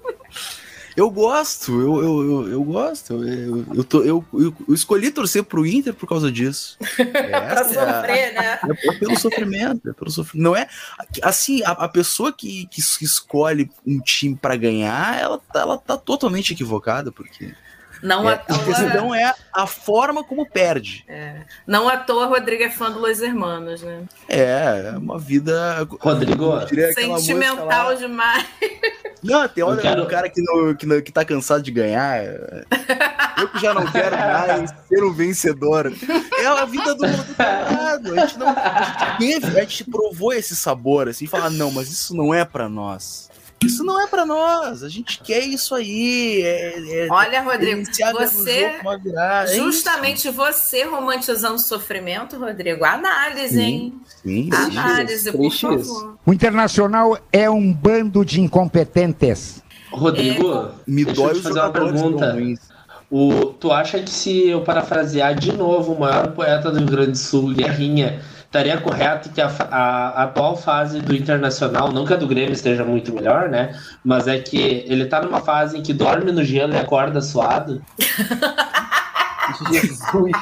Eu 0.96 1.10
gosto, 1.10 1.72
eu, 1.80 2.02
eu, 2.04 2.22
eu, 2.32 2.48
eu 2.50 2.64
gosto. 2.64 3.14
Eu, 3.24 3.66
eu, 3.74 3.84
tô, 3.84 4.02
eu, 4.04 4.26
eu, 4.34 4.54
escolhi 4.70 5.10
torcer 5.12 5.44
pro 5.44 5.66
Inter 5.66 5.94
por 5.94 6.08
causa 6.08 6.32
disso. 6.32 6.78
Pra 6.96 7.20
é 7.20 7.54
a- 7.54 7.64
sofrer, 7.64 8.34
né? 8.34 8.60
É, 8.64 8.88
é 8.90 8.94
pelo 9.00 9.18
sofrimento, 9.20 9.90
é 9.90 9.94
pelo 9.94 10.12
sofrimento. 10.12 10.44
Não 10.44 10.56
é. 10.56 10.68
Assim, 11.24 11.64
a, 11.64 11.72
a 11.72 11.88
pessoa 11.88 12.34
que, 12.34 12.66
que 12.68 12.80
es- 12.82 13.02
escolhe 13.02 13.70
um 13.88 14.00
time 14.00 14.36
pra 14.36 14.56
ganhar, 14.56 15.20
ela, 15.20 15.38
tá- 15.38 15.62
ela 15.62 15.78
tá 15.78 15.98
totalmente 15.98 16.52
equivocada, 16.54 17.12
porque. 17.12 17.54
Não 18.02 18.28
é, 18.30 18.34
à 18.34 18.36
a 18.36 18.38
toa- 18.40 18.58
questão 18.64 19.14
é 19.16 19.34
a 19.54 19.68
forma 19.68 20.24
como 20.24 20.46
perde. 20.46 21.06
Não 21.68 21.88
à 21.88 21.98
toa, 21.98 22.26
Rodrigo 22.26 22.64
é 22.64 22.70
fã 22.70 22.90
do 22.92 23.00
Los 23.00 23.22
Hermanos, 23.22 23.82
né? 23.84 24.04
É, 24.28 24.92
é 24.94 24.98
uma 24.98 25.20
vida. 25.20 25.88
Rodrigo, 26.00 26.46
música 26.46 26.88
lá- 26.88 26.94
Sentimental 26.94 27.96
demais. 27.96 28.46
Não, 29.24 29.48
tem 29.48 29.64
hora 29.64 29.80
quero- 29.80 30.04
um 30.04 30.08
cara 30.08 30.30
que, 30.30 30.42
não, 30.42 30.74
que, 30.76 30.86
não, 30.88 31.00
que 31.02 31.12
tá 31.12 31.24
cansado 31.24 31.62
de 31.62 31.70
ganhar. 31.72 32.18
é, 32.18 32.64
Eu 33.38 33.48
que 33.50 33.60
já 33.60 33.74
não 33.74 33.86
quero 33.92 34.16
mais 34.18 34.70
ser 34.90 35.04
um 35.04 35.14
vencedor. 35.14 35.92
É 36.40 36.46
a 36.48 36.66
vida 36.66 36.96
do 36.96 37.06
do 37.08 37.36
camarada. 37.36 38.14
A 38.14 38.26
gente, 38.26 38.40
não, 38.40 38.48
a 38.50 38.84
gente 38.84 39.18
teve, 39.40 39.60
a 39.60 39.62
gente 39.62 39.84
provou 39.86 40.34
esse 40.34 40.56
sabor, 40.56 41.08
assim, 41.08 41.26
e 41.26 41.28
fala, 41.28 41.50
não, 41.52 41.70
mas 41.72 41.90
isso 41.90 42.16
não 42.16 42.34
é 42.34 42.44
pra 42.46 42.68
nós. 42.68 43.30
Isso 43.64 43.84
não 43.84 44.02
é 44.02 44.08
pra 44.08 44.26
nós. 44.26 44.84
A 44.84 44.90
gente 44.90 45.22
quer 45.22 45.40
isso 45.40 45.76
aí. 45.76 46.42
É, 46.44 47.06
é- 47.06 47.08
Olha, 47.12 47.42
Rodrigo, 47.42 47.82
iniciar 47.82 48.12
no 48.14 48.20
você- 48.20 48.80
é. 49.16 49.48
Justamente 49.56 50.30
você 50.30 50.84
romantizando 50.84 51.56
o 51.56 51.60
sofrimento, 51.60 52.38
Rodrigo. 52.38 52.84
Análise, 52.84 53.62
hein? 53.62 53.94
Sim, 54.24 54.50
sim. 54.52 54.78
Análise, 54.78 55.32
por 55.32 55.52
favor. 55.52 56.18
O 56.26 56.34
Internacional 56.34 57.18
é 57.32 57.50
um 57.50 57.72
bando 57.72 58.26
de 58.26 58.42
incompetentes. 58.42 59.62
Rodrigo, 59.92 60.70
Me 60.88 61.04
deixa 61.06 61.22
dói 61.22 61.30
eu 61.32 61.34
te 61.34 61.38
os 61.40 61.44
fazer 61.44 61.60
uma 61.60 61.72
pergunta. 61.72 62.38
O, 63.10 63.46
tu 63.60 63.74
acha 63.74 64.00
que 64.00 64.10
se 64.10 64.48
eu 64.48 64.62
parafrasear 64.62 65.36
de 65.36 65.52
novo 65.52 65.94
o 65.94 66.00
maior 66.00 66.32
poeta 66.32 66.72
do 66.72 66.78
Rio 66.80 66.88
Grande 66.88 67.12
do 67.12 67.18
Sul, 67.18 67.54
Guerrinha, 67.54 68.22
estaria 68.52 68.78
correto 68.82 69.30
que 69.30 69.40
a, 69.40 69.48
fa- 69.48 69.70
a 69.72 70.24
atual 70.24 70.58
fase 70.58 71.00
do 71.00 71.16
Internacional, 71.16 71.90
não 71.90 72.06
que 72.06 72.14
a 72.14 72.18
do 72.18 72.28
Grêmio 72.28 72.52
esteja 72.52 72.84
muito 72.84 73.14
melhor, 73.14 73.48
né? 73.48 73.80
Mas 74.04 74.28
é 74.28 74.38
que 74.40 74.84
ele 74.88 75.06
tá 75.06 75.22
numa 75.22 75.40
fase 75.40 75.78
em 75.78 75.82
que 75.82 75.94
dorme 75.94 76.34
no 76.34 76.44
gelo 76.44 76.74
e 76.74 76.78
acorda 76.78 77.22
suado? 77.22 77.82
Jesus. 79.72 80.32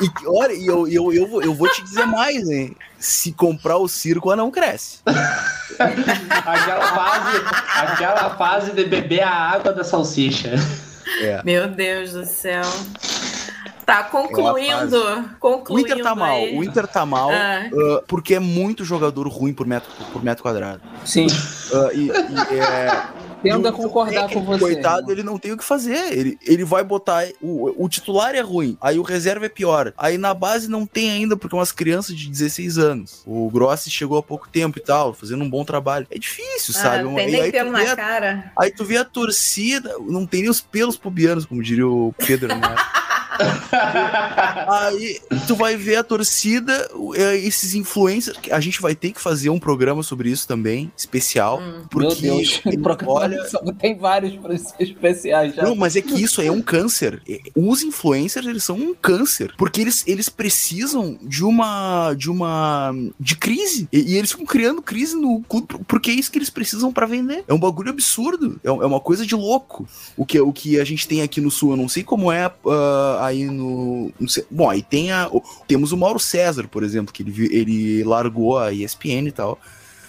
E 0.00 0.10
olha, 0.26 0.52
e 0.52 0.66
eu, 0.66 0.88
eu, 0.88 1.12
eu, 1.12 1.26
vou, 1.28 1.42
eu 1.42 1.54
vou 1.54 1.68
te 1.70 1.82
dizer 1.82 2.04
mais, 2.04 2.48
hein? 2.48 2.76
Se 2.98 3.32
comprar 3.32 3.76
o 3.78 3.88
circo, 3.88 4.34
não 4.34 4.50
cresce. 4.50 4.98
Aquela 5.78 6.84
fase, 6.88 7.38
aquela 7.76 8.30
fase 8.36 8.72
de 8.72 8.84
beber 8.84 9.22
a 9.22 9.30
água 9.30 9.72
da 9.72 9.84
salsicha. 9.84 10.54
É. 11.20 11.40
Meu 11.44 11.68
Deus 11.68 12.12
do 12.12 12.24
céu. 12.26 12.62
Tá 13.88 14.04
concluindo. 14.04 14.98
O 14.98 15.24
concluindo 15.40 15.88
Inter 15.92 16.02
tá 16.04 16.14
mal, 16.14 16.36
aí. 16.36 16.58
o 16.58 16.62
Inter 16.62 16.86
tá 16.86 17.06
mal 17.06 17.30
Ah. 17.30 17.70
ah, 17.72 18.02
porque 18.06 18.34
é 18.34 18.38
muito 18.38 18.84
jogador 18.84 19.26
ruim 19.28 19.54
por 19.54 19.66
metro, 19.66 19.88
por 20.12 20.22
metro 20.22 20.42
quadrado. 20.42 20.82
Sim, 21.06 21.26
Ah, 21.72 21.88
e, 21.94 22.08
e, 22.08 22.10
é, 22.60 23.02
tendo 23.42 23.64
e 23.64 23.66
a 23.66 23.70
o 23.70 23.72
concordar 23.72 24.22
com 24.24 24.28
técnico, 24.28 24.46
você. 24.46 24.58
Coitado, 24.60 25.10
ele 25.10 25.22
não 25.22 25.38
tem 25.38 25.52
o 25.52 25.56
que 25.56 25.64
fazer. 25.64 26.12
Ele, 26.12 26.38
ele 26.46 26.64
vai 26.64 26.84
botar. 26.84 27.24
O, 27.40 27.82
o 27.84 27.88
titular 27.88 28.34
é 28.34 28.40
ruim, 28.42 28.76
aí 28.78 28.98
o 28.98 29.02
reserva 29.02 29.46
é 29.46 29.48
pior. 29.48 29.94
Aí 29.96 30.18
na 30.18 30.34
base 30.34 30.68
não 30.68 30.84
tem 30.84 31.10
ainda, 31.10 31.34
porque 31.34 31.56
é 31.56 31.58
umas 31.58 31.72
crianças 31.72 32.14
de 32.14 32.28
16 32.28 32.76
anos. 32.76 33.22
O 33.26 33.48
Grossi 33.50 33.90
chegou 33.90 34.18
há 34.18 34.22
pouco 34.22 34.50
tempo 34.50 34.78
e 34.78 34.82
tal, 34.82 35.14
fazendo 35.14 35.42
um 35.44 35.48
bom 35.48 35.64
trabalho. 35.64 36.06
É 36.10 36.18
difícil, 36.18 36.74
Ah, 36.76 36.82
sabe? 36.82 37.04
tem 37.14 37.28
E 37.28 37.32
nem 37.32 37.40
aí 37.40 37.48
tu 37.50 37.52
pelo 37.52 37.72
vê 37.72 37.84
na 37.84 37.92
a- 37.92 37.96
cara. 37.96 38.52
Aí 38.58 38.70
tu 38.70 38.84
vê 38.84 38.98
a 38.98 39.04
torcida, 39.04 39.94
não 40.00 40.26
tem 40.26 40.42
nem 40.42 40.50
os 40.50 40.60
pelos 40.60 40.98
pubianos, 40.98 41.46
como 41.46 41.62
diria 41.62 41.86
o 41.88 42.14
Pedro, 42.18 42.48
né? 42.54 42.60
Aí 44.68 45.20
tu 45.46 45.54
vai 45.54 45.76
ver 45.76 45.96
a 45.96 46.04
torcida, 46.04 46.88
é, 47.14 47.36
esses 47.36 47.74
influencers. 47.74 48.38
A 48.50 48.60
gente 48.60 48.80
vai 48.80 48.94
ter 48.94 49.12
que 49.12 49.20
fazer 49.20 49.50
um 49.50 49.58
programa 49.58 50.02
sobre 50.02 50.30
isso 50.30 50.46
também, 50.46 50.90
especial. 50.96 51.60
Meu 51.60 51.84
Porque, 51.90 52.22
Deus, 52.22 52.60
olha, 53.06 53.38
tem 53.78 53.96
vários 53.96 54.34
especiais 54.78 55.54
já. 55.54 55.62
Não, 55.62 55.74
mas 55.74 55.96
é 55.96 56.02
que 56.02 56.20
isso 56.22 56.40
aí 56.40 56.48
é 56.48 56.52
um 56.52 56.62
câncer. 56.62 57.22
É, 57.28 57.40
Os 57.54 57.82
influencers, 57.82 58.46
eles 58.46 58.64
são 58.64 58.76
um 58.76 58.94
câncer. 58.94 59.54
Porque 59.56 59.80
eles, 59.80 60.04
eles 60.06 60.28
precisam 60.28 61.18
de 61.22 61.44
uma. 61.44 62.14
de 62.14 62.30
uma. 62.30 62.92
de 63.18 63.36
crise. 63.36 63.88
E, 63.92 64.12
e 64.12 64.16
eles 64.16 64.30
ficam 64.30 64.46
criando 64.46 64.82
crise 64.82 65.14
no 65.16 65.40
clube, 65.42 65.66
porque 65.86 66.10
é 66.10 66.14
isso 66.14 66.30
que 66.30 66.38
eles 66.38 66.50
precisam 66.50 66.92
pra 66.92 67.06
vender. 67.06 67.44
É 67.46 67.54
um 67.54 67.58
bagulho 67.58 67.90
absurdo. 67.90 68.60
É, 68.64 68.68
é 68.68 68.72
uma 68.72 69.00
coisa 69.00 69.24
de 69.24 69.34
louco. 69.34 69.88
O 70.16 70.24
que, 70.24 70.40
o 70.40 70.52
que 70.52 70.80
a 70.80 70.84
gente 70.84 71.06
tem 71.06 71.22
aqui 71.22 71.40
no 71.40 71.50
Sul, 71.50 71.72
eu 71.72 71.76
não 71.76 71.88
sei 71.88 72.02
como 72.02 72.30
é 72.32 72.50
ah, 72.66 73.27
aí 73.28 73.44
no. 73.44 74.12
bom, 74.50 74.68
aí 74.68 74.82
tem 74.82 75.12
a. 75.12 75.30
temos 75.66 75.92
o 75.92 75.96
Mauro 75.96 76.18
César, 76.18 76.66
por 76.68 76.82
exemplo, 76.82 77.12
que 77.12 77.22
ele, 77.22 77.56
ele 77.56 78.04
largou 78.04 78.58
a 78.58 78.72
ESPN 78.72 79.28
e 79.28 79.32
tal. 79.32 79.58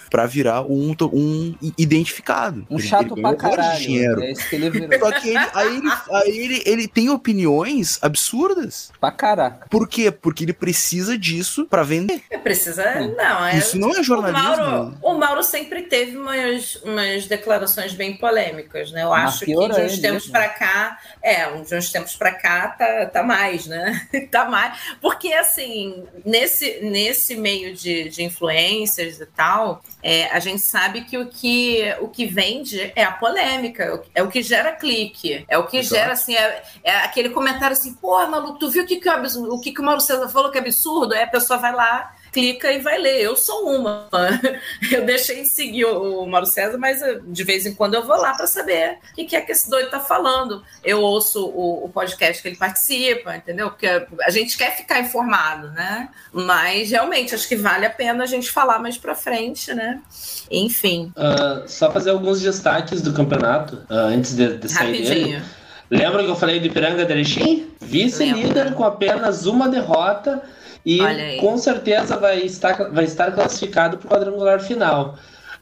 Pra 0.10 0.26
virar 0.26 0.63
um, 0.63 0.95
um 1.13 1.56
identificado. 1.78 2.65
Um 2.69 2.78
Ele- 2.80 2.88
chato 2.88 3.13
ele 3.13 3.22
pra 3.22 3.36
caralho. 3.36 3.80
dinheiro. 3.80 4.22
É 4.24 4.32
isso 4.32 4.50
que 4.50 4.56
ele 4.56 4.69
virou. 4.88 5.00
Só 5.00 5.12
que 5.19 5.30
ele, 5.30 5.38
aí, 5.54 5.78
ele, 5.78 5.89
aí 6.12 6.38
ele, 6.39 6.63
ele 6.65 6.88
tem 6.88 7.10
opiniões 7.10 8.00
absurdas. 8.02 8.91
Pra 9.00 9.12
caraca. 9.12 9.67
Por 9.69 9.88
quê? 9.88 10.12
Porque 10.12 10.43
ele 10.43 10.54
precisa 10.54 11.17
disso 11.17 11.65
pra 11.65 11.84
vender. 11.84 12.22
Precisa. 12.43 12.84
Não, 13.17 13.45
é. 13.45 13.58
Isso 13.58 13.78
não 13.78 13.95
é 13.95 14.04
jornalismo. 14.04 14.39
O 14.54 14.58
Mauro, 14.58 14.98
o 15.02 15.14
Mauro 15.18 15.43
sempre 15.43 15.84
teve 15.84 16.18
umas, 16.18 16.76
umas 16.78 17.28
declarações 17.28 17.93
bem 17.93 18.18
polêmicas, 18.18 18.91
né? 18.91 19.03
Eu 19.03 19.10
Mas 19.10 19.36
acho 19.36 19.45
que 19.45 19.51
de 19.53 19.57
uns 19.57 19.78
ele 19.78 19.97
tempos 19.97 20.24
mesmo. 20.28 20.32
pra 20.32 20.49
cá, 20.49 20.99
é, 21.22 21.51
de 21.62 21.76
uns 21.76 21.91
tempos 21.91 22.16
pra 22.16 22.32
cá 22.34 22.68
tá, 22.70 23.05
tá 23.07 23.24
mais, 23.24 23.66
né? 23.68 24.07
tá 24.32 24.45
mais. 24.45 24.78
Porque, 25.01 25.34
assim, 25.34 26.03
nesse, 26.26 26.80
nesse 26.82 27.36
meio 27.36 27.74
de, 27.76 28.10
de 28.10 28.24
influências 28.24 29.20
e 29.20 29.26
tal, 29.26 29.84
é, 30.02 30.26
a 30.32 30.39
gente 30.39 30.62
sabe 30.62 31.02
que 31.02 31.18
o, 31.18 31.28
que 31.28 31.84
o 32.00 32.08
que 32.08 32.26
vende 32.26 32.91
é 32.95 33.04
a 33.04 33.12
polêmica, 33.12 34.02
é 34.16 34.24
o 34.24 34.30
que 34.30 34.41
gera 34.41 34.72
clique, 34.72 35.45
é 35.47 35.58
o 35.58 35.68
que 35.68 35.78
Exato. 35.78 35.95
gera, 35.95 36.14
assim, 36.14 36.36
é, 36.36 36.64
é 36.84 36.95
aquele 36.97 37.30
comentário 37.30 37.74
assim, 37.74 37.93
pô, 37.93 38.26
maluco, 38.28 38.60
tu 38.60 38.70
viu 38.70 38.84
o 38.84 38.88
que, 38.88 38.97
que, 38.97 39.10
o, 39.10 39.54
o 39.54 39.62
que, 39.62 39.72
que 39.74 39.82
o 39.82 39.84
Mauro 39.84 40.02
César 40.02 40.30
falou 40.30 40.52
que 40.52 40.58
é 40.58 40.62
absurdo? 40.62 41.14
Aí 41.14 41.24
a 41.24 41.28
pessoa 41.28 41.60
vai 41.60 41.74
lá 41.74 42.14
clica 42.32 42.71
e 42.71 42.80
vai 42.80 42.97
ler. 42.97 43.21
Eu 43.21 43.36
sou 43.36 43.69
uma. 43.69 44.07
Eu 44.91 45.05
deixei 45.05 45.43
de 45.43 45.47
seguir 45.47 45.86
o, 45.86 46.25
Mauro 46.25 46.45
César, 46.45 46.77
mas 46.77 47.01
eu, 47.01 47.21
de 47.21 47.43
vez 47.43 47.65
em 47.65 47.73
quando 47.73 47.93
eu 47.93 48.05
vou 48.05 48.17
lá 48.17 48.34
para 48.34 48.47
saber 48.47 48.97
o 49.17 49.25
que, 49.25 49.36
é 49.36 49.41
que 49.41 49.51
esse 49.51 49.69
doido 49.69 49.89
tá 49.89 49.99
falando. 49.99 50.63
Eu 50.84 51.01
ouço 51.01 51.45
o, 51.45 51.86
o 51.86 51.89
podcast 51.89 52.41
que 52.41 52.47
ele 52.47 52.55
participa, 52.55 53.36
entendeu? 53.36 53.69
Porque 53.69 53.88
a 54.21 54.30
gente 54.30 54.57
quer 54.57 54.75
ficar 54.75 54.99
informado, 54.99 55.69
né? 55.71 56.09
Mas 56.32 56.91
realmente 56.91 57.36
acho 57.36 57.47
que 57.47 57.55
vale 57.55 57.86
a 57.86 57.89
pena 57.89 58.23
a 58.23 58.27
gente 58.27 58.49
falar 58.49 58.80
mais 58.80 58.97
para 58.97 59.15
frente, 59.15 59.73
né? 59.73 60.01
Enfim. 60.49 61.11
Ah, 61.15 61.63
só 61.67 61.91
fazer 61.91 62.11
alguns 62.11 62.41
destaques 62.41 63.01
do 63.01 63.13
campeonato 63.13 63.84
ah, 63.89 63.95
antes 63.95 64.36
de, 64.36 64.57
de 64.57 64.69
sair 64.69 64.91
Rapidinho. 64.91 65.39
dele. 65.39 65.43
Lembra 65.91 66.23
que 66.23 66.30
eu 66.30 66.36
falei 66.36 66.59
do 66.59 66.67
Ipiranga 66.67 67.01
Erechim? 67.01 67.67
Vice-líder 67.82 68.73
com 68.75 68.84
apenas 68.84 69.47
uma 69.47 69.67
derrota 69.67 70.41
e 70.86 71.38
com 71.39 71.57
certeza 71.57 72.17
vai 72.17 72.39
estar, 72.41 72.89
vai 72.91 73.03
estar 73.05 73.32
classificado 73.32 73.97
para 73.97 74.07
o 74.07 74.09
quadrangular 74.09 74.59
final. 74.61 75.15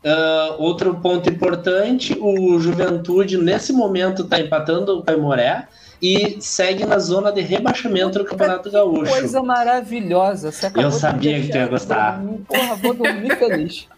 Ah, 0.06 0.56
outro 0.60 0.94
ponto 0.96 1.30
importante, 1.30 2.16
o 2.20 2.60
Juventude 2.60 3.38
nesse 3.38 3.74
momento 3.74 4.22
está 4.24 4.40
empatando 4.40 4.98
o 5.00 5.04
Caimoré 5.04 5.68
e 6.02 6.38
segue 6.40 6.86
na 6.86 7.00
zona 7.00 7.32
de 7.32 7.42
rebaixamento 7.42 8.20
do 8.20 8.26
Campeonato 8.26 8.70
Gaúcho. 8.72 9.12
Coisa 9.12 9.42
maravilhosa. 9.42 10.52
Eu 10.76 10.92
sabia 10.92 11.42
que 11.42 11.50
tu 11.50 11.58
ia 11.58 11.68
gostar. 11.68 12.20
dormir. 12.20 12.40
Porra, 12.48 12.76
vou 12.76 12.94
dormir 12.94 13.36
feliz. 13.38 13.88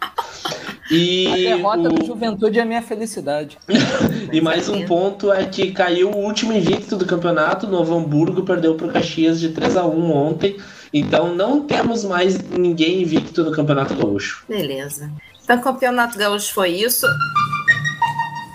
E 0.92 1.46
A 1.46 1.54
derrota 1.56 1.88
o- 1.88 1.92
do 1.92 2.04
Juventude 2.04 2.58
é 2.58 2.62
a 2.62 2.64
minha 2.64 2.82
felicidade. 2.82 3.56
E 4.32 4.40
mais 4.40 4.68
um 4.68 4.84
ponto 4.86 5.32
é 5.32 5.44
que 5.44 5.70
caiu 5.70 6.10
o 6.10 6.16
último 6.16 6.52
invicto 6.52 6.96
do 6.96 7.06
campeonato. 7.06 7.68
Novo 7.68 7.96
Hamburgo 7.96 8.42
perdeu 8.42 8.74
para 8.74 8.88
o 8.88 8.92
Caxias 8.92 9.38
de 9.38 9.50
3 9.50 9.76
a 9.76 9.84
1 9.86 10.12
ontem. 10.12 10.56
Então 10.92 11.34
não 11.34 11.62
temos 11.62 12.04
mais 12.04 12.38
ninguém 12.50 13.02
invicto 13.02 13.44
no 13.44 13.52
Campeonato 13.52 13.94
Gaúcho. 13.94 14.44
Beleza. 14.48 15.10
Então, 15.42 15.58
o 15.58 15.62
Campeonato 15.62 16.16
Gaúcho 16.16 16.52
foi 16.54 16.70
isso. 16.70 17.06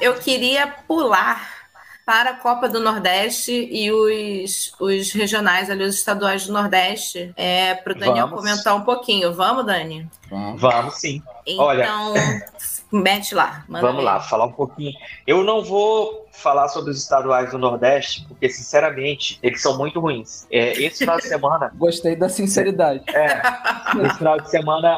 Eu 0.01 0.15
queria 0.15 0.67
pular 0.87 1.55
para 2.05 2.29
a 2.29 2.35
Copa 2.35 2.69
do 2.69 2.79
Nordeste 2.79 3.51
e 3.51 3.91
os, 3.91 4.71
os 4.79 5.11
regionais 5.11 5.69
ali, 5.69 5.83
os 5.83 5.95
estaduais 5.95 6.45
do 6.45 6.53
Nordeste, 6.53 7.33
é, 7.35 7.73
para 7.73 7.93
o 7.93 7.97
Daniel 7.97 8.27
Vamos. 8.27 8.41
comentar 8.41 8.75
um 8.75 8.81
pouquinho. 8.81 9.33
Vamos, 9.33 9.65
Dani? 9.65 10.07
Vamos 10.29 10.93
sim. 10.95 11.21
Olha, 11.57 11.83
Então, 11.83 12.13
mete 12.95 13.35
lá. 13.35 13.63
manda 13.67 13.85
Vamos 13.85 14.01
ver. 14.01 14.05
lá, 14.05 14.19
falar 14.19 14.45
um 14.45 14.51
pouquinho. 14.51 14.93
Eu 15.27 15.43
não 15.43 15.63
vou 15.63 16.25
falar 16.31 16.67
sobre 16.67 16.91
os 16.91 16.97
estaduais 16.97 17.51
do 17.51 17.57
Nordeste, 17.57 18.25
porque, 18.27 18.49
sinceramente, 18.49 19.39
eles 19.41 19.61
são 19.61 19.77
muito 19.77 19.99
ruins. 19.99 20.45
É, 20.51 20.71
esse 20.81 20.99
final 20.99 21.17
de 21.17 21.27
semana. 21.27 21.71
Gostei 21.75 22.15
da 22.15 22.29
sinceridade. 22.29 23.03
É, 23.13 23.41
esse 24.05 24.17
final 24.17 24.39
de 24.39 24.49
semana. 24.49 24.97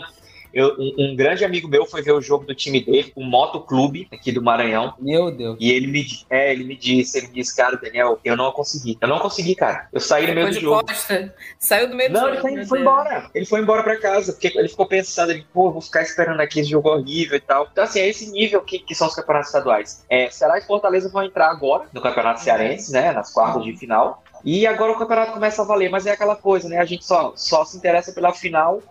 Eu- 0.58 0.76
um, 0.80 1.12
um 1.12 1.16
grande 1.16 1.46
amigo 1.46 1.68
meu 1.68 1.86
foi 1.86 2.02
ver 2.02 2.12
o 2.14 2.22
jogo 2.22 2.46
do 2.46 2.56
time 2.56 2.84
dele, 2.84 3.12
o 3.16 3.24
Moto 3.24 3.62
Clube, 3.62 4.08
aqui 4.12 4.32
do 4.32 4.42
Maranhão. 4.42 4.94
Meu 5.00 5.32
Deus. 5.32 5.58
E 5.60 5.72
ele 5.72 5.88
me, 5.88 6.06
é, 6.30 6.52
ele 6.52 6.64
me 6.64 6.76
disse, 6.76 7.18
ele 7.18 7.28
me 7.28 7.34
disse, 7.36 7.56
cara, 7.56 7.78
Daniel, 7.78 8.20
eu 8.24 8.36
não 8.36 8.52
consegui. 8.52 8.98
Eu 9.00 9.08
não 9.08 9.20
consegui, 9.20 9.56
cara. 9.56 9.88
Eu 9.94 10.00
saí 10.00 10.28
no 10.28 10.34
meio 10.36 10.48
do 10.50 10.60
jogo. 10.60 10.86
costa. 10.86 11.34
Saiu 11.60 11.90
do 11.90 11.96
meio 11.96 12.10
do 12.10 12.14
Não, 12.14 12.22
jogo. 12.22 12.32
ele 12.34 12.42
foi, 12.42 12.56
Deus. 12.56 12.72
embora. 12.82 13.30
Ele 13.34 13.46
foi 13.46 13.62
embora 13.62 13.84
pra 13.84 13.98
casa, 14.00 14.34
porque 14.34 14.52
ele 14.56 14.68
ficou 14.70 14.86
pensando, 14.88 15.32
ele, 15.32 15.46
pô, 15.54 15.72
vou 15.72 15.82
ficar 15.82 16.02
esperando 16.02 16.40
aqui 16.42 16.60
esse 16.62 16.70
jogo 16.70 16.90
horrível 16.90 17.38
e 17.38 17.42
tal. 17.42 17.68
Então, 17.72 17.84
assim, 17.84 18.00
é 18.00 18.08
esse 18.08 18.32
nível 18.32 18.62
que, 18.62 18.80
que 18.80 18.96
são 18.96 19.08
os 19.08 19.16
campeonatos 19.16 19.50
estaduais. 19.50 20.04
É, 20.10 20.30
Ceará 20.30 20.58
e 20.58 20.62
Fortaleza 20.62 21.10
vão 21.10 21.24
entrar 21.24 21.50
agora 21.50 21.86
no 21.94 22.02
Campeonato 22.02 22.42
Cearense, 22.42 22.92
né? 22.92 23.12
Nas 23.12 23.32
quartas 23.34 23.64
de 23.64 23.76
final. 23.78 24.24
E 24.46 24.68
agora 24.68 24.92
o 24.92 24.98
campeonato 25.00 25.32
começa 25.34 25.62
a 25.62 25.66
valer, 25.66 25.90
mas 25.90 26.06
é 26.06 26.12
aquela 26.12 26.36
coisa, 26.36 26.70
né? 26.70 26.78
A 26.78 26.86
gente 26.86 27.04
só, 27.06 27.34
só 27.36 27.66
se 27.66 27.76
interessa 27.76 28.12
pela 28.14 28.32
final. 28.34 28.82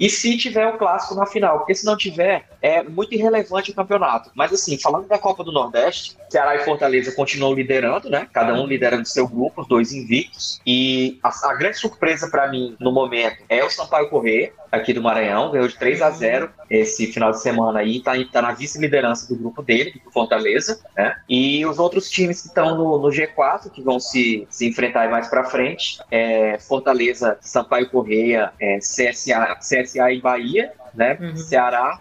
E 0.00 0.08
se 0.08 0.34
tiver 0.38 0.66
o 0.66 0.78
clássico 0.78 1.14
na 1.14 1.26
final, 1.26 1.58
porque 1.58 1.74
se 1.74 1.84
não 1.84 1.94
tiver, 1.94 2.46
é 2.62 2.82
muito 2.82 3.14
irrelevante 3.14 3.70
o 3.70 3.74
campeonato. 3.74 4.30
Mas 4.34 4.50
assim, 4.50 4.78
falando 4.78 5.06
da 5.06 5.18
Copa 5.18 5.44
do 5.44 5.52
Nordeste, 5.52 6.16
Ceará 6.30 6.56
e 6.56 6.64
Fortaleza 6.64 7.12
continuam 7.12 7.52
liderando, 7.52 8.08
né? 8.08 8.26
Cada 8.32 8.54
um 8.54 8.66
liderando 8.66 9.06
seu 9.06 9.28
grupo, 9.28 9.60
os 9.60 9.68
dois 9.68 9.92
invictos. 9.92 10.58
E 10.66 11.18
a, 11.22 11.28
a 11.50 11.54
grande 11.54 11.76
surpresa 11.76 12.30
pra 12.30 12.48
mim 12.48 12.76
no 12.80 12.90
momento 12.90 13.44
é 13.48 13.62
o 13.62 13.68
Sampaio 13.68 14.08
Corrêa, 14.08 14.52
aqui 14.72 14.92
do 14.92 15.02
Maranhão, 15.02 15.50
ganhou 15.50 15.66
de 15.66 15.76
3 15.76 16.00
a 16.00 16.10
0 16.10 16.50
esse 16.70 17.08
final 17.08 17.32
de 17.32 17.42
semana 17.42 17.80
aí, 17.80 18.00
tá, 18.00 18.12
tá 18.30 18.40
na 18.40 18.52
vice-liderança 18.52 19.26
do 19.26 19.36
grupo 19.36 19.60
dele, 19.62 20.00
do 20.04 20.10
Fortaleza, 20.12 20.80
né? 20.96 21.16
E 21.28 21.66
os 21.66 21.78
outros 21.78 22.08
times 22.08 22.42
que 22.42 22.48
estão 22.48 22.76
no, 22.76 22.98
no 22.98 23.08
G4, 23.08 23.70
que 23.70 23.82
vão 23.82 23.98
se, 23.98 24.46
se 24.48 24.68
enfrentar 24.68 25.10
mais 25.10 25.26
pra 25.26 25.44
frente, 25.44 25.98
é 26.10 26.56
Fortaleza, 26.60 27.36
Sampaio 27.40 27.90
Correia, 27.90 28.52
é, 28.60 28.78
CSA, 28.78 29.56
CSA 29.56 29.89
e 29.96 30.20
Bahia, 30.20 30.72
né? 30.94 31.18
Ceará, 31.36 32.00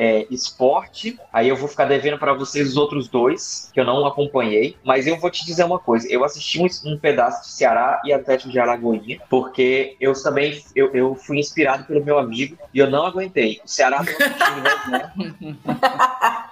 é, 0.00 0.26
esporte. 0.30 1.20
Aí 1.30 1.48
eu 1.48 1.56
vou 1.56 1.68
ficar 1.68 1.84
devendo 1.84 2.18
para 2.18 2.32
vocês 2.32 2.68
os 2.68 2.76
outros 2.78 3.06
dois, 3.06 3.70
que 3.74 3.78
eu 3.78 3.84
não 3.84 4.06
acompanhei. 4.06 4.74
Mas 4.82 5.06
eu 5.06 5.18
vou 5.18 5.30
te 5.30 5.44
dizer 5.44 5.64
uma 5.64 5.78
coisa: 5.78 6.08
eu 6.10 6.24
assisti 6.24 6.58
um, 6.58 6.66
um 6.90 6.98
pedaço 6.98 7.42
de 7.42 7.48
Ceará 7.48 8.00
e 8.04 8.12
Atlético 8.12 8.50
de 8.50 8.58
Alagoinha, 8.58 9.20
porque 9.28 9.96
eu 10.00 10.14
também 10.22 10.64
eu, 10.74 10.90
eu 10.94 11.14
fui 11.14 11.38
inspirado 11.38 11.84
pelo 11.84 12.02
meu 12.02 12.18
amigo 12.18 12.56
e 12.72 12.78
eu 12.78 12.90
não 12.90 13.04
aguentei. 13.04 13.60
O 13.62 13.68
Ceará 13.68 14.02
time 14.04 14.62
reserva. 14.88 15.12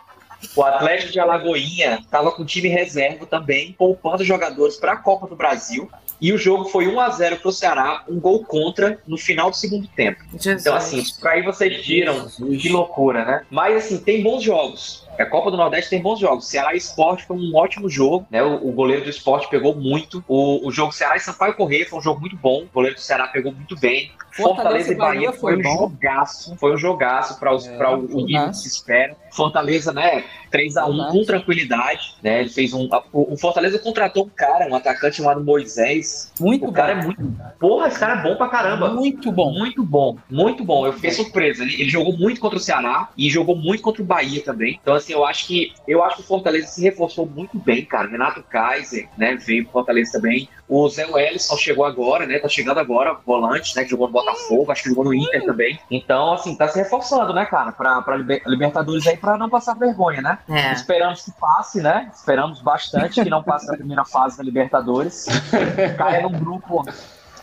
O 0.59 0.65
Atlético 0.65 1.13
de 1.13 1.21
Alagoinha 1.21 2.01
estava 2.03 2.33
com 2.33 2.45
time 2.45 2.69
reserva 2.69 3.25
também, 3.25 3.73
poupando 3.79 4.25
jogadores 4.25 4.77
para 4.77 4.95
a 4.95 4.97
Copa 4.97 5.29
do 5.29 5.37
Brasil. 5.37 5.89
E 6.21 6.33
o 6.33 6.37
jogo 6.37 6.65
foi 6.65 6.89
1 6.89 6.99
a 6.99 7.11
0 7.11 7.37
para 7.37 7.49
o 7.49 7.53
Ceará, 7.53 8.03
um 8.09 8.19
gol 8.19 8.45
contra 8.45 8.99
no 9.07 9.17
final 9.17 9.51
do 9.51 9.57
segundo 9.57 9.87
tempo. 9.87 10.21
Então, 10.35 10.75
assim, 10.75 11.05
aí 11.23 11.43
vocês 11.43 11.87
viram 11.87 12.29
que 12.29 12.69
loucura, 12.71 13.25
né? 13.25 13.47
Mas, 13.49 13.85
assim, 13.85 13.99
tem 13.99 14.21
bons 14.21 14.43
jogos. 14.43 15.07
A 15.19 15.27
Copa 15.27 15.51
do 15.51 15.57
Nordeste 15.57 15.91
tem 15.91 16.01
bons 16.01 16.19
jogos. 16.21 16.49
Ceará 16.49 16.75
e 16.75 16.79
Esporte 16.79 17.25
foi 17.27 17.37
um 17.37 17.57
ótimo 17.57 17.89
jogo, 17.89 18.27
né? 18.31 18.43
O, 18.43 18.69
o 18.69 18.73
goleiro 18.73 19.05
do 19.05 19.11
Esporte 19.11 19.49
pegou 19.49 19.75
muito. 19.75 20.25
O, 20.29 20.67
o 20.67 20.71
jogo 20.71 20.93
Ceará 20.93 21.17
e 21.17 21.21
Sampaio 21.21 21.55
Corrêa 21.55 21.87
foi 21.89 21.99
um 21.99 22.03
jogo 22.03 22.21
muito 22.21 22.37
bom. 22.37 22.63
O 22.63 22.69
goleiro 22.73 22.97
do 22.97 23.01
Ceará 23.01 23.27
pegou 23.27 23.53
muito 23.53 23.77
bem. 23.79 24.11
Fortaleza, 24.31 24.93
Fortaleza 24.93 24.93
e 24.93 24.97
Bahia 24.97 25.33
foi 25.33 25.57
um 25.57 25.63
bom. 25.63 25.79
jogaço. 25.79 26.57
Foi 26.57 26.73
um 26.75 26.77
jogaço 26.77 27.39
para 27.41 27.51
É, 27.51 27.89
o 27.95 28.19
o 28.19 28.25
nível 28.25 28.49
que 28.51 28.57
se 28.57 28.69
espera. 28.69 29.17
Fortaleza, 29.33 29.93
né? 29.93 30.25
3x1 30.53 31.11
com 31.11 31.25
tranquilidade. 31.25 32.15
Né? 32.23 32.41
Ele 32.41 32.49
fez 32.49 32.73
um. 32.73 32.89
O, 33.13 33.37
Fortaleza 33.37 33.79
contratou 33.79 34.25
um 34.25 34.29
cara, 34.29 34.69
um 34.69 34.75
atacante 34.75 35.17
chamado 35.17 35.43
Moisés. 35.43 36.33
Muito 36.41 36.67
o 36.67 36.73
cara 36.73 36.95
bom. 36.95 37.01
é 37.01 37.05
muito. 37.05 37.37
Porra, 37.59 37.89
esse 37.89 37.99
cara 37.99 38.21
é 38.21 38.23
bom 38.23 38.37
pra 38.37 38.49
caramba. 38.49 38.91
Muito 38.91 39.31
bom. 39.33 39.53
Muito 39.53 39.83
bom. 39.83 40.17
Muito 40.31 40.65
bom. 40.65 40.87
Eu 40.87 40.93
fiquei 40.93 41.11
surpreso. 41.11 41.63
Ele, 41.63 41.75
ele 41.75 41.91
jogou 41.91 42.17
muito 42.17 42.41
contra 42.41 42.57
o 42.57 42.61
Ceará 42.61 43.09
e 43.17 43.29
jogou 43.29 43.57
muito 43.57 43.83
contra 43.83 44.03
o 44.03 44.07
Bahia 44.07 44.43
também. 44.43 44.79
Então, 44.81 44.95
assim, 44.95 45.08
assim, 45.09 45.13
eu 45.13 45.25
acho 45.25 45.47
que 45.47 45.73
eu 45.87 46.03
acho 46.05 46.17
que 46.17 46.23
o 46.23 46.27
Fortaleza 46.27 46.67
se 46.69 46.83
reforçou 46.83 47.27
muito 47.27 47.59
bem, 47.59 47.85
cara. 47.85 48.09
Renato 48.09 48.43
Kaiser, 48.43 49.09
né, 49.17 49.37
veio 49.37 49.65
pro 49.65 49.73
Fortaleza 49.73 50.13
também. 50.13 50.49
O 50.69 50.87
Zé 50.89 51.07
Wellison 51.07 51.57
chegou 51.57 51.85
agora, 51.85 52.27
né? 52.27 52.39
Tá 52.39 52.49
chegando 52.49 52.79
agora, 52.79 53.17
volante, 53.25 53.75
né? 53.75 53.85
Que 53.85 53.91
jogou 53.91 54.07
no 54.09 54.13
Botafogo, 54.13 54.71
acho 54.71 54.83
que 54.83 54.89
jogou 54.91 55.05
no 55.05 55.15
Inter 55.15 55.45
também. 55.47 55.81
Então, 55.91 56.35
assim, 56.35 56.55
tá 56.55 56.69
se 56.69 56.79
reforçando, 56.79 57.33
né, 57.33 57.47
cara? 57.47 57.73
Pra, 57.73 58.03
pra 58.03 58.17
Liber- 58.17 58.43
Libertadores 58.47 59.07
aí, 59.07 59.17
pra 59.17 59.39
não 59.39 59.49
passar 59.49 59.75
vergonha, 59.75 60.21
né? 60.21 60.39
É. 60.49 60.73
Esperamos 60.73 61.23
que 61.23 61.33
passe, 61.33 61.81
né? 61.81 62.11
Esperamos 62.15 62.61
bastante 62.61 63.23
que 63.23 63.31
não 63.31 63.43
passe 63.43 63.67
na 63.67 63.77
primeira 63.77 64.05
fase 64.05 64.37
da 64.37 64.45
Libertadores. 64.45 65.25
Caia 65.97 66.21
num 66.23 66.39
grupo. 66.39 66.85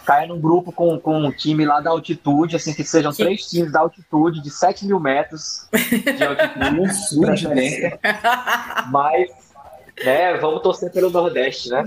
Caia 0.05 0.27
num 0.27 0.39
grupo 0.39 0.71
com, 0.71 0.99
com 0.99 1.17
um 1.19 1.31
time 1.31 1.65
lá 1.65 1.79
da 1.81 1.89
altitude, 1.89 2.55
assim, 2.55 2.73
que 2.73 2.83
sejam 2.83 3.11
três 3.11 3.45
times 3.49 3.71
da 3.71 3.79
altitude, 3.79 4.41
de 4.41 4.49
7 4.51 4.85
mil 4.85 4.99
metros 4.99 5.67
de 5.71 6.23
altitude. 6.23 7.19
preferência. 7.25 7.99
Mas, 8.91 9.29
né, 10.03 10.37
vamos 10.37 10.61
torcer 10.61 10.91
pelo 10.91 11.09
Nordeste, 11.09 11.69
né? 11.69 11.83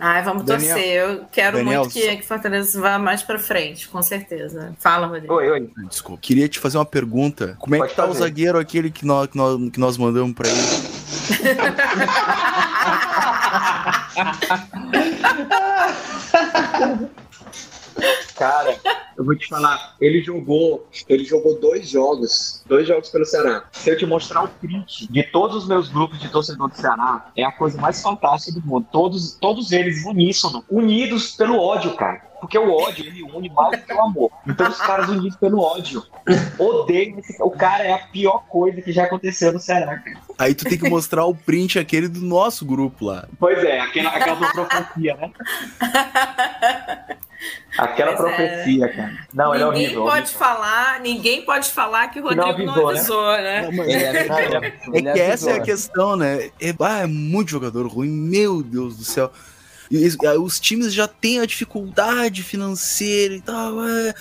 Ai, 0.00 0.22
vamos 0.22 0.44
Daniel- 0.44 0.74
torcer. 0.74 0.94
Eu 0.94 1.24
quero 1.30 1.58
Daniel, 1.58 1.80
muito 1.82 1.92
que, 1.92 2.16
que 2.16 2.22
Fortaleza 2.26 2.80
vá 2.80 2.98
mais 2.98 3.22
pra 3.22 3.38
frente, 3.38 3.86
com 3.88 4.02
certeza. 4.02 4.74
Fala, 4.78 5.06
Rodrigo. 5.06 5.34
Oi, 5.34 5.50
oi. 5.50 5.70
Desculpa. 5.88 6.20
Queria 6.22 6.48
te 6.48 6.58
fazer 6.58 6.78
uma 6.78 6.84
pergunta. 6.86 7.54
Como 7.58 7.74
é 7.74 7.78
Pode 7.78 7.90
que 7.90 7.96
tá 7.96 8.04
o 8.04 8.08
fazer. 8.08 8.20
zagueiro 8.20 8.58
aquele 8.58 8.90
que 8.90 9.04
nós, 9.06 9.28
que 9.28 9.36
nós, 9.36 9.70
que 9.70 9.78
nós 9.78 9.98
mandamos 9.98 10.34
pra 10.34 10.48
ele? 10.48 10.58
Cara, 18.36 18.76
eu 19.16 19.24
vou 19.24 19.36
te 19.36 19.46
falar, 19.46 19.94
ele 20.00 20.22
jogou, 20.22 20.86
ele 21.08 21.24
jogou 21.24 21.60
dois 21.60 21.88
jogos, 21.88 22.62
dois 22.66 22.88
jogos 22.88 23.10
pelo 23.10 23.24
Ceará. 23.24 23.64
Se 23.70 23.90
eu 23.90 23.96
te 23.96 24.06
mostrar 24.06 24.42
o 24.42 24.48
print 24.48 25.10
de 25.10 25.22
todos 25.24 25.58
os 25.58 25.68
meus 25.68 25.88
grupos 25.88 26.18
de 26.18 26.28
torcedor 26.28 26.68
do 26.68 26.76
Ceará, 26.76 27.30
é 27.36 27.44
a 27.44 27.52
coisa 27.52 27.80
mais 27.80 28.02
fantástica 28.02 28.58
do 28.58 28.66
mundo. 28.66 28.86
Todos, 28.90 29.36
todos 29.40 29.70
eles 29.72 30.04
uníssono, 30.04 30.64
unidos 30.70 31.36
pelo 31.36 31.58
ódio, 31.58 31.94
cara. 31.94 32.32
Porque 32.40 32.58
o 32.58 32.72
ódio, 32.72 33.06
ele 33.06 33.22
une 33.22 33.48
mais 33.50 33.80
do 33.80 33.86
que 33.86 33.94
o 33.94 34.00
amor. 34.00 34.28
Então 34.44 34.68
os 34.68 34.78
caras 34.78 35.08
unidos 35.08 35.36
pelo 35.36 35.60
ódio. 35.60 36.02
Odeio 36.58 37.20
esse 37.20 37.40
O 37.40 37.52
cara 37.52 37.84
é 37.84 37.92
a 37.92 37.98
pior 37.98 38.44
coisa 38.48 38.82
que 38.82 38.90
já 38.90 39.04
aconteceu 39.04 39.52
no 39.52 39.60
Ceará, 39.60 39.98
cara. 39.98 40.18
Aí 40.36 40.52
tu 40.52 40.64
tem 40.64 40.76
que 40.76 40.90
mostrar 40.90 41.24
o 41.24 41.36
print 41.36 41.78
aquele 41.78 42.08
do 42.08 42.20
nosso 42.20 42.66
grupo 42.66 43.04
lá. 43.04 43.28
Pois 43.38 43.62
é, 43.62 43.78
aquela, 43.78 44.10
aquela 44.10 44.50
profecia, 44.50 45.14
né? 45.14 45.30
Aquela 47.78 48.14
Pois 48.16 48.32
é. 48.32 48.36
profecia, 48.36 48.88
cara. 48.88 49.26
Não, 49.32 49.54
ele 49.54 49.62
é 49.62 49.66
ninguém 49.66 49.84
horrível. 49.86 50.04
pode 50.04 50.30
falar, 50.32 51.00
ninguém 51.00 51.42
pode 51.44 51.70
falar 51.70 52.08
que 52.08 52.20
o 52.20 52.28
Que 52.28 52.34
não 52.34 52.46
Rodrigo 52.46 52.72
não 52.72 52.88
avisou, 52.88 53.24
avisou, 53.28 53.32
né? 53.32 53.70
né? 53.70 53.84
Ele 53.92 54.06
avisou. 54.06 54.94
É 54.94 54.98
Ele 54.98 55.12
que 55.12 55.20
essa 55.20 55.50
é 55.50 55.52
a 55.52 55.56
avisou. 55.56 55.64
questão, 55.64 56.16
né? 56.16 56.50
É, 56.60 56.74
ah, 56.80 56.98
é 57.00 57.06
muito 57.06 57.50
jogador 57.50 57.86
ruim, 57.86 58.10
meu 58.10 58.62
Deus 58.62 58.96
do 58.96 59.04
céu. 59.04 59.32
E 59.90 60.06
ah, 60.26 60.40
os 60.40 60.58
times 60.60 60.92
já 60.92 61.06
têm 61.06 61.40
a 61.40 61.46
dificuldade 61.46 62.42
financeira 62.42 63.34
e 63.34 63.40
tal. 63.40 63.84
É, 63.86 64.14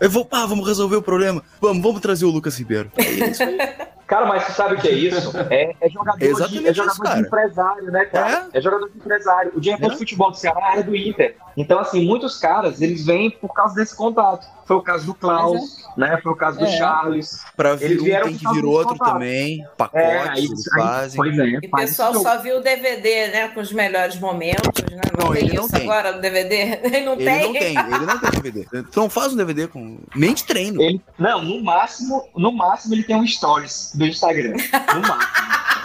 eu 0.00 0.10
vou, 0.10 0.26
ah, 0.32 0.46
vamos 0.46 0.66
resolver 0.66 0.96
o 0.96 1.02
problema. 1.02 1.42
Vamos, 1.60 1.82
vamos 1.82 2.00
trazer 2.00 2.24
o 2.24 2.30
Lucas 2.30 2.58
Ribeiro. 2.58 2.90
É 2.96 3.02
isso 3.30 3.42
aí. 3.42 3.58
Cara, 4.12 4.26
mas 4.26 4.44
tu 4.44 4.52
sabe 4.52 4.74
o 4.74 4.78
que 4.78 4.88
é 4.88 4.92
isso? 4.92 5.32
É, 5.48 5.74
é 5.80 5.88
jogador, 5.88 6.18
de, 6.18 6.26
Exatamente 6.26 6.68
é 6.68 6.74
jogador 6.74 7.02
isso, 7.04 7.14
de 7.14 7.20
empresário, 7.20 7.84
né, 7.90 8.04
cara? 8.04 8.48
É, 8.52 8.60
jogador 8.60 8.90
de 8.90 8.98
empresário. 8.98 9.52
O 9.54 9.60
diretor 9.60 9.90
de 9.90 9.96
futebol 9.96 10.30
do 10.30 10.36
Ceará 10.36 10.72
era 10.74 10.82
do 10.82 10.94
Inter. 10.94 11.34
Então, 11.56 11.78
assim, 11.78 12.04
muitos 12.06 12.38
caras, 12.38 12.80
eles 12.80 13.04
vêm 13.04 13.30
por 13.30 13.52
causa 13.52 13.74
desse 13.74 13.94
contato. 13.94 14.46
Foi 14.64 14.76
o 14.76 14.80
caso 14.82 15.04
do 15.06 15.14
Klaus, 15.14 15.84
né? 15.98 16.18
Foi 16.22 16.32
o 16.32 16.36
caso 16.36 16.58
do 16.58 16.64
É. 16.64 16.78
Charles. 16.78 17.44
Pra 17.56 17.74
vir 17.74 17.84
Eles 17.86 18.00
um 18.00 18.04
vieram 18.04 18.26
tem 18.28 18.38
por 18.38 18.48
que 18.48 18.54
vir 18.60 18.64
outro 18.64 18.88
contato. 18.96 19.12
também. 19.12 19.62
É, 19.62 19.66
Pacotes, 19.76 20.28
aí, 20.30 20.44
eles 20.44 20.72
aí- 20.72 20.82
fazem. 20.82 21.16
pois 21.16 21.38
é, 21.38 21.44
E 21.46 21.56
o 21.58 21.70
pessoal 21.70 22.12
isso. 22.12 22.22
só 22.22 22.38
viu 22.38 22.56
o 22.58 22.60
DVD, 22.62 23.28
né? 23.28 23.48
Com 23.48 23.60
os 23.60 23.72
melhores 23.72 24.18
momentos, 24.18 24.82
né? 24.90 25.00
Não, 25.18 25.26
Não, 25.26 25.32
tem 25.34 25.44
ele 25.44 25.56
não 25.56 25.64
isso 25.66 25.72
tem. 25.74 25.82
agora 25.82 26.12
no 26.12 26.20
DVD? 26.22 26.54
Ele 26.82 27.00
não 27.04 27.12
Ele 27.14 27.24
tem? 27.24 27.42
não 27.42 27.52
tem, 27.52 27.76
ele 27.78 28.06
não 28.06 28.18
tem 28.18 28.30
DVD. 28.30 28.64
Tu 28.90 29.00
não 29.00 29.10
faz 29.10 29.32
um 29.32 29.36
DVD 29.36 29.66
com. 29.68 29.98
Nem 30.14 30.32
de 30.34 30.44
treino. 30.44 30.80
Ele, 30.80 31.00
não, 31.18 31.42
no 31.42 31.62
máximo, 31.62 32.24
no 32.34 32.50
máximo 32.52 32.94
ele 32.94 33.02
tem 33.04 33.16
um 33.16 33.26
stories 33.26 33.92
do 33.94 34.06
Instagram. 34.06 34.52
No 34.94 35.00
máximo. 35.02 35.42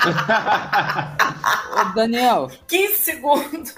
Ô, 1.81 1.93
Daniel, 1.93 2.49
15 2.67 2.93
segundos. 2.97 3.73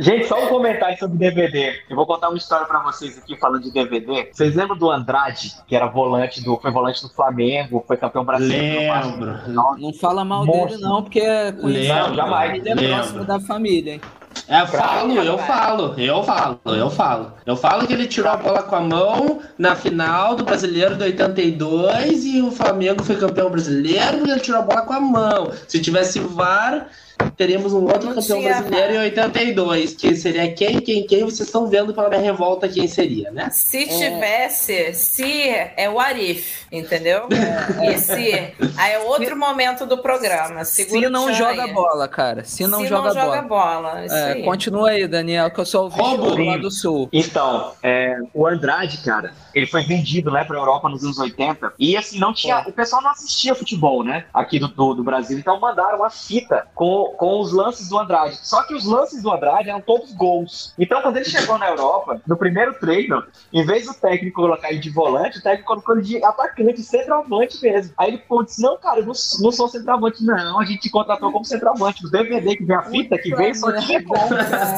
Gente, 0.00 0.26
só 0.26 0.44
um 0.44 0.48
comentário 0.48 0.96
sobre 0.98 1.18
DVD. 1.18 1.80
Eu 1.90 1.96
vou 1.96 2.06
contar 2.06 2.28
uma 2.28 2.38
história 2.38 2.66
pra 2.66 2.80
vocês 2.80 3.18
aqui 3.18 3.36
falando 3.36 3.62
de 3.62 3.72
DVD. 3.72 4.28
Vocês 4.32 4.54
lembram 4.54 4.76
do 4.76 4.90
Andrade, 4.90 5.54
que 5.66 5.74
era 5.74 5.86
volante 5.86 6.42
do, 6.42 6.56
foi 6.56 6.70
volante 6.70 7.02
do 7.02 7.08
Flamengo, 7.08 7.84
foi 7.86 7.96
campeão 7.96 8.24
brasileiro? 8.24 8.94
Lembro. 8.94 9.38
não 9.78 9.92
fala 9.92 10.24
mal 10.24 10.46
dele 10.46 10.76
não, 10.78 11.02
porque 11.02 11.20
é 11.20 11.50
conhecido. 11.52 11.94
Lembro, 11.94 12.14
jamais. 12.14 12.54
Ele 12.54 12.68
é 12.68 12.74
lembro. 12.74 12.94
próximo 12.94 13.24
da 13.24 13.40
família, 13.40 13.94
hein? 13.94 14.00
É, 14.46 14.62
eu 14.62 14.66
falo, 14.66 15.12
eu 15.12 15.38
falo, 15.38 15.94
eu 15.98 16.22
falo, 16.22 16.60
eu 16.66 16.90
falo. 16.90 17.32
Eu 17.44 17.56
falo 17.56 17.86
que 17.86 17.92
ele 17.92 18.06
tirou 18.06 18.30
a 18.30 18.36
bola 18.36 18.62
com 18.62 18.76
a 18.76 18.80
mão 18.80 19.40
na 19.58 19.74
final 19.74 20.36
do 20.36 20.44
Brasileiro 20.44 20.94
de 20.96 21.04
82 21.04 22.24
e 22.24 22.40
o 22.40 22.50
Flamengo 22.50 23.02
foi 23.02 23.16
campeão 23.16 23.50
brasileiro 23.50 24.18
porque 24.18 24.30
ele 24.30 24.40
tirou 24.40 24.60
a 24.60 24.64
bola 24.64 24.82
com 24.82 24.92
a 24.92 25.00
mão. 25.00 25.52
Se 25.66 25.80
tivesse 25.80 26.20
VAR, 26.20 26.88
teríamos 27.36 27.72
um 27.72 27.84
outro 27.84 28.06
Não 28.06 28.14
campeão 28.14 28.40
tinha 28.40 28.54
brasileiro 28.54 28.94
em 28.94 28.98
82, 28.98 29.94
que 29.94 30.16
seria 30.16 30.52
quem, 30.52 30.80
quem, 30.80 31.06
quem, 31.06 31.24
vocês 31.24 31.48
estão 31.48 31.66
vendo 31.68 31.94
pela 31.94 32.08
minha 32.08 32.20
revolta 32.20 32.68
quem 32.68 32.88
seria, 32.88 33.30
né? 33.30 33.48
Se 33.50 33.86
tivesse, 33.86 34.92
se 34.94 35.48
é 35.76 35.88
o 35.88 36.00
Arif, 36.00 36.66
entendeu? 36.70 37.28
E 37.82 37.98
se 37.98 38.54
aí 38.76 38.92
é 38.92 38.98
outro 38.98 39.36
momento 39.36 39.86
do 39.86 39.98
programa. 39.98 40.64
Segura 40.64 41.06
Se 41.06 41.10
não 41.10 41.32
joga 41.32 41.64
aí. 41.64 41.72
bola, 41.72 42.08
cara. 42.08 42.44
Se 42.44 42.66
não 42.66 42.80
Se 42.80 42.86
joga 42.88 43.08
não 43.08 43.14
bola. 43.14 43.36
joga 43.36 43.42
bola. 43.42 44.04
É, 44.04 44.32
aí. 44.32 44.42
continua 44.42 44.90
aí, 44.90 45.06
Daniel, 45.06 45.50
que 45.50 45.60
eu 45.60 45.66
sou 45.66 45.88
o 45.88 46.44
lá 46.44 46.56
do 46.56 46.70
sul. 46.70 47.08
Então, 47.12 47.72
é, 47.82 48.18
o 48.34 48.46
Andrade, 48.46 48.98
cara, 48.98 49.32
ele 49.54 49.66
foi 49.66 49.82
vendido 49.82 50.30
né, 50.30 50.44
pra 50.44 50.56
Europa 50.56 50.88
nos 50.88 51.02
anos 51.02 51.18
80. 51.18 51.74
E 51.78 51.96
assim, 51.96 52.18
não 52.18 52.32
tinha. 52.32 52.60
O 52.66 52.72
pessoal 52.72 53.02
não 53.02 53.10
assistia 53.10 53.54
futebol, 53.54 54.04
né? 54.04 54.24
Aqui 54.32 54.58
do, 54.58 54.68
do, 54.68 54.94
do 54.94 55.04
Brasil. 55.04 55.38
Então 55.38 55.58
mandaram 55.58 55.98
uma 55.98 56.10
fita 56.10 56.66
com, 56.74 57.07
com 57.16 57.40
os 57.40 57.52
lances 57.52 57.88
do 57.88 57.98
Andrade. 57.98 58.38
Só 58.42 58.62
que 58.62 58.74
os 58.74 58.84
lances 58.84 59.22
do 59.22 59.30
Andrade 59.30 59.70
eram 59.70 59.80
todos 59.80 60.12
gols. 60.12 60.74
Então, 60.78 61.02
quando 61.02 61.16
ele 61.16 61.24
chegou 61.24 61.58
na 61.58 61.68
Europa, 61.68 62.20
no 62.26 62.36
primeiro 62.36 62.74
treino, 62.74 63.22
em 63.52 63.64
vez 63.64 63.86
do 63.86 63.94
técnico 63.94 64.40
colocar 64.42 64.70
ele 64.70 64.80
de 64.80 64.90
volante, 64.90 65.38
o 65.38 65.42
técnico 65.42 65.68
colocou 65.68 65.96
ele 65.96 66.04
de 66.04 66.24
atacante, 66.24 66.82
centroavante 66.82 67.60
mesmo. 67.62 67.92
Aí 67.96 68.08
ele 68.08 68.18
ficou, 68.18 68.42
disse: 68.42 68.62
Não, 68.62 68.76
cara, 68.78 69.00
eu 69.00 69.06
não, 69.06 69.14
não 69.40 69.52
sou 69.52 69.68
centroavante, 69.68 70.24
não. 70.24 70.60
A 70.60 70.64
gente 70.64 70.80
te 70.80 70.90
contratou 70.90 71.32
como 71.32 71.44
centroavante. 71.44 72.06
O 72.06 72.10
DVD 72.10 72.56
que 72.56 72.64
vem 72.64 72.76
a 72.76 72.82
fita 72.82 73.18
que 73.18 73.34
veio 73.34 73.54
só 73.54 73.72
tinha 73.80 74.02
gol. 74.02 74.16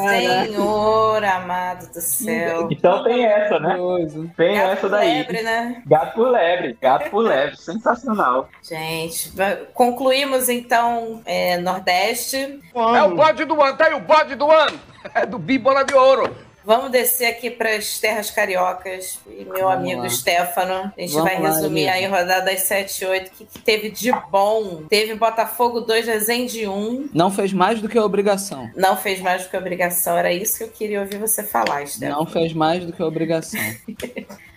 Senhor 0.09 1.24
amado 1.24 1.91
do 1.93 2.01
céu. 2.01 2.68
Então 2.70 3.05
tem 3.05 3.24
essa, 3.24 3.59
né? 3.59 3.76
Tem 4.37 4.55
Gato 4.55 4.70
essa 4.72 4.89
daí. 4.89 5.18
lebre, 5.18 5.43
né? 5.43 5.83
Gato 5.87 6.14
por 6.14 6.28
lebre, 6.28 6.76
gato 6.81 7.11
por 7.11 7.24
lebre, 7.24 7.57
sensacional. 7.57 8.49
Gente, 8.62 9.33
concluímos 9.74 10.49
então 10.49 11.22
é, 11.24 11.59
Nordeste. 11.59 12.20
É 12.95 13.03
o 13.03 13.14
bode 13.14 13.45
do 13.45 13.61
ano, 13.62 13.77
tá 13.77 13.87
aí 13.87 13.95
o 13.95 14.01
bode 14.01 14.35
do 14.35 14.51
ano. 14.51 14.79
É 15.14 15.25
do 15.27 15.39
Bíbola 15.39 15.85
de 15.85 15.95
Ouro. 15.95 16.35
Vamos 16.62 16.91
descer 16.91 17.25
aqui 17.25 17.51
para 17.51 17.75
as 17.75 17.99
terras 17.99 18.31
cariocas 18.31 19.18
e 19.27 19.45
meu 19.47 19.55
Vamos 19.64 19.73
amigo 19.77 20.03
lá. 20.03 20.11
Stefano. 20.11 20.93
A 20.97 21.01
gente 21.01 21.12
Vamos 21.14 21.25
vai 21.31 21.41
lá, 21.41 21.49
resumir 21.49 21.89
amigo. 21.89 22.05
aí 22.14 22.21
rodadas 22.21 22.61
7 22.61 23.03
e 23.03 23.07
8. 23.07 23.29
O 23.29 23.31
que, 23.31 23.45
que 23.47 23.59
teve 23.61 23.91
de 23.91 24.12
bom? 24.31 24.83
Teve 24.89 25.14
Botafogo 25.14 25.81
2, 25.81 26.07
Resende 26.07 26.68
1. 26.68 27.09
Não 27.14 27.31
fez 27.31 27.55
mais 27.55 27.81
do 27.81 27.89
que 27.89 27.97
a 27.97 28.05
obrigação. 28.05 28.71
Não 28.77 28.95
fez 28.95 29.21
mais 29.23 29.45
do 29.45 29.49
que 29.49 29.57
obrigação. 29.57 30.18
Era 30.18 30.31
isso 30.35 30.59
que 30.59 30.64
eu 30.64 30.68
queria 30.68 31.01
ouvir 31.01 31.16
você 31.18 31.43
falar, 31.43 31.87
Stefano. 31.87 32.18
Não 32.18 32.27
fez 32.27 32.53
mais 32.53 32.85
do 32.85 32.93
que 32.93 33.01
a 33.03 33.07
obrigação. 33.07 33.59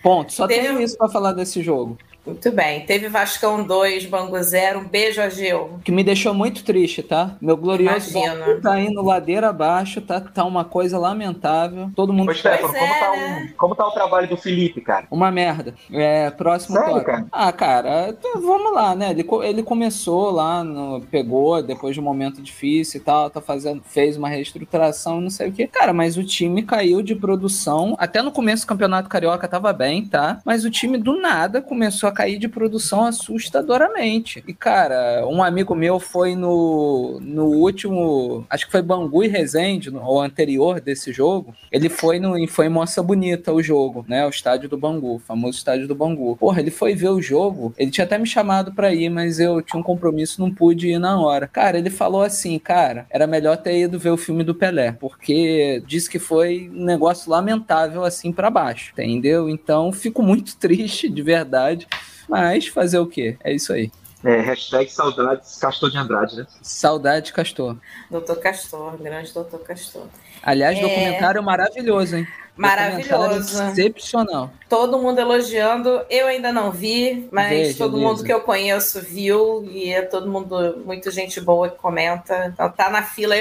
Ponto. 0.04 0.34
Só 0.34 0.46
Teve- 0.48 0.68
tem 0.68 0.84
isso 0.84 0.98
pra 0.98 1.08
falar 1.08 1.32
desse 1.32 1.64
jogo. 1.64 1.98
Muito 2.26 2.52
bem. 2.52 2.86
Teve 2.86 3.10
Vascão 3.10 3.64
2, 3.64 4.06
Bangu 4.06 4.42
0. 4.42 4.80
Um 4.80 4.88
beijo, 4.88 5.22
Agil. 5.22 5.80
Que 5.84 5.92
me 5.92 6.04
deixou 6.04 6.34
muito 6.34 6.64
triste, 6.64 7.04
tá? 7.04 7.36
Meu 7.42 7.58
glorioso 7.58 8.12
Imagino. 8.18 8.46
Bangu 8.46 8.62
tá 8.62 8.80
indo 8.80 9.02
ladeira 9.02 9.50
abaixo, 9.50 10.00
tá, 10.00 10.22
tá 10.22 10.46
uma 10.46 10.64
coisa 10.64 10.98
lamentável. 10.98 11.92
Todo 11.96 12.14
mundo 12.14 12.32
Ô, 12.32 12.34
Stefano, 12.34 12.70
Pois 12.70 12.80
como, 12.80 12.94
é, 12.94 13.00
tá 13.00 13.12
né? 13.12 13.50
o, 13.54 13.58
como 13.58 13.76
tá 13.76 13.88
o 13.88 13.92
trabalho 13.92 14.28
do 14.30 14.38
Felipe, 14.38 14.80
cara? 14.80 15.06
Uma 15.12 15.30
merda. 15.32 15.76
É, 15.92 16.30
próximo 16.32 16.76
Sério, 16.78 16.92
tópico. 16.94 17.12
cara? 17.12 17.26
Ah, 17.32 17.52
cara, 17.52 18.10
então 18.10 18.42
vamos 18.42 18.74
lá, 18.74 18.96
né? 18.96 19.12
Ele, 19.12 19.28
ele 19.44 19.62
começou 19.64 20.32
lá, 20.32 20.64
no- 20.64 21.02
pegou 21.12 21.62
depois 21.62 21.94
de 21.94 22.00
um 22.00 22.04
momento 22.04 22.42
difícil 22.42 23.02
e 23.02 23.04
tal, 23.04 23.30
tá 23.30 23.42
fazendo, 23.42 23.82
fez 23.84 24.16
uma 24.16 24.30
reestruturação, 24.30 25.20
não 25.20 25.30
sei 25.30 25.50
o 25.50 25.52
que. 25.52 25.68
Cara, 25.68 25.92
mas 25.92 26.16
o 26.18 26.24
time 26.24 26.64
caiu 26.64 27.02
de 27.02 27.16
produção. 27.16 27.96
Até 28.00 28.22
no 28.22 28.32
começo 28.32 28.64
do 28.66 28.70
Campeonato 28.70 29.10
Carioca 29.10 29.48
tava 29.48 29.74
bem, 29.74 30.06
tá? 30.06 30.40
Mas 30.46 30.64
o 30.64 30.70
time 30.72 30.98
do 30.98 31.20
nada 31.20 31.62
começou 31.62 32.08
a 32.08 32.13
cair 32.14 32.38
de 32.38 32.48
produção 32.48 33.06
assustadoramente. 33.06 34.44
E, 34.48 34.54
cara, 34.54 35.26
um 35.28 35.44
amigo 35.44 35.76
meu 35.76 36.00
foi 36.00 36.36
no, 36.36 37.20
no 37.22 37.46
último, 37.46 38.46
acho 38.50 38.66
que 38.66 38.72
foi 38.72 38.82
Bangu 38.82 39.24
e 39.24 39.28
Resende, 39.28 39.92
no, 39.92 40.04
o 40.04 40.22
anterior 40.22 40.80
desse 40.80 41.12
jogo. 41.12 41.54
Ele 41.72 41.90
foi 41.90 42.20
no 42.20 42.34
foi 42.48 42.68
em 42.68 42.70
Moça 42.70 43.02
Bonita 43.02 43.52
o 43.52 43.62
jogo, 43.62 44.06
né? 44.08 44.26
O 44.26 44.30
estádio 44.30 44.70
do 44.70 44.78
Bangu, 44.78 45.16
o 45.16 45.20
famoso 45.20 45.58
estádio 45.58 45.88
do 45.88 45.96
Bangu. 45.96 46.36
Porra, 46.38 46.60
ele 46.60 46.72
foi 46.72 46.94
ver 46.94 47.10
o 47.10 47.22
jogo, 47.22 47.74
ele 47.78 47.92
tinha 47.92 48.06
até 48.06 48.18
me 48.18 48.26
chamado 48.26 48.74
pra 48.74 48.94
ir, 48.94 49.10
mas 49.10 49.40
eu 49.40 49.62
tinha 49.62 49.80
um 49.80 49.84
compromisso, 49.84 50.42
não 50.42 50.54
pude 50.54 50.90
ir 50.90 51.00
na 51.00 51.20
hora. 51.20 51.48
Cara, 51.48 51.78
ele 51.78 51.90
falou 51.90 52.22
assim, 52.22 52.58
cara, 52.60 53.06
era 53.10 53.28
melhor 53.28 53.58
ter 53.58 53.80
ido 53.80 54.00
ver 54.00 54.10
o 54.10 54.18
filme 54.18 54.44
do 54.44 54.56
Pelé, 54.56 54.92
porque 54.92 55.82
disse 55.86 56.10
que 56.10 56.20
foi 56.20 56.70
um 56.74 56.84
negócio 56.84 57.30
lamentável 57.30 58.04
assim 58.04 58.32
para 58.32 58.50
baixo, 58.50 58.92
entendeu? 58.94 59.50
Então 59.50 59.92
fico 59.92 60.22
muito 60.22 60.56
triste, 60.58 61.10
de 61.10 61.22
verdade. 61.22 61.88
Mas 62.28 62.68
fazer 62.68 63.00
o 63.00 63.08
quê? 63.08 63.38
É 63.44 63.54
isso 63.54 63.74
aí. 63.74 63.92
É, 64.24 64.40
hashtag 64.40 64.90
saudades 64.90 65.58
Castor 65.58 65.92
de 65.92 65.98
Andrade, 65.98 66.38
né? 66.38 66.48
Saudade 66.62 67.34
Castor. 67.34 67.76
Doutor 68.10 68.38
Castor, 68.38 68.98
grande 68.98 69.34
doutor 69.34 69.60
Castor. 69.60 70.06
Aliás, 70.42 70.78
É. 70.78 70.82
documentário 70.82 71.44
maravilhoso, 71.44 72.16
hein? 72.16 72.28
Maravilhoso. 72.56 73.64
Excepcional. 73.72 74.52
Todo 74.70 74.98
mundo 75.00 75.20
elogiando. 75.20 76.02
Eu 76.10 76.28
ainda 76.28 76.52
não 76.52 76.72
vi, 76.72 77.28
mas 77.32 77.50
Veja, 77.50 77.78
todo 77.78 77.96
Elisa. 77.98 78.08
mundo 78.10 78.24
que 78.24 78.34
eu 78.34 78.42
conheço 78.42 79.02
viu 79.02 79.64
e 79.70 79.92
é 79.92 80.02
todo 80.02 80.30
mundo, 80.30 80.82
muita 80.86 81.12
gente 81.12 81.40
boa 81.40 81.70
que 81.70 81.78
comenta. 81.78 82.48
Então 82.52 82.70
tá 82.72 82.90
na 82.90 83.04
fila. 83.04 83.36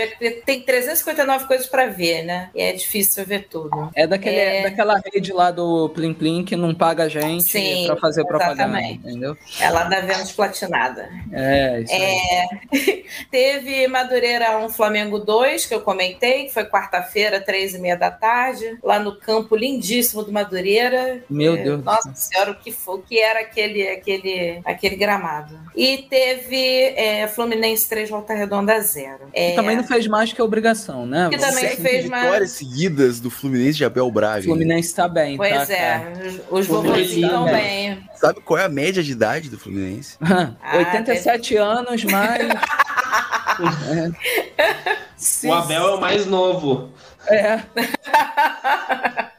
Tem 0.44 0.60
359 0.62 1.46
coisas 1.46 1.66
pra 1.66 1.86
ver, 1.86 2.22
né? 2.22 2.50
E 2.54 2.60
é 2.60 2.72
difícil 2.72 3.24
ver 3.24 3.48
tudo. 3.48 3.90
É, 3.94 4.06
daquele, 4.06 4.36
É. 4.36 4.62
daquela 4.62 5.00
rede 5.12 5.32
lá 5.32 5.50
do 5.50 5.88
Plim 5.90 6.12
Plim 6.12 6.44
que 6.44 6.54
não 6.56 6.74
paga 6.74 7.04
a 7.04 7.08
gente 7.08 7.86
pra 7.86 7.96
fazer 7.96 8.24
propaganda, 8.26 8.62
exatamente. 8.78 8.98
entendeu? 9.08 9.36
Ela 9.60 9.84
da 9.84 10.00
Vênus 10.00 10.32
Platinada. 10.32 11.08
É, 11.32 11.80
isso. 11.80 11.92
É, 11.94 12.46
teve 13.30 13.86
Madureira 13.88 14.58
1 14.58 14.68
Flamengo 14.68 15.18
2, 15.18 15.66
que 15.66 15.74
eu 15.74 15.80
comentei, 15.80 16.44
que 16.44 16.52
foi 16.52 16.64
quarta-feira, 16.64 17.40
três 17.40 17.74
e 17.74 17.78
meia 17.78 17.96
da 17.96 18.10
tarde, 18.10 18.78
lá 18.82 19.01
no 19.02 19.14
campo 19.16 19.54
lindíssimo 19.56 20.22
do 20.22 20.32
Madureira. 20.32 21.22
Meu 21.28 21.54
É, 21.54 21.62
Deus 21.62 21.78
do 21.80 21.84
Nossa 21.84 22.12
Senhora, 22.14 22.52
o 22.52 22.54
que 22.54 22.70
foi, 22.72 22.94
o 22.96 22.98
que 23.02 23.18
era 23.18 23.40
aquele, 23.40 23.88
aquele, 23.88 24.60
aquele 24.64 24.96
gramado. 24.96 25.58
E 25.76 26.06
teve 26.08 26.94
é, 26.96 27.26
Fluminense 27.28 27.88
3, 27.88 28.08
Volta 28.10 28.34
Redonda 28.34 28.80
0. 28.80 29.18
É, 29.32 29.50
Que 29.50 29.56
também 29.56 29.76
não 29.76 29.84
fez 29.84 30.06
mais 30.06 30.32
que 30.32 30.40
a 30.40 30.44
obrigação, 30.44 31.04
né? 31.06 31.28
Que 31.30 31.38
também 31.38 31.68
Sete 31.68 31.82
fez 31.82 32.06
mais- 32.06 32.24
vitórias 32.24 32.50
seguidas 32.52 33.20
do 33.20 33.30
Fluminense 33.30 33.78
de 33.78 33.84
Abel 33.84 34.10
Braga. 34.10 34.40
O 34.40 34.44
Fluminense 34.44 34.94
tá 34.94 35.08
bem, 35.08 35.36
Pois 35.36 35.68
tá, 35.68 35.74
é, 35.74 35.98
cara? 35.98 36.12
os, 36.50 36.60
os 36.60 36.66
vovozinhos 36.66 37.10
estão 37.24 37.44
bem. 37.44 37.98
Sabe 38.14 38.40
qual 38.40 38.58
é 38.58 38.64
a 38.64 38.68
média 38.68 39.02
de 39.02 39.12
idade 39.12 39.50
do 39.50 39.58
Fluminense? 39.58 40.16
Ah, 40.64 40.78
87 40.78 41.56
anos, 41.56 42.04
mais. 42.04 42.48
O 45.44 45.52
Abel 45.52 45.82
é 45.88 45.94
o 45.94 46.00
mais 46.00 46.26
novo. 46.26 46.90
É. 47.28 47.62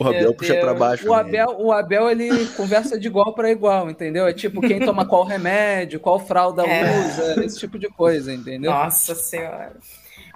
O 0.00 0.08
Abel 0.08 0.34
puxa 0.34 0.56
pra 0.56 0.74
baixo. 0.74 1.08
O 1.08 1.14
né? 1.14 1.20
Abel, 1.20 1.56
o 1.60 1.72
Abel, 1.72 2.10
ele 2.10 2.46
conversa 2.56 2.98
de 2.98 3.06
igual 3.06 3.32
para 3.32 3.50
igual, 3.50 3.88
entendeu? 3.88 4.26
É 4.26 4.32
tipo 4.32 4.60
quem 4.60 4.80
toma 4.80 5.06
qual 5.06 5.24
remédio, 5.24 6.00
qual 6.00 6.18
fralda 6.18 6.66
É. 6.66 6.98
usa, 6.98 7.44
esse 7.44 7.58
tipo 7.58 7.78
de 7.78 7.88
coisa, 7.88 8.32
entendeu? 8.32 8.72
Nossa 8.72 9.14
Senhora. 9.14 9.76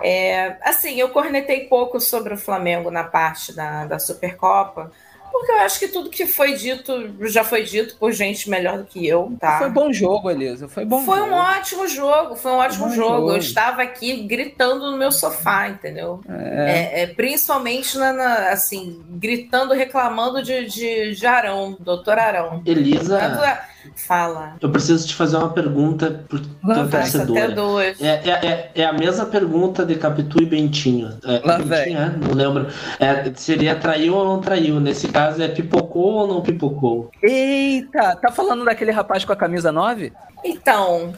É, 0.03 0.57
assim, 0.63 0.99
eu 0.99 1.09
cornetei 1.11 1.67
pouco 1.67 2.01
sobre 2.01 2.35
o 2.35 2.39
Flamengo 2.39 2.91
na 2.91 3.05
parte 3.05 3.55
da, 3.55 3.85
da 3.87 3.99
Supercopa, 3.99 4.91
porque 5.37 5.51
eu 5.53 5.59
acho 5.59 5.79
que 5.81 5.89
tudo 5.89 6.09
que 6.11 6.27
foi 6.27 6.55
dito 6.55 6.93
já 7.23 7.43
foi 7.43 7.65
dito 7.65 7.97
por 7.97 8.13
gente 8.13 8.49
melhor 8.49 8.79
do 8.79 8.85
que 8.85 9.05
eu, 9.07 9.37
tá? 9.41 9.59
Foi 9.59 9.69
bom 9.69 9.93
jogo, 9.93 10.31
Elisa. 10.31 10.69
Foi 10.69 10.85
bom 10.85 11.05
Foi 11.05 11.19
jogo. 11.19 11.31
um 11.31 11.35
ótimo 11.35 11.89
jogo, 11.89 12.37
foi 12.37 12.53
um 12.53 12.57
ótimo 12.57 12.87
Bom 12.89 12.95
jogo. 12.95 13.17
jogo. 13.17 13.31
Eu 13.33 13.37
estava 13.39 13.83
aqui 13.83 14.23
gritando 14.23 14.91
no 14.93 14.97
meu 14.97 15.11
sofá, 15.11 15.69
entendeu? 15.69 16.21
É. 16.29 17.01
É, 17.01 17.03
é, 17.03 17.07
principalmente 17.09 17.99
na, 17.99 18.13
na- 18.13 18.49
assim, 18.51 19.03
gritando, 19.11 19.75
reclamando 19.75 20.41
de, 20.43 20.67
de, 20.67 21.15
de 21.17 21.27
Arão, 21.27 21.77
doutor 21.81 22.19
Arão. 22.19 22.63
Elisa. 22.65 23.19
Tanto 23.19 23.43
é- 23.45 23.69
Fala. 23.95 24.57
Eu 24.61 24.71
preciso 24.71 25.07
te 25.07 25.15
fazer 25.15 25.37
uma 25.37 25.51
pergunta 25.51 26.25
vai, 26.63 26.89
torcedor. 26.89 27.37
até 27.37 27.49
duas. 27.49 28.01
É, 28.03 28.23
é, 28.25 28.31
é, 28.47 28.71
é 28.75 28.85
a 28.85 28.93
mesma 28.93 29.27
pergunta 29.27 29.85
de 29.85 29.95
Capitu 29.97 30.43
e 30.43 30.47
Bentinho. 30.47 31.17
É, 31.25 31.41
Lá 31.45 31.59
Bentinho, 31.59 31.99
é? 31.99 32.11
Não 32.11 32.33
lembro. 32.35 32.67
É, 32.99 33.33
seria 33.35 33.75
traiu 33.77 34.15
ou 34.15 34.25
não 34.25 34.41
traiu? 34.41 34.81
Nesse 34.81 35.09
caso 35.09 35.43
é 35.43 35.49
pipocou 35.49 36.13
ou 36.15 36.27
não 36.27 36.41
pipocou? 36.43 37.11
Eita, 37.23 38.17
tá 38.17 38.31
falando 38.33 38.65
daquele 38.65 38.91
rapaz 38.91 39.25
com 39.25 39.33
a 39.33 39.37
camisa 39.37 39.71
9? 39.73 40.13
Então, 40.45 41.15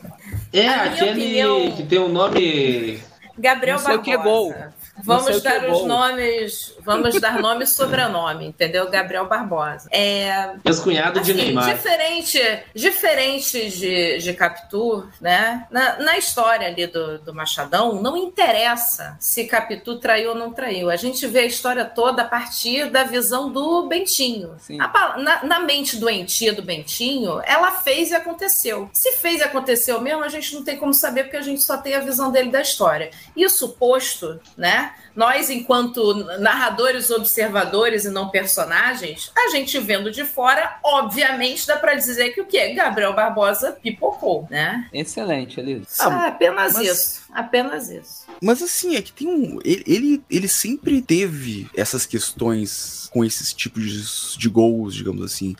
É 0.53 0.69
aquele 0.69 1.11
opinião- 1.11 1.71
que 1.73 1.83
tem 1.85 1.99
o 1.99 2.09
nome. 2.09 3.01
Gabriel 3.39 3.77
Não 3.77 3.85
sei 3.85 3.97
o 3.97 4.03
que 4.03 4.11
é 4.13 4.17
Barbosa. 4.17 4.55
gol. 4.55 4.55
Vamos 5.03 5.37
que 5.37 5.41
dar 5.41 5.65
é 5.65 5.71
os 5.71 5.85
nomes, 5.85 6.75
vamos 6.81 7.21
dar 7.21 7.41
nome 7.41 7.65
e 7.65 7.67
sobrenome, 7.67 8.47
entendeu? 8.47 8.89
Gabriel 8.91 9.27
Barbosa. 9.27 9.89
É, 9.91 10.55
Ex-cunhado 10.65 11.21
de 11.21 11.33
assim, 11.33 11.43
Neymar. 11.43 11.75
diferente, 11.75 12.41
diferente 12.75 13.71
de, 13.71 14.19
de 14.19 14.33
Capitu, 14.35 15.09
né? 15.21 15.67
Na, 15.71 15.99
na 15.99 16.19
história 16.19 16.67
ali 16.67 16.87
do, 16.87 17.19
do 17.19 17.35
Machadão, 17.35 18.01
não 18.01 18.17
interessa 18.17 19.17
se 19.21 19.45
Capitu 19.45 19.99
traiu 19.99 20.31
ou 20.31 20.37
não 20.37 20.53
traiu. 20.53 20.91
A 20.91 20.97
gente 20.97 21.27
vê 21.27 21.41
a 21.41 21.47
história 21.47 21.85
toda 21.85 22.23
a 22.23 22.27
partir 22.27 22.91
da 22.91 23.05
visão 23.05 23.51
do 23.53 23.87
Bentinho. 23.87 24.57
A 24.81 25.17
na, 25.19 25.45
na 25.45 25.61
mente 25.61 25.97
doentia 25.97 26.53
do 26.53 26.63
Bentinho, 26.63 27.41
ela 27.45 27.71
fez 27.71 28.11
e 28.11 28.15
aconteceu. 28.15 28.89
Se 28.93 29.13
fez 29.13 29.41
e 29.41 29.45
aconteceu 29.45 30.01
mesmo, 30.01 30.25
a 30.25 30.29
gente 30.29 30.55
não 30.55 30.65
tem 30.65 30.77
como 30.77 30.95
saber, 30.95 31.25
porque 31.25 31.37
a 31.37 31.43
gente 31.43 31.63
só 31.63 31.77
tem 31.77 31.95
a 31.95 32.01
visão 32.01 32.31
dele 32.31 32.51
da 32.51 32.61
história. 32.61 33.11
Isso 33.37 33.71
posto, 33.71 34.41
né? 34.57 34.95
Nós, 35.15 35.49
enquanto 35.49 36.15
narradores, 36.39 37.11
observadores 37.11 38.05
e 38.05 38.11
não 38.11 38.29
personagens, 38.29 39.31
a 39.37 39.49
gente 39.49 39.79
vendo 39.79 40.11
de 40.11 40.25
fora, 40.25 40.79
obviamente, 40.85 41.67
dá 41.67 41.77
pra 41.77 41.95
dizer 41.95 42.31
que 42.35 42.41
o 42.43 42.47
quê? 42.47 42.75
Gabriel 42.75 43.15
Barbosa 43.15 43.73
pipocou, 43.83 44.47
né? 44.51 44.87
Excelente, 44.93 45.59
Elisa. 45.59 45.87
Ah, 46.01 46.27
apenas 46.27 46.75
mas- 46.75 46.87
isso. 46.87 47.27
Apenas 47.33 47.89
isso. 47.89 48.27
Mas 48.43 48.63
assim, 48.63 48.97
é 48.97 49.03
que 49.03 49.13
tem 49.13 49.29
um. 49.29 49.59
Ele, 49.65 49.85
ele, 49.87 50.25
ele 50.31 50.49
sempre 50.49 51.01
teve 51.01 51.69
essas 51.75 52.05
questões 52.07 53.09
com 53.13 53.25
esses 53.25 53.53
tipos 53.53 53.83
de, 53.83 54.39
de 54.39 54.49
gols, 54.49 54.95
digamos 54.95 55.25
assim. 55.25 55.57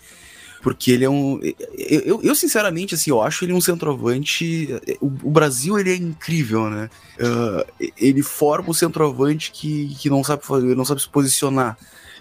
Porque 0.63 0.91
ele 0.91 1.05
é 1.05 1.11
um. 1.11 1.41
Eu, 1.77 2.21
eu, 2.23 2.35
sinceramente, 2.35 2.95
assim, 2.95 3.11
eu 3.11 3.23
acho 3.23 3.45
ele 3.45 3.53
um 3.53 3.61
centroavante. 3.61 4.69
O, 5.01 5.07
o 5.07 5.31
Brasil, 5.31 5.79
ele 5.79 5.93
é 5.93 5.97
incrível, 5.97 6.69
né? 6.71 6.91
Ah, 7.21 7.67
ele 7.99 8.23
forma 8.23 8.71
um 8.71 8.75
centroavante 8.75 9.51
que, 9.53 9.95
que 9.97 10.11
não 10.11 10.25
sabe 10.25 10.43
não 10.75 10.85
sabe 10.85 11.03
se 11.03 11.09
posicionar. 11.09 11.77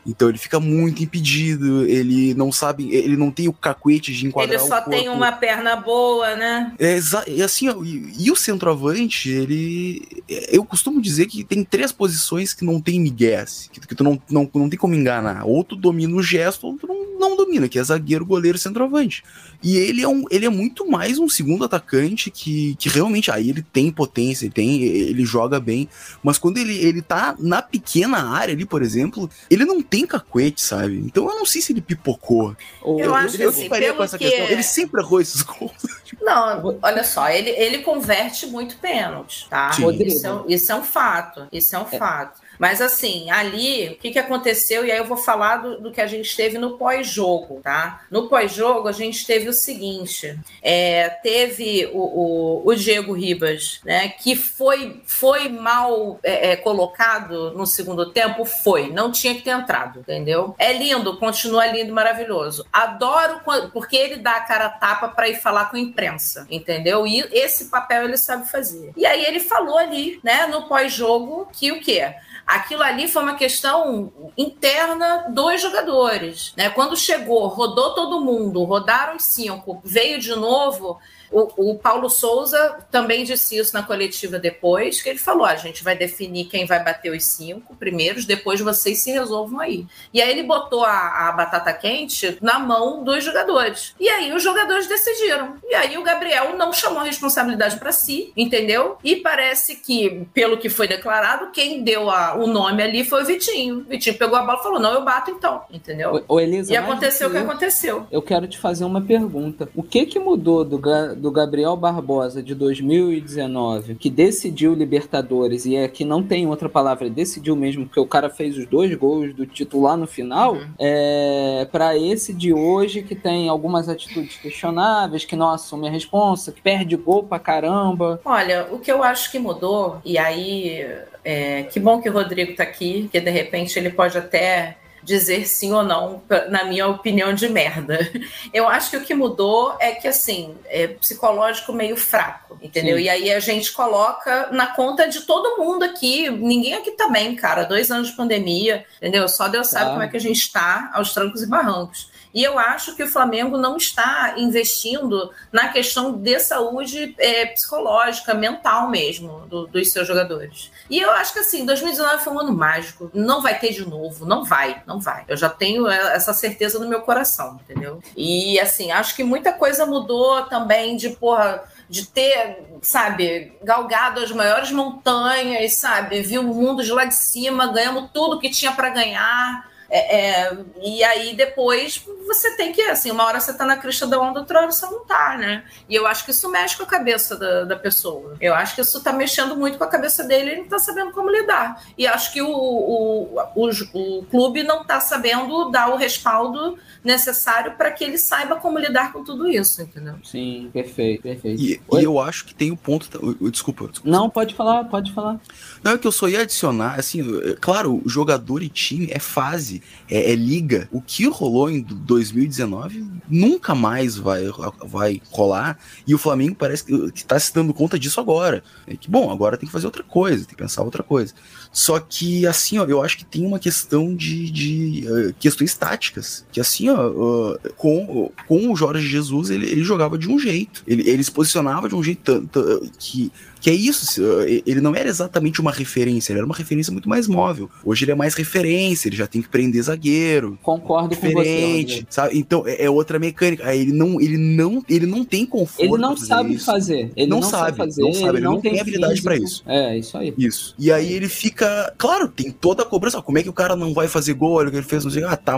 Então 0.06 0.30
ele 0.30 0.38
fica 0.38 0.60
muito 0.60 1.03
impedido, 1.03 1.86
ele 1.88 2.34
não 2.36 2.51
sabe, 2.51 2.93
ele 2.93 3.18
não 3.18 3.32
tem 3.32 3.47
o 3.47 3.53
cacuete 3.53 4.14
de 4.14 4.28
enquadrar 4.28 4.60
Ele 4.60 4.68
só 4.68 4.82
tem 4.82 5.10
uma 5.10 5.32
perna 5.32 5.76
boa, 5.76 6.36
né? 6.36 6.74
É, 6.78 6.99
e 7.28 7.41
assim, 7.41 7.68
e, 7.84 8.26
e 8.26 8.32
o 8.32 8.36
centroavante, 8.36 9.30
ele. 9.30 10.24
Eu 10.49 10.64
costumo 10.64 11.01
dizer 11.01 11.26
que 11.26 11.43
tem 11.43 11.64
três 11.64 11.91
posições 11.91 12.53
que 12.53 12.64
não 12.64 12.80
tem 12.80 12.99
migué, 12.99 13.41
assim, 13.41 13.70
que, 13.72 13.80
que 13.80 13.95
tu 13.95 14.03
não, 14.03 14.22
não, 14.30 14.49
não 14.53 14.70
tem 14.70 14.78
como 14.78 14.93
enganar. 14.93 15.45
Ou 15.45 15.64
tu 15.64 15.76
domina 15.76 16.16
o 16.16 16.22
gesto, 16.22 16.68
ou 16.68 16.78
tu 16.78 16.88
não, 16.88 17.20
não 17.20 17.36
domina, 17.36 17.68
que 17.68 17.80
é 17.80 17.84
zagueiro, 17.84 18.26
goleiro 18.26 18.58
centroavante. 18.58 19.24
E 19.64 19.78
ele 19.78 20.01
é, 20.01 20.08
um, 20.08 20.26
ele 20.30 20.45
é 20.45 20.49
muito 20.49 20.89
mais 20.89 21.18
um 21.18 21.28
segundo 21.28 21.64
atacante 21.64 22.30
que, 22.30 22.76
que 22.76 22.89
realmente. 22.89 23.32
Aí 23.32 23.49
ele 23.49 23.64
tem 23.64 23.91
potência, 23.91 24.45
ele, 24.45 24.53
tem, 24.53 24.84
ele 24.84 25.26
joga 25.26 25.60
bem. 25.60 25.89
Mas 26.22 26.38
quando 26.38 26.58
ele, 26.58 26.78
ele 26.78 27.01
tá 27.01 27.36
na 27.39 27.62
pequena 27.62 28.30
área 28.30 28.53
ali, 28.53 28.66
por 28.66 28.82
exemplo, 28.82 29.30
ele 29.49 29.66
não 29.66 29.82
tem 29.82 29.95
cacuete, 30.04 30.60
sabe? 30.62 30.98
Então 30.98 31.30
eu 31.30 31.36
não 31.36 31.46
sei 31.46 31.62
se 31.62 31.72
ele 31.72 31.82
pipocou. 31.82 32.56
Eu 32.84 33.14
acho 33.14 33.38
que, 33.38 33.43
assim, 33.43 33.70
pelo 33.70 33.98
com 33.98 34.04
essa 34.04 34.18
que- 34.18 34.28
questão. 34.28 34.48
Ele 34.48 34.64
sempre 34.64 35.02
errou 35.02 35.22
esses 35.22 35.43
gols. 35.43 35.72
Não, 36.22 36.80
olha 36.82 37.04
só, 37.04 37.30
ele, 37.30 37.50
ele 37.52 37.80
converte 37.80 38.48
muito 38.48 38.78
pênalti, 38.78 39.48
tá? 39.50 39.70
Isso 39.72 40.28
é, 40.28 40.54
isso 40.54 40.72
é 40.72 40.76
um 40.76 40.84
fato. 40.84 41.48
Isso 41.52 41.76
é 41.76 41.80
um 41.80 41.86
fato. 41.86 42.39
Mas 42.60 42.82
assim, 42.82 43.30
ali, 43.30 43.89
o 43.89 43.95
que, 43.95 44.12
que 44.12 44.20
aconteceu? 44.20 44.86
E 44.86 44.91
aí 44.91 44.97
eu 44.97 45.06
vou 45.06 45.18
falar 45.18 45.58
do, 45.58 45.82
do 45.82 45.91
que 45.91 46.01
a 46.01 46.08
gente 46.08 46.36
teve 46.36 46.58
no 46.58 46.78
pós-jogo, 46.78 47.62
tá? 47.62 48.01
No 48.10 48.28
pós-jogo, 48.28 48.88
a 48.88 48.91
gente 48.91 49.26
teve 49.26 49.49
o 49.49 49.53
seguinte: 49.53 50.38
é, 50.62 51.10
teve 51.10 51.89
o, 51.93 51.99
o, 51.99 52.70
o 52.70 52.76
Diego 52.76 53.14
Ribas, 53.14 53.80
né? 53.84 54.10
Que 54.10 54.36
foi, 54.36 55.01
foi 55.06 55.49
mal 55.49 56.20
é, 56.24 56.51
é, 56.51 56.56
colocado 56.56 57.51
no 57.51 57.66
segundo 57.66 58.12
tempo, 58.12 58.45
foi. 58.45 58.91
Não 58.91 59.12
tinha 59.12 59.36
que 59.36 59.41
ter 59.41 59.51
entrado, 59.51 59.99
entendeu? 59.99 60.56
É 60.58 60.74
lindo, 60.74 61.18
continua 61.18 61.66
lindo, 61.68 61.93
maravilhoso. 61.93 62.66
Adoro 62.72 63.41
porque 63.72 63.95
ele 63.95 64.18
dá 64.18 64.38
a 64.38 64.41
cara 64.41 64.70
tapa 64.70 65.10
para 65.10 65.30
ir 65.30 65.36
falar 65.36 65.66
com 65.66 65.78
a 65.78 65.80
imprensa, 65.80 66.45
entendeu? 66.49 67.06
E 67.06 67.20
esse 67.32 67.66
papel 67.66 68.06
ele 68.06 68.18
sabe 68.18 68.49
fazer. 68.49 68.91
E 68.95 69.06
aí 69.06 69.24
ele 69.26 69.39
falou 69.39 69.78
ali, 69.78 70.20
né, 70.24 70.47
no 70.47 70.68
pós-jogo, 70.68 71.47
que 71.51 71.72
o 71.72 71.80
quê? 71.80 72.14
Aquilo 72.46 72.84
ali 72.84 73.08
foi 73.08 73.24
uma 73.24 73.36
questão 73.36 74.14
interna 74.38 75.26
dos 75.30 75.62
jogadores. 75.62 76.54
Né? 76.56 76.70
Quando 76.70 76.96
chegou, 76.96 77.48
rodou 77.48 77.96
todo 77.96 78.22
mundo, 78.22 78.64
rodaram 78.64 79.18
cinco, 79.18 79.82
veio 79.84 80.20
de 80.20 80.36
novo. 80.36 81.00
O, 81.32 81.72
o, 81.72 81.76
Paulo 81.78 82.10
Souza 82.10 82.78
também 82.92 83.24
disse 83.24 83.58
isso 83.58 83.74
na 83.74 83.84
coletiva 83.84 84.40
depois, 84.40 85.02
que 85.02 85.10
ele 85.10 85.20
falou: 85.20 85.46
a 85.46 85.56
gente 85.56 85.84
vai 85.84 85.96
definir 85.96 86.46
quem 86.46 86.66
vai 86.66 86.84
bater 86.84 87.12
os 87.12 87.24
cinco 87.26 87.76
primeiros, 87.76 88.26
depois 88.26 88.62
vocês 88.62 89.00
se 89.00 89.12
resolvam 89.12 89.60
aí. 89.60 89.86
E 90.14 90.22
aí 90.22 90.30
ele 90.30 90.44
botou 90.44 90.84
a, 90.84 91.30
a 91.30 91.32
batata 91.32 91.74
quente 91.74 92.38
na 92.42 92.60
mão 92.60 93.04
dos 93.04 93.24
jogadores. 93.24 93.94
E 94.00 94.08
aí 94.10 94.34
os 94.34 94.44
jogadores 94.44 94.88
decidiram. 94.88 95.56
E 95.64 95.76
aí 95.76 95.98
o 95.98 96.04
Gabriel 96.04 96.56
não 96.58 96.72
chamou 96.72 97.00
a 97.00 97.04
responsabilidade 97.04 97.78
para 97.78 97.92
si, 97.92 98.32
entendeu? 98.36 98.98
E 99.04 99.18
parece 99.18 99.76
que, 99.76 100.28
pelo 100.34 100.58
que 100.58 100.70
foi 100.70 100.88
declarado, 100.88 101.52
quem 101.52 101.84
deu 101.84 102.10
a, 102.10 102.36
o 102.36 102.48
nome 102.48 102.82
ali 102.82 103.04
foi 103.04 103.24
o 103.24 103.26
Vitinho. 103.26 103.80
O 103.80 103.84
Vitinho 103.84 104.18
pegou 104.18 104.38
a 104.38 104.42
bola 104.42 104.60
e 104.60 104.64
falou: 104.64 104.80
não, 104.80 104.94
eu 104.94 105.04
bato 105.04 105.32
então, 105.32 105.64
entendeu? 105.72 106.24
O, 106.28 106.40
Elisa, 106.40 106.72
e 106.72 106.78
aconteceu 106.78 107.28
o 107.28 107.32
que 107.32 107.38
aconteceu. 107.38 108.08
Eu 108.12 108.22
quero 108.22 108.48
te 108.48 108.58
fazer 108.58 108.86
uma 108.86 109.02
pergunta. 109.02 109.70
O 109.76 109.84
que 109.84 110.06
que 110.06 110.20
mudou 110.20 110.64
do, 110.64 110.80
do 111.16 111.32
Gabriel 111.32 111.76
Barbosa 111.76 112.43
de 112.43 112.53
2019, 112.53 113.95
que 113.95 114.09
decidiu 114.09 114.74
Libertadores, 114.74 115.66
e 115.66 115.76
é 115.76 115.88
que 115.88 116.05
não 116.05 116.22
tem 116.22 116.47
outra 116.47 116.70
palavra, 116.70 117.09
decidiu 117.09 117.55
mesmo, 117.55 117.86
porque 117.86 117.99
o 117.99 118.05
cara 118.05 118.30
fez 118.30 118.57
os 118.57 118.66
dois 118.66 118.93
gols 118.95 119.34
do 119.34 119.45
titular 119.45 119.97
no 119.97 120.07
final, 120.07 120.53
uhum. 120.53 120.68
é, 120.80 121.68
para 121.72 121.97
esse 121.97 122.34
de 122.34 122.53
hoje 122.53 123.01
que 123.01 123.16
tem 123.16 123.49
algumas 123.49 123.89
atitudes 123.89 124.38
questionáveis, 124.38 125.26
que 125.26 125.36
não 125.36 125.49
assume 125.49 125.88
a 125.88 125.91
responsa, 125.91 126.51
que 126.51 126.61
perde 126.61 126.95
gol 126.95 127.24
pra 127.24 127.39
caramba? 127.39 128.20
Olha, 128.24 128.68
o 128.72 128.80
que 128.80 128.91
eu 128.91 129.03
acho 129.03 129.32
que 129.32 129.39
mudou, 129.39 129.97
e 130.03 130.18
aí 130.18 130.86
é, 131.24 131.63
que 131.63 131.80
bom 131.80 132.01
que 132.01 132.09
o 132.09 132.13
Rodrigo 132.13 132.55
tá 132.55 132.63
aqui, 132.63 133.09
que 133.11 133.20
de 133.20 133.32
repente 133.32 133.78
ele 133.80 133.89
pode 133.89 134.18
até 134.18 134.78
dizer 135.06 135.47
sim 135.47 135.72
ou 135.72 135.84
não, 135.84 136.22
na 136.49 136.66
minha 136.66 136.88
opinião 136.88 137.34
de 137.34 137.47
merda. 137.47 137.99
Eu 138.51 138.68
acho 138.68 138.89
que 138.89 138.97
o 138.97 139.01
que 139.01 139.14
mudou 139.14 139.78
é 139.80 139.91
que, 139.91 140.08
assim, 140.08 140.56
é 140.66 140.88
psicológico 140.88 141.72
meio 141.72 141.95
fraco, 141.95 142.58
entendeu? 142.62 142.97
Sim. 142.97 143.03
E 143.03 143.10
aí 143.10 143.32
a 143.32 143.39
gente 143.39 143.72
coloca 143.72 144.49
na 144.51 144.68
conta 144.68 145.08
de 145.08 145.22
todo 145.22 145.58
mundo 145.58 145.84
aqui. 145.84 146.30
Ninguém 146.30 146.74
aqui 146.74 146.91
tá 146.91 147.08
bem, 147.08 147.36
cara. 147.36 147.64
Dois 147.64 147.91
anos 147.91 148.10
de 148.10 148.16
pandemia, 148.16 148.84
entendeu? 148.97 149.28
Só 149.30 149.47
Deus 149.47 149.68
sabe 149.68 149.91
como 149.91 150.01
é 150.01 150.08
que 150.08 150.18
a 150.18 150.22
gente 150.22 150.39
está 150.39 150.89
aos 150.93 151.14
trancos 151.14 151.43
e 151.43 151.47
barrancos. 151.47 152.10
E 152.36 152.43
eu 152.43 152.60
acho 152.60 152.97
que 152.97 153.03
o 153.03 153.08
Flamengo 153.08 153.58
não 153.58 153.78
está 153.78 154.36
investindo 154.38 155.32
na 155.53 155.70
questão 155.70 156.12
de 156.12 156.38
saúde 156.41 157.16
é, 157.18 157.45
psicológica, 157.45 158.34
mental 158.34 158.89
mesmo, 158.89 159.45
do, 159.47 159.66
dos 159.68 159.89
seus 159.89 160.06
jogadores. 160.06 160.70
E 160.90 161.00
eu 161.00 161.12
acho 161.12 161.34
que 161.34 161.40
assim, 161.40 161.66
2019 161.66 162.24
foi 162.24 162.34
um 162.34 162.40
ano 162.40 162.54
mágico. 162.54 163.10
Não 163.14 163.42
vai 163.42 163.58
ter 163.58 163.74
de 163.74 163.88
novo. 163.88 164.26
Não 164.26 164.44
vai, 164.44 164.82
não 164.86 165.00
vai. 165.00 165.24
Eu 165.28 165.38
já 165.38 165.50
tenho 165.50 165.88
essa 165.88 166.34
certeza 166.34 166.80
no 166.80 166.88
meu 166.88 167.02
coração, 167.02 167.60
entendeu? 167.64 168.02
E 168.16 168.60
assim, 168.60 168.92
acho 168.92 169.16
que 169.16 169.24
muita 169.24 169.52
coisa 169.54 169.86
mudou 169.86 170.44
também 170.44 170.96
de, 170.96 171.10
porra, 171.10 171.64
de 171.90 172.06
ter, 172.08 172.64
sabe, 172.82 173.54
galgado 173.64 174.22
as 174.22 174.32
maiores 174.32 174.72
montanhas, 174.72 175.76
sabe? 175.76 176.22
Viu 176.22 176.42
o 176.42 176.54
mundo 176.54 176.84
de 176.84 176.92
lá 176.92 177.06
de 177.06 177.16
cima, 177.16 177.72
ganhamos 177.72 178.10
tudo 178.14 178.40
que 178.40 178.50
tinha 178.50 178.72
para 178.72 178.90
ganhar 178.90 179.75
é, 179.90 180.18
é, 180.18 180.58
e 180.84 181.04
aí 181.04 181.36
depois 181.36 182.04
você 182.26 182.56
tem 182.56 182.72
que, 182.72 182.82
assim, 182.82 183.12
uma 183.12 183.26
hora 183.26 183.40
você 183.40 183.54
tá 183.54 183.66
na 183.66 183.78
crista 183.78 184.08
da 184.08 184.20
onda, 184.20 184.40
outra 184.40 184.60
hora 184.60 184.72
você 184.72 184.86
não 184.86 185.06
tá, 185.06 185.38
né? 185.38 185.64
E 185.88 185.96
eu 185.96 186.08
acho 186.08 186.26
que 186.26 186.32
isso 186.32 186.50
mexe 186.50 186.76
com 186.76 186.84
a 186.84 186.88
cabeça 186.88 187.36
da, 187.36 187.64
da 187.64 187.76
pessoa. 187.76 188.36
Eu 188.42 188.54
acho 188.56 188.76
que 188.76 188.82
isso 188.82 189.02
tá 189.02 189.14
mexendo 189.14 189.56
muito 189.56 189.78
com 189.78 189.84
a 189.84 189.88
cabeça 189.88 190.24
dele, 190.24 190.52
ele 190.52 190.62
não 190.62 190.68
tá 190.68 190.80
sabendo 190.80 191.12
como 191.12 191.30
lidar. 191.30 191.84
E 191.98 192.08
acho 192.08 192.34
que 192.34 192.42
o, 192.42 192.50
o, 192.50 193.40
o, 193.56 193.70
o 193.94 194.26
clube 194.26 194.64
não 194.64 194.84
tá 194.84 195.00
sabendo 195.00 195.70
dar 195.70 195.90
o 195.90 195.96
respaldo 195.96 196.78
necessário 197.04 197.74
para 197.78 197.92
que 197.92 198.04
ele 198.04 198.18
saiba 198.18 198.56
como 198.56 198.80
lidar 198.80 199.14
com 199.14 199.24
tudo 199.24 199.48
isso, 199.48 199.82
entendeu? 199.82 200.16
Sim, 200.24 200.70
perfeito, 200.74 201.22
perfeito. 201.22 201.62
E, 201.62 201.80
e 201.92 202.04
eu 202.04 202.20
acho 202.20 202.46
que 202.46 202.56
tem 202.56 202.72
o 202.72 202.74
um 202.74 202.78
ponto. 202.78 203.08
Desculpa, 203.52 203.88
desculpa. 203.88 204.10
Não, 204.10 204.30
pode 204.30 204.56
falar, 204.56 204.84
pode 204.86 205.14
falar. 205.14 205.40
Não, 205.84 205.92
é 205.92 205.98
que 205.98 206.08
eu 206.08 206.12
só 206.12 206.28
ia 206.28 206.42
adicionar, 206.42 207.00
assim, 207.00 207.24
claro, 207.62 208.02
jogador 208.06 208.64
e 208.64 208.70
time 208.70 209.10
é 209.12 209.20
fase, 209.20 209.75
é, 210.10 210.32
é 210.32 210.36
liga. 210.36 210.88
O 210.92 211.02
que 211.02 211.28
rolou 211.28 211.70
em 211.70 211.82
2019 211.82 213.06
nunca 213.30 213.74
mais 213.74 214.18
vai, 214.18 214.44
vai 214.86 215.22
rolar. 215.32 215.78
E 216.06 216.14
o 216.14 216.18
Flamengo 216.18 216.56
parece 216.56 216.84
que 216.86 216.94
está 217.16 217.40
se 217.40 217.54
dando 217.54 217.74
conta 217.74 217.98
disso 217.98 218.20
agora. 218.20 218.64
É 218.88 218.96
que, 218.96 219.10
bom, 219.10 219.32
agora 219.32 219.58
tem 219.58 219.68
que 219.68 219.74
fazer 219.74 219.86
outra 219.86 220.04
coisa, 220.04 220.46
tem 220.46 220.56
que 220.56 220.64
pensar 220.64 220.84
outra 220.84 221.04
coisa. 221.04 221.34
Só 221.72 222.00
que, 222.00 222.48
assim, 222.48 222.78
ó, 222.78 222.86
eu 222.86 223.02
acho 223.02 223.18
que 223.18 223.26
tem 223.26 223.46
uma 223.46 223.60
questão 223.60 224.16
de, 224.16 224.50
de 224.50 225.06
uh, 225.08 225.34
questões 225.40 225.76
táticas. 225.76 226.46
Que, 226.52 226.60
assim, 226.60 226.90
ó, 226.90 227.10
uh, 227.10 227.60
com, 227.76 228.32
com 228.48 228.72
o 228.72 228.76
Jorge 228.76 229.08
Jesus, 229.08 229.50
ele, 229.50 229.66
ele 229.70 229.84
jogava 229.84 230.18
de 230.18 230.30
um 230.30 230.40
jeito. 230.40 230.84
Ele, 230.88 231.08
ele 231.10 231.24
se 231.24 231.32
posicionava 231.32 231.90
de 231.90 231.96
um 231.96 232.04
jeito 232.04 232.50
que 232.98 233.32
que 233.66 233.72
é 233.72 233.74
isso, 233.74 234.22
ele 234.63 234.80
não 234.80 234.95
era 234.95 235.09
exatamente 235.09 235.59
uma 235.59 235.72
referência, 235.72 236.32
ele 236.32 236.38
era 236.38 236.45
uma 236.45 236.53
referência 236.53 236.93
muito 236.93 237.09
mais 237.09 237.28
móvel. 237.28 237.68
Hoje 237.84 238.05
ele 238.05 238.11
é 238.11 238.16
mais 238.16 238.36
referência, 238.36 239.09
ele 239.09 239.16
já 239.16 239.26
tem 239.26 239.41
que 239.41 239.49
prender 239.49 239.82
zagueiro. 239.82 240.55
Concordo 240.61 241.09
diferente, 241.09 241.95
com 241.95 242.01
você. 242.01 242.07
Sabe? 242.07 242.38
Então 242.38 242.68
é, 242.68 242.84
é, 242.84 242.89
outra 242.91 243.18
mecânica. 243.18 243.68
Aí 243.68 243.82
ele 243.82 243.91
não, 243.91 244.22
ele 244.22 244.38
não, 244.38 244.86
ele 244.88 245.07
não 245.07 245.26
tem 245.26 245.47
conforto. 245.47 245.82
Ele 245.82 245.97
não 245.97 246.16
sabe 246.16 246.53
isso. 246.53 246.66
fazer. 246.68 247.11
Ele 247.16 247.26
não, 247.26 247.39
não 247.39 247.49
sabe, 247.49 247.76
fazer. 247.76 248.03
Não 248.03 248.13
sabe, 248.13 248.38
ele, 248.38 248.41
não, 248.41 248.51
não 248.51 248.61
tem, 248.61 248.74
tem 248.74 248.82
habilidade 248.82 249.20
para 249.24 249.36
isso. 249.36 249.63
É, 249.66 249.97
isso 249.97 250.16
aí. 250.16 250.32
Isso. 250.38 250.76
E 250.78 250.91
aí 250.91 251.11
ele 251.11 251.28
fica, 251.28 251.91
claro, 251.97 252.28
tem 252.28 252.51
toda 252.51 252.84
a 252.84 252.86
cobrança. 252.86 253.20
Como 253.20 253.39
é 253.39 253.41
que 253.41 253.49
o 253.49 253.53
cara 253.53 253.76
não 253.76 253.95
vai 253.95 254.07
fazer 254.07 254.36
gol? 254.36 254.57
Olha 254.57 254.68
o 254.68 254.72
que 254.72 254.78
ele 254.78 254.86
fez, 254.86 255.03
não 255.03 255.09
sei. 255.09 255.24
Ah, 255.24 255.36
tá 255.36 255.57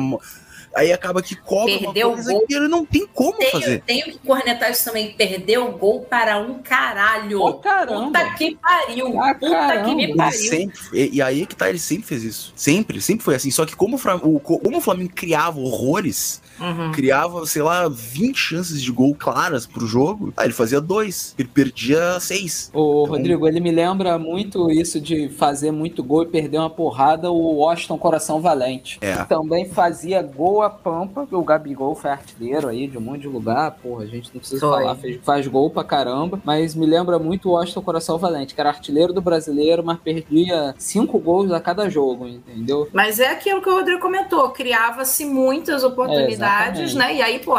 Aí 0.78 0.94
acaba 0.94 1.24
que 1.24 1.36
cobra 1.36 1.80
Perdeu 1.80 2.10
uma 2.10 2.16
coisa 2.16 2.32
gol. 2.32 2.46
que 2.46 2.54
ele 2.54 2.68
não 2.68 2.86
tem 2.86 3.08
como 3.08 3.34
tenho, 3.34 3.52
fazer. 3.52 3.82
Tenho 3.82 4.06
que 4.06 4.20
cornetar 4.20 4.70
isso 4.70 4.86
também. 4.86 5.12
Perdeu 5.14 5.68
o 5.68 5.72
gol 5.72 6.02
para 6.02 6.38
um 6.40 6.60
caralho. 6.60 7.42
Oh, 7.42 7.56
caramba. 7.56 8.06
Puta 8.06 8.34
que 8.36 8.56
pariu. 8.56 9.20
Ah, 9.20 9.34
Puta 9.34 9.52
caramba. 9.52 9.90
que 9.90 9.96
me 9.96 10.16
pariu. 10.16 10.50
Sempre, 10.50 10.80
e, 10.94 11.16
e, 11.16 11.22
aí 11.22 11.48
que 11.48 11.56
tá, 11.56 11.68
ele 11.68 11.80
sempre 11.80 12.08
fez 12.08 12.24
isso. 12.24 12.54
Sempre, 12.56 13.02
sempre 13.02 13.26
foi 13.26 13.34
assim. 13.34 13.50
Só 13.50 13.66
que 13.66 13.76
como 13.76 13.98
o, 13.98 14.40
como 14.40 14.78
o 14.78 14.82
Flamengo 14.82 15.14
criava 15.16 15.60
horrores, 15.60 16.42
uhum. 16.60 16.92
criava, 16.92 17.46
sei 17.46 17.62
lá, 17.62 17.88
20 17.88 18.36
chances 18.36 18.82
de 18.82 18.92
gol 18.92 19.16
claras 19.16 19.66
pro 19.66 19.86
jogo, 19.86 20.34
aí 20.36 20.48
ele 20.48 20.54
fazia 20.54 20.82
dois. 20.82 21.36
Ele 21.38 21.48
perdia 21.48 22.20
seis. 22.20 22.70
O 22.74 23.04
então... 23.04 23.16
Rodrigo, 23.16 23.48
ele 23.48 23.60
me 23.60 23.72
lembra 23.72 24.18
muito 24.18 24.70
isso 24.72 25.00
de 25.00 25.30
fazer 25.30 25.72
muito 25.72 26.04
gol 26.04 26.24
e 26.24 26.28
perder 26.28 26.58
uma 26.60 26.70
porrada, 26.70 27.32
o 27.32 27.58
Washington 27.58 27.98
Coração 27.98 28.42
Valente. 28.42 28.98
É. 29.02 29.16
também 29.26 29.70
fazia 29.70 30.22
gol 30.22 30.62
a 30.62 30.70
pampa, 30.70 31.28
o 31.32 31.44
Gabigol 31.44 31.96
foi 31.96 32.12
artilheiro 32.12 32.68
aí 32.68 32.88
de 32.88 32.98
um 32.98 33.02
monte 33.02 33.22
de 33.22 33.28
lugar, 33.28 33.72
porra, 33.82 34.04
a 34.04 34.08
gente 34.08 34.30
não 34.34 34.40
precisa 34.40 34.60
foi. 34.60 34.84
falar, 34.84 34.96
fez, 34.96 35.20
faz 35.24 35.48
gol 35.48 35.70
pra 35.70 35.84
caramba, 35.84 36.40
mas 36.44 36.76
me 36.76 36.86
lembra 36.86 37.20
muito 37.20 37.50
o 37.50 37.52
Washington 37.54 37.82
Coração 37.82 38.18
Valente, 38.18 38.54
que 38.54 38.62
era 38.62 38.70
artilheiro 38.70 39.14
do 39.14 39.22
brasileiro, 39.22 39.84
mas 39.84 39.98
perdia 40.00 40.74
cinco 40.78 41.20
gols 41.20 41.52
a 41.52 41.60
cada 41.60 41.90
jogo, 41.90 42.28
entendeu? 42.28 42.88
Mas 42.94 43.20
é 43.20 43.32
aquilo 43.32 43.62
que 43.62 43.70
o 43.70 43.76
Rodrigo 43.76 44.02
comentou, 44.02 44.50
criava-se 44.50 45.26
muitas 45.26 45.84
oportunidades, 45.84 46.40
é, 46.40 46.47
né? 46.96 47.16
E 47.16 47.22
aí, 47.22 47.40
pô, 47.40 47.56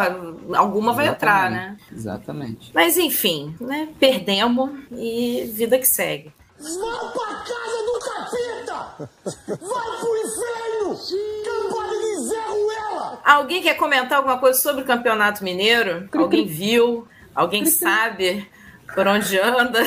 alguma 0.54 0.92
vai 0.92 1.08
entrar, 1.08 1.50
né? 1.50 1.76
Exatamente. 1.92 2.70
Mas 2.74 2.96
enfim, 2.96 3.54
né? 3.60 3.88
Perdemos 3.98 4.70
e 4.92 5.50
vida 5.54 5.78
que 5.78 5.86
segue. 5.86 6.32
Vá 6.58 7.12
pra 7.12 7.34
casa 7.34 7.84
do 7.86 7.98
capeta! 8.00 9.10
Vai 9.46 9.98
pro 10.00 10.16
inferno! 10.16 10.98
Campanha 11.44 12.00
de 12.00 12.20
Zé 12.26 12.40
Ruela! 12.48 13.20
Alguém 13.24 13.62
quer 13.62 13.74
comentar 13.74 14.18
alguma 14.18 14.38
coisa 14.38 14.58
sobre 14.58 14.82
o 14.82 14.86
Campeonato 14.86 15.44
Mineiro? 15.44 16.08
Alguém 16.12 16.46
viu? 16.46 17.06
Alguém 17.32 17.64
sabe? 17.64 18.48
Por 18.94 19.06
onde 19.06 19.38
anda, 19.38 19.80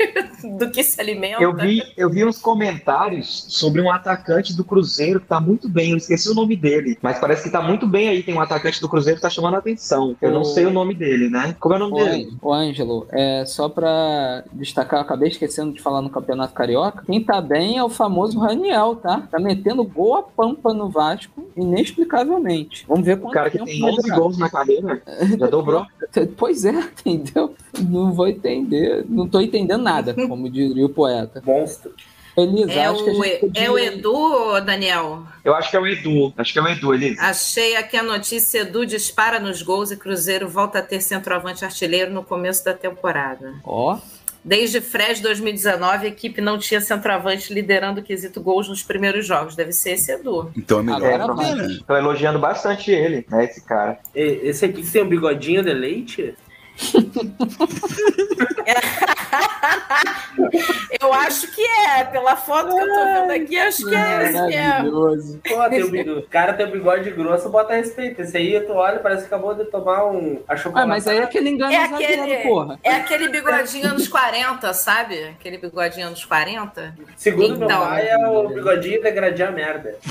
do 0.58 0.70
que 0.70 0.82
se 0.82 1.00
alimenta. 1.00 1.42
Eu 1.42 1.54
vi, 1.54 1.82
eu 1.96 2.10
vi 2.10 2.24
uns 2.24 2.38
comentários 2.38 3.46
sobre 3.48 3.80
um 3.80 3.90
atacante 3.90 4.54
do 4.56 4.64
Cruzeiro 4.64 5.20
que 5.20 5.26
tá 5.26 5.40
muito 5.40 5.68
bem, 5.68 5.92
eu 5.92 5.96
esqueci 5.96 6.28
o 6.28 6.34
nome 6.34 6.56
dele, 6.56 6.98
mas 7.00 7.18
parece 7.18 7.44
que 7.44 7.50
tá 7.50 7.62
muito 7.62 7.86
bem 7.86 8.08
aí, 8.08 8.22
tem 8.22 8.34
um 8.34 8.40
atacante 8.40 8.80
do 8.80 8.88
Cruzeiro 8.88 9.16
que 9.16 9.22
tá 9.22 9.30
chamando 9.30 9.54
a 9.54 9.58
atenção. 9.58 10.16
Eu 10.20 10.30
o... 10.30 10.34
não 10.34 10.44
sei 10.44 10.66
o 10.66 10.70
nome 10.70 10.94
dele, 10.94 11.28
né? 11.28 11.54
Como 11.58 11.74
é 11.74 11.78
o 11.78 11.80
nome 11.80 12.02
o 12.02 12.04
dele? 12.04 12.36
O 12.40 12.52
Ângelo, 12.52 13.06
é, 13.10 13.44
só 13.46 13.68
pra 13.68 14.44
destacar, 14.52 15.00
acabei 15.00 15.28
esquecendo 15.28 15.72
de 15.72 15.80
falar 15.80 16.02
no 16.02 16.10
Campeonato 16.10 16.54
Carioca, 16.54 17.02
quem 17.06 17.22
tá 17.22 17.40
bem 17.40 17.78
é 17.78 17.84
o 17.84 17.88
famoso 17.88 18.38
Raniel, 18.38 18.96
tá? 18.96 19.22
Tá 19.30 19.38
metendo 19.38 19.84
gol 19.84 20.16
a 20.16 20.22
pampa 20.22 20.74
no 20.74 20.88
Vasco, 20.88 21.48
inexplicavelmente. 21.56 22.84
Vamos 22.86 23.04
ver 23.04 23.18
quanto 23.18 23.30
O 23.30 23.34
cara 23.34 23.50
que 23.50 23.58
tem 23.58 23.84
11 23.84 24.10
gols 24.10 24.38
na 24.38 24.50
carreira, 24.50 25.02
já 25.38 25.46
dobrou. 25.46 25.86
pois 26.36 26.64
é, 26.64 26.74
entendeu? 27.04 27.54
Não 27.78 28.12
vou 28.12 28.28
entender, 28.28 29.04
não 29.08 29.28
tô 29.28 29.40
entendendo 29.40 29.82
nada, 29.82 30.14
como 30.28 30.50
diria 30.50 30.84
o 30.84 30.88
poeta. 30.88 31.42
Monstro. 31.44 31.92
Elisa, 32.36 32.72
é, 32.72 32.86
acho 32.86 33.02
o, 33.02 33.04
que 33.04 33.10
a 33.10 33.14
gente 33.14 33.40
podia... 33.40 33.64
é 33.64 33.70
o 33.70 33.78
Edu, 33.78 34.60
Daniel? 34.64 35.24
Eu 35.44 35.54
acho 35.54 35.70
que 35.70 35.76
é 35.76 35.80
o 35.80 35.86
Edu. 35.86 36.32
Acho 36.36 36.52
que 36.52 36.58
é 36.58 36.62
o 36.62 36.68
Edu, 36.68 36.94
Elisa. 36.94 37.20
Achei 37.22 37.76
aqui 37.76 37.96
a 37.96 38.02
notícia: 38.02 38.60
Edu 38.60 38.86
dispara 38.86 39.40
nos 39.40 39.62
gols 39.62 39.90
e 39.90 39.96
Cruzeiro 39.96 40.48
volta 40.48 40.78
a 40.78 40.82
ter 40.82 41.00
centroavante 41.00 41.64
artilheiro 41.64 42.12
no 42.12 42.22
começo 42.22 42.64
da 42.64 42.72
temporada. 42.72 43.54
Ó. 43.64 43.94
Oh. 43.94 44.20
Desde 44.42 44.80
Fred 44.80 45.20
2019, 45.20 46.06
a 46.06 46.08
equipe 46.08 46.40
não 46.40 46.56
tinha 46.56 46.80
centroavante 46.80 47.52
liderando 47.52 48.00
o 48.00 48.02
quesito 48.02 48.40
gols 48.40 48.68
nos 48.68 48.82
primeiros 48.82 49.26
jogos. 49.26 49.54
Deve 49.54 49.72
ser 49.72 49.90
esse 49.90 50.10
Edu. 50.12 50.50
Então 50.56 50.80
é 50.80 50.82
melhor. 50.82 51.02
É, 51.42 51.78
Tô 51.86 51.94
elogiando 51.94 52.38
bastante 52.38 52.90
ele, 52.90 53.26
né, 53.28 53.44
esse 53.44 53.62
cara. 53.62 53.98
Esse 54.14 54.64
aqui 54.64 54.82
que 54.82 54.90
tem 54.90 55.02
um 55.02 55.08
bigodinho 55.08 55.62
de 55.62 55.74
leite? 55.74 56.34
Eu 61.00 61.12
acho 61.12 61.50
que 61.52 61.62
é, 61.62 62.04
pela 62.04 62.36
foto 62.36 62.74
que 62.74 62.80
eu 62.80 62.86
tô 62.86 63.04
vendo 63.04 63.30
aqui, 63.32 63.58
acho 63.58 63.84
que 63.86 63.94
é 63.94 64.22
esse 64.24 64.42
mesmo. 64.46 65.40
Pô, 65.48 65.68
tem 65.68 65.82
o 65.82 65.90
bigode, 65.90 66.18
o 66.20 66.28
cara 66.28 66.52
tem 66.52 66.66
o 66.66 66.70
bigode 66.70 67.10
grosso, 67.10 67.48
bota 67.48 67.74
respeito. 67.74 68.20
Esse 68.22 68.36
aí, 68.36 68.60
tu 68.60 68.72
olha, 68.72 68.98
parece 68.98 69.22
que 69.22 69.28
acabou 69.34 69.54
de 69.54 69.64
tomar 69.66 70.06
um 70.06 70.40
Ah, 70.74 70.86
mas 70.86 71.06
aí 71.08 71.18
é 71.18 71.22
aquele 71.24 71.50
engano 71.50 71.72
É 71.72 71.88
zagueiro, 71.88 72.22
aquele, 72.22 72.36
porra. 72.42 72.78
é 72.82 72.94
aquele 72.94 73.28
bigodinho 73.28 73.88
anos 73.88 74.08
40, 74.08 74.72
sabe? 74.74 75.24
Aquele 75.24 75.58
bigodinho 75.58 76.06
anos 76.08 76.24
40. 76.24 76.94
Segundo 77.16 77.56
meu 77.56 77.66
Então. 77.66 77.80
pai, 77.86 78.08
é 78.08 78.16
o 78.28 78.48
bigodinho 78.48 79.02
degradar 79.02 79.48
a 79.48 79.52
merda. 79.52 79.96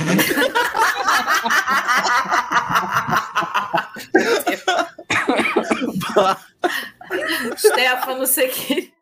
Stefano, 7.57 8.25
que... 8.47 8.93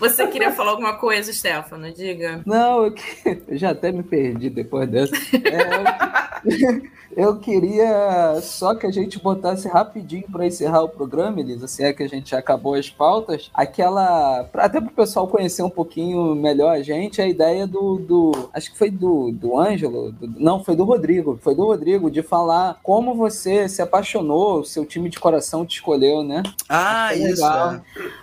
Você 0.00 0.26
queria 0.26 0.52
falar 0.52 0.72
alguma 0.72 0.94
coisa, 0.94 1.32
Stefano? 1.32 1.90
Diga. 1.92 2.40
Não, 2.44 2.84
eu, 2.84 2.92
que- 2.92 3.42
eu 3.48 3.56
já 3.56 3.70
até 3.70 3.90
me 3.92 4.02
perdi 4.02 4.50
depois 4.50 4.88
dessa. 4.88 5.14
É, 5.14 6.84
eu, 7.16 7.36
queria 7.38 8.38
só 8.42 8.74
que 8.74 8.86
a 8.86 8.90
gente 8.90 9.18
botasse 9.18 9.66
rapidinho 9.68 10.24
para 10.30 10.46
encerrar 10.46 10.82
o 10.82 10.88
programa, 10.88 11.40
Elisa, 11.40 11.66
se 11.68 11.82
é 11.84 11.92
que 11.92 12.02
a 12.02 12.08
gente 12.08 12.30
já 12.30 12.38
acabou 12.38 12.74
as 12.74 12.90
pautas, 12.90 13.50
aquela. 13.54 14.48
Até 14.54 14.80
para 14.80 14.90
o 14.90 14.94
pessoal 14.94 15.28
conhecer 15.28 15.62
um 15.62 15.70
pouquinho 15.70 16.34
melhor 16.34 16.70
a 16.74 16.82
gente, 16.82 17.22
a 17.22 17.26
ideia 17.26 17.66
do. 17.66 17.96
do 17.98 18.50
acho 18.52 18.72
que 18.72 18.78
foi 18.78 18.90
do, 18.90 19.30
do 19.32 19.58
Ângelo, 19.58 20.12
do- 20.12 20.38
não, 20.40 20.62
foi 20.62 20.76
do 20.76 20.84
Rodrigo. 20.84 21.38
Foi 21.40 21.54
do 21.54 21.64
Rodrigo 21.64 22.10
de 22.10 22.20
falar 22.22 22.78
como 22.82 23.14
você 23.14 23.68
se 23.68 23.80
apaixonou, 23.80 24.64
seu 24.64 24.84
time 24.84 25.08
de 25.08 25.18
coração 25.18 25.64
te 25.64 25.76
escolheu, 25.76 26.22
né? 26.22 26.42
Ah, 26.68 27.14
isso. 27.14 27.26
legal. 27.42 27.74
é. 27.74 27.80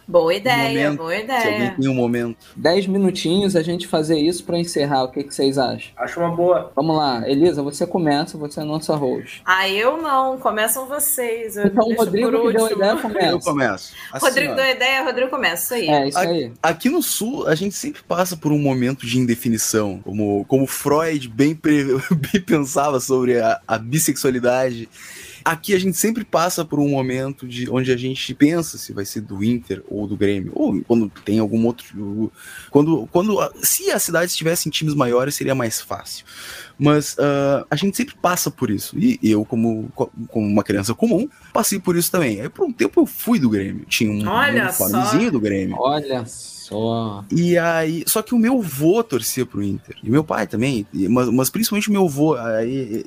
Boa 0.07 0.33
ideia, 0.33 0.91
boa 0.91 1.15
ideia. 1.15 1.60
Alguém 1.63 1.75
tem 1.81 1.89
um 1.89 1.93
momento. 1.93 2.37
Dez 2.55 2.87
minutinhos 2.87 3.55
a 3.55 3.61
gente 3.61 3.87
fazer 3.87 4.17
isso 4.19 4.43
para 4.43 4.57
encerrar. 4.57 5.03
O 5.03 5.11
que, 5.11 5.23
que 5.23 5.33
vocês 5.33 5.57
acham? 5.57 5.91
Acho 5.97 6.19
uma 6.19 6.35
boa. 6.35 6.71
Vamos 6.75 6.95
lá, 6.95 7.27
Elisa, 7.29 7.61
você 7.63 7.85
começa, 7.85 8.37
você 8.37 8.59
é 8.59 8.63
a 8.63 8.65
nossa 8.65 8.95
host. 8.95 9.41
Ah, 9.45 9.67
eu 9.69 9.97
não. 10.01 10.37
Começam 10.37 10.85
vocês. 10.87 11.55
Eu 11.57 11.67
Então, 11.67 11.87
o 11.87 11.93
Rodrigo 11.95 12.31
que 12.47 12.53
deu 12.53 12.65
a 12.65 12.71
ideia 12.71 12.95
começa. 12.97 13.27
Eu 13.27 13.39
começo. 13.39 13.93
Assim, 14.11 14.25
Rodrigo 14.25 14.51
ó. 14.53 14.55
deu 14.55 14.63
a 14.65 14.71
ideia, 14.71 15.03
Rodrigo 15.03 15.29
começa. 15.29 15.61
Isso 15.61 15.73
aí. 15.73 15.89
É, 15.89 16.07
isso 16.07 16.17
Aqui- 16.17 16.29
aí. 16.31 16.51
Aqui 16.63 16.89
no 16.89 17.01
Sul, 17.01 17.47
a 17.47 17.55
gente 17.55 17.75
sempre 17.75 18.01
passa 18.03 18.35
por 18.37 18.51
um 18.51 18.59
momento 18.59 19.05
de 19.05 19.17
indefinição. 19.19 19.99
Como, 20.03 20.45
como 20.45 20.65
Freud 20.67 21.27
bem, 21.29 21.55
pre- 21.55 21.85
bem 22.31 22.41
pensava 22.41 22.99
sobre 22.99 23.39
a, 23.39 23.59
a 23.67 23.77
bissexualidade. 23.77 24.89
Aqui 25.43 25.73
a 25.73 25.79
gente 25.79 25.97
sempre 25.97 26.23
passa 26.23 26.63
por 26.63 26.79
um 26.79 26.89
momento 26.89 27.47
de 27.47 27.69
onde 27.69 27.91
a 27.91 27.97
gente 27.97 28.33
pensa 28.33 28.77
se 28.77 28.93
vai 28.93 29.05
ser 29.05 29.21
do 29.21 29.43
Inter 29.43 29.83
ou 29.87 30.07
do 30.07 30.15
Grêmio. 30.15 30.51
Ou 30.55 30.81
quando 30.83 31.09
tem 31.23 31.39
algum 31.39 31.65
outro. 31.65 32.31
Quando, 32.69 33.07
quando, 33.11 33.39
a- 33.39 33.51
se 33.61 33.91
as 33.91 34.03
cidades 34.03 34.35
tivessem 34.35 34.71
times 34.71 34.93
maiores, 34.93 35.35
seria 35.35 35.55
mais 35.55 35.81
fácil. 35.81 36.25
Mas 36.77 37.15
ah, 37.19 37.65
a 37.69 37.75
gente 37.75 37.95
sempre 37.97 38.15
passa 38.15 38.49
por 38.49 38.69
isso. 38.69 38.97
E 38.97 39.19
eu, 39.23 39.43
como, 39.45 39.89
como 39.95 40.47
uma 40.47 40.63
criança 40.63 40.93
comum, 40.93 41.27
passei 41.53 41.79
por 41.79 41.95
isso 41.95 42.11
também. 42.11 42.41
Aí 42.41 42.49
por 42.49 42.65
um 42.65 42.71
tempo 42.71 43.01
eu 43.01 43.05
fui 43.05 43.39
do 43.39 43.49
Grêmio. 43.49 43.85
Tinha 43.85 44.11
um 44.11 44.27
Olha 44.27 45.31
do 45.31 45.39
Grêmio. 45.39 45.75
Olha 45.79 46.25
só. 46.25 46.60
E 47.29 47.57
aí, 47.57 48.03
só 48.07 48.21
que 48.21 48.33
o 48.33 48.39
meu 48.39 48.61
vô 48.61 49.03
torcia 49.03 49.45
pro 49.45 49.61
Inter. 49.61 49.97
E 50.01 50.09
meu 50.09 50.23
pai 50.23 50.47
também, 50.47 50.87
mas, 51.09 51.29
mas 51.29 51.49
principalmente 51.49 51.89
o 51.89 51.91
meu 51.91 52.07
vô. 52.07 52.35
Aí, 52.35 53.05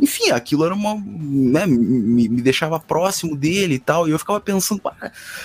enfim, 0.00 0.30
aquilo 0.30 0.64
era 0.64 0.74
uma. 0.74 0.94
Né, 0.96 1.66
me, 1.66 2.28
me 2.28 2.42
deixava 2.42 2.80
próximo 2.80 3.36
dele 3.36 3.74
e 3.74 3.78
tal. 3.78 4.08
E 4.08 4.10
eu 4.10 4.18
ficava 4.18 4.40
pensando, 4.40 4.80
"Pá, 4.80 4.96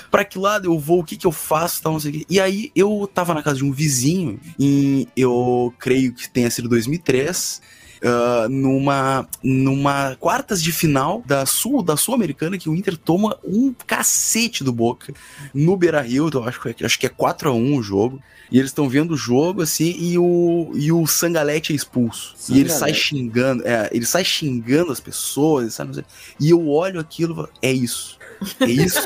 pra 0.10 0.24
que 0.24 0.40
lado 0.40 0.66
eu 0.66 0.80
vou, 0.80 1.02
o 1.02 1.04
que 1.04 1.18
que 1.18 1.28
eu 1.28 1.32
faço, 1.32 1.82
tal, 1.82 1.94
não 1.94 2.00
sei 2.00 2.12
o 2.12 2.14
quê. 2.14 2.26
E 2.30 2.40
aí 2.40 2.72
eu 2.76 3.10
tava 3.14 3.34
na 3.34 3.44
casa 3.44 3.58
de 3.58 3.66
um 3.66 3.72
vizinho, 3.72 4.40
e 4.58 5.08
eu 5.16 5.74
creio 5.78 6.14
que 6.14 6.30
tenha 6.30 6.50
sido 6.50 6.70
2003. 6.70 7.62
Ah, 8.04 8.48
numa 8.50 9.28
numa 9.44 10.16
quartas 10.20 10.62
de 10.62 10.72
final 10.72 11.24
da 11.26 11.46
sul 11.46 11.82
da 11.84 11.98
sul-americana 11.98 12.58
que 12.58 12.70
o 12.70 12.76
Inter 12.76 12.98
toma 12.98 13.38
um 13.44 13.74
cacete 13.86 14.64
do 14.64 14.72
Boca 14.72 15.14
no 15.54 15.76
Beira-Rio, 15.76 16.30
eu 16.34 16.44
acho 16.44 16.62
que 16.62 16.70
é- 16.70 16.86
acho 16.86 17.00
que 17.00 17.06
é 17.06 17.10
4 17.10 17.50
a 17.50 17.54
1 17.54 17.76
o 17.78 17.84
jogo. 17.84 18.22
E 18.52 18.58
eles 18.58 18.72
estão 18.72 18.90
vendo 18.90 19.12
o 19.14 19.18
jogo 19.18 19.62
assim 19.62 19.96
e 20.00 20.18
o 20.18 20.72
e 20.74 20.92
o 20.92 21.06
Sangalete 21.06 21.72
é 21.72 21.76
expulso. 21.76 22.36
E 22.50 22.60
ele 22.60 22.70
sai 22.70 22.80
Sangalete. 22.94 23.00
xingando, 23.00 23.68
é, 23.68 23.90
ele 23.94 24.06
sai 24.08 24.26
xingando 24.26 24.92
as 24.92 25.00
pessoas, 25.00 25.76
sabe. 25.76 26.04
E 26.40 26.50
eu 26.50 26.68
olho 26.68 27.00
aquilo 27.00 27.48
e 27.62 27.68
é 27.68 27.72
isso. 27.72 28.18
É 28.60 28.66
isso. 28.66 29.00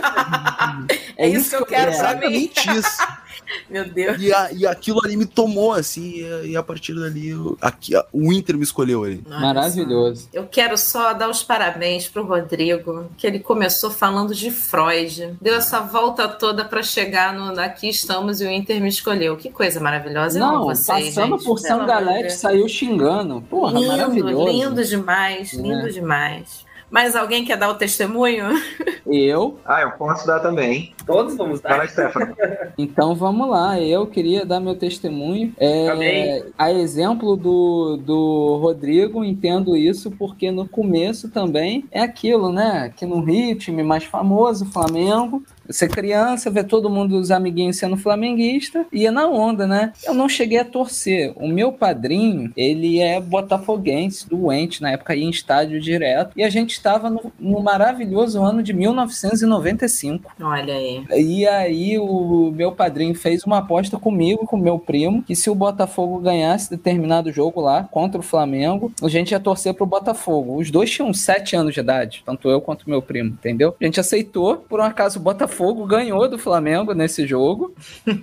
É 1.17 1.27
isso 1.27 1.49
que 1.49 1.55
eu 1.55 1.65
quero 1.67 1.91
pra 1.97 2.15
mim. 2.15 2.25
exatamente 2.45 2.69
isso. 2.71 2.97
Meu 3.69 3.85
Deus. 3.87 4.17
E, 4.21 4.33
a- 4.33 4.51
e 4.53 4.65
aquilo 4.65 5.01
ali 5.03 5.17
me 5.17 5.25
tomou, 5.25 5.73
assim, 5.73 6.19
e, 6.21 6.25
a- 6.25 6.43
e 6.43 6.57
a 6.57 6.63
partir 6.63 6.93
dali, 6.93 7.29
eu- 7.29 7.57
aqui, 7.61 7.95
a- 7.95 8.05
o 8.11 8.31
Inter 8.31 8.57
me 8.57 8.63
escolheu 8.63 9.03
ali. 9.03 9.21
Maravilhoso. 9.27 10.29
Eu 10.33 10.47
quero 10.47 10.77
só 10.77 11.13
dar 11.13 11.29
os 11.29 11.43
parabéns 11.43 12.07
pro 12.07 12.25
Rodrigo, 12.25 13.09
que 13.17 13.27
ele 13.27 13.39
começou 13.39 13.91
falando 13.91 14.33
de 14.33 14.49
Freud, 14.49 15.35
deu 15.41 15.55
essa 15.55 15.81
volta 15.81 16.27
toda 16.27 16.63
para 16.65 16.81
chegar 16.81 17.33
no 17.33 17.53
Aqui 17.59 17.89
estamos 17.89 18.41
e 18.41 18.45
o 18.45 18.49
Inter 18.49 18.81
me 18.81 18.89
escolheu. 18.89 19.37
Que 19.37 19.49
coisa 19.49 19.79
maravilhosa. 19.79 20.39
Eu 20.39 20.45
Não, 20.45 20.63
vocês, 20.63 21.13
passando 21.15 21.35
gente, 21.37 21.45
por 21.45 21.59
Sangalete, 21.59 22.21
Deus. 22.23 22.33
saiu 22.33 22.67
xingando. 22.67 23.41
Porra, 23.49 23.73
lindo, 23.79 23.87
maravilhoso. 23.87 24.45
lindo 24.47 24.83
demais, 24.85 25.53
lindo 25.53 25.87
É. 25.87 25.89
demais. 25.89 26.62
Mais 26.93 27.15
alguém 27.15 27.43
quer 27.43 27.57
dar 27.57 27.69
o 27.69 27.73
testemunho? 27.73 28.49
Eu. 29.05 29.59
Ah, 29.65 29.81
eu 29.81 29.91
posso 29.91 30.25
dar 30.25 30.39
também. 30.39 30.93
Todos 31.05 31.35
vamos 31.35 31.59
dar. 31.59 31.71
Fala, 31.71 31.87
Stefano. 31.87 32.35
Então 32.77 33.13
vamos 33.13 33.49
lá, 33.49 33.79
eu 33.79 34.07
queria 34.07 34.45
dar 34.45 34.59
meu 34.59 34.75
testemunho. 34.75 35.53
É, 35.59 35.89
Amém. 35.89 36.43
a 36.57 36.71
exemplo 36.71 37.35
do, 37.35 37.97
do 37.97 38.57
Rodrigo, 38.61 39.23
entendo 39.23 39.75
isso 39.77 40.09
porque 40.09 40.49
no 40.51 40.67
começo 40.67 41.29
também 41.29 41.85
é 41.91 42.01
aquilo, 42.01 42.51
né? 42.51 42.91
Que 42.95 43.05
no 43.05 43.19
Rio, 43.19 43.57
time 43.57 43.83
mais 43.83 44.05
famoso, 44.05 44.65
Flamengo. 44.71 45.43
Você 45.67 45.87
criança, 45.87 46.51
vê 46.51 46.63
todo 46.63 46.89
mundo, 46.89 47.17
os 47.17 47.31
amiguinhos 47.31 47.77
sendo 47.77 47.95
flamenguista, 47.95 48.85
ia 48.91 49.11
na 49.11 49.27
onda, 49.27 49.65
né? 49.65 49.93
Eu 50.05 50.13
não 50.13 50.27
cheguei 50.27 50.59
a 50.59 50.65
torcer. 50.65 51.33
O 51.35 51.47
meu 51.47 51.71
padrinho, 51.71 52.51
ele 52.55 52.99
é 52.99 53.19
botafoguense, 53.21 54.27
doente, 54.27 54.81
na 54.81 54.91
época 54.91 55.15
ia 55.15 55.23
em 55.23 55.29
estádio 55.29 55.79
direto, 55.79 56.31
e 56.35 56.43
a 56.43 56.49
gente 56.49 56.71
estava 56.71 57.09
no, 57.09 57.31
no 57.39 57.61
maravilhoso 57.61 58.41
ano 58.43 58.61
de 58.61 58.73
1995. 58.73 60.33
Olha 60.41 60.73
aí. 60.73 61.03
E 61.15 61.47
aí 61.47 61.97
o 61.97 62.51
meu 62.53 62.71
padrinho 62.73 63.15
fez 63.15 63.43
uma 63.43 63.59
aposta 63.59 63.97
comigo, 63.97 64.45
com 64.45 64.57
meu 64.57 64.77
primo, 64.77 65.23
que 65.23 65.35
se 65.35 65.49
o 65.49 65.55
Botafogo 65.55 66.19
ganhasse 66.19 66.69
determinado 66.69 67.31
jogo 67.31 67.61
lá 67.61 67.83
contra 67.83 68.19
o 68.19 68.23
Flamengo, 68.23 68.91
a 69.01 69.07
gente 69.07 69.31
ia 69.31 69.39
torcer 69.39 69.73
pro 69.73 69.85
Botafogo. 69.85 70.57
Os 70.57 70.69
dois 70.69 70.91
tinham 70.91 71.13
sete 71.13 71.55
anos 71.55 71.73
de 71.73 71.79
idade, 71.79 72.23
tanto 72.25 72.49
eu 72.49 72.59
quanto 72.59 72.89
meu 72.89 73.01
primo, 73.01 73.29
entendeu? 73.29 73.75
A 73.79 73.85
gente 73.85 73.99
aceitou, 73.99 74.57
por 74.57 74.79
um 74.79 74.83
acaso 74.83 75.19
o 75.19 75.21
Botafogo 75.21 75.52
ganhou 75.85 76.27
do 76.27 76.37
Flamengo 76.37 76.93
nesse 76.93 77.25
jogo. 77.25 77.73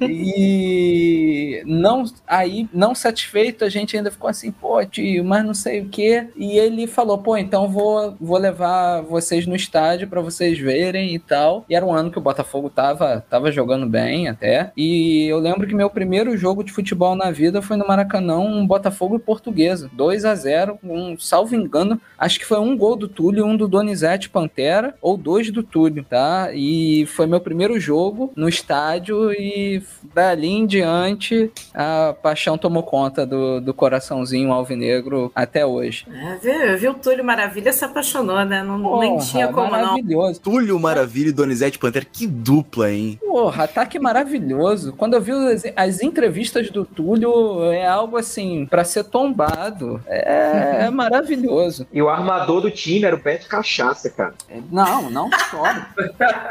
e 0.02 1.62
não 1.66 2.04
aí 2.26 2.68
não 2.72 2.94
satisfeito, 2.94 3.64
a 3.64 3.68
gente 3.68 3.96
ainda 3.96 4.10
ficou 4.10 4.28
assim, 4.28 4.50
pô, 4.50 4.84
tio, 4.84 5.24
mas 5.24 5.44
não 5.44 5.54
sei 5.54 5.80
o 5.80 5.88
quê. 5.88 6.28
E 6.36 6.58
ele 6.58 6.86
falou, 6.86 7.18
pô, 7.18 7.36
então 7.36 7.68
vou, 7.68 8.16
vou 8.20 8.38
levar 8.38 9.02
vocês 9.02 9.46
no 9.46 9.56
estádio 9.56 10.08
pra 10.08 10.20
vocês 10.20 10.58
verem 10.58 11.14
e 11.14 11.18
tal. 11.18 11.64
E 11.68 11.74
era 11.74 11.84
um 11.84 11.92
ano 11.92 12.10
que 12.10 12.18
o 12.18 12.22
Botafogo 12.22 12.70
tava, 12.70 13.24
tava 13.28 13.52
jogando 13.52 13.86
bem 13.86 14.28
até. 14.28 14.72
E 14.76 15.26
eu 15.26 15.38
lembro 15.38 15.66
que 15.66 15.74
meu 15.74 15.90
primeiro 15.90 16.36
jogo 16.36 16.64
de 16.64 16.72
futebol 16.72 17.14
na 17.14 17.30
vida 17.30 17.62
foi 17.62 17.76
no 17.76 17.86
Maracanã, 17.86 18.38
um 18.38 18.66
Botafogo 18.66 19.16
e 19.16 19.20
Portuguesa. 19.20 19.90
2 19.92 20.24
a 20.24 20.34
0 20.34 20.78
um, 20.82 21.18
salvo 21.18 21.54
engano, 21.54 22.00
acho 22.18 22.38
que 22.38 22.46
foi 22.46 22.58
um 22.58 22.76
gol 22.76 22.96
do 22.96 23.08
Túlio, 23.08 23.44
um 23.44 23.56
do 23.56 23.68
Donizete 23.68 24.28
Pantera, 24.28 24.94
ou 25.00 25.16
dois 25.16 25.50
do 25.50 25.62
Túlio, 25.62 26.04
tá? 26.04 26.50
E 26.52 27.06
foi 27.06 27.19
meu 27.26 27.40
primeiro 27.40 27.78
jogo 27.78 28.32
no 28.36 28.48
estádio 28.48 29.32
e 29.32 29.82
dali 30.14 30.48
em 30.48 30.66
diante 30.66 31.50
a 31.74 32.14
paixão 32.22 32.58
tomou 32.58 32.82
conta 32.82 33.26
do, 33.26 33.60
do 33.60 33.72
coraçãozinho 33.72 34.52
alvinegro 34.52 35.30
até 35.34 35.64
hoje. 35.64 36.06
É, 36.12 36.36
viu, 36.36 36.78
viu 36.78 36.90
o 36.92 36.94
Túlio 36.94 37.24
Maravilha 37.24 37.72
se 37.72 37.84
apaixonou, 37.84 38.44
né? 38.44 38.62
Não, 38.62 39.00
nem 39.00 39.14
Porra, 39.14 39.26
tinha 39.26 39.48
como 39.48 39.70
não. 39.70 39.70
maravilhoso. 39.70 40.40
Túlio 40.40 40.78
Maravilha 40.78 41.28
e 41.28 41.32
Donizete 41.32 41.78
Pantera, 41.78 42.04
que 42.04 42.26
dupla, 42.26 42.90
hein? 42.90 43.18
Porra, 43.20 43.64
ataque 43.64 43.98
maravilhoso. 43.98 44.92
Quando 44.92 45.14
eu 45.14 45.20
vi 45.20 45.32
as, 45.32 45.62
as 45.76 46.02
entrevistas 46.02 46.70
do 46.70 46.84
Túlio, 46.84 47.64
é 47.72 47.86
algo 47.86 48.16
assim, 48.16 48.66
pra 48.66 48.84
ser 48.84 49.04
tombado. 49.04 50.02
É, 50.06 50.84
é 50.86 50.90
maravilhoso. 50.90 51.86
E 51.92 52.02
o 52.02 52.08
armador 52.08 52.60
do 52.60 52.70
time 52.70 53.04
era 53.04 53.16
o 53.16 53.18
Beto 53.18 53.48
Cachaça, 53.48 54.10
cara. 54.10 54.34
Não, 54.70 55.10
não 55.10 55.30
só. 55.50 55.62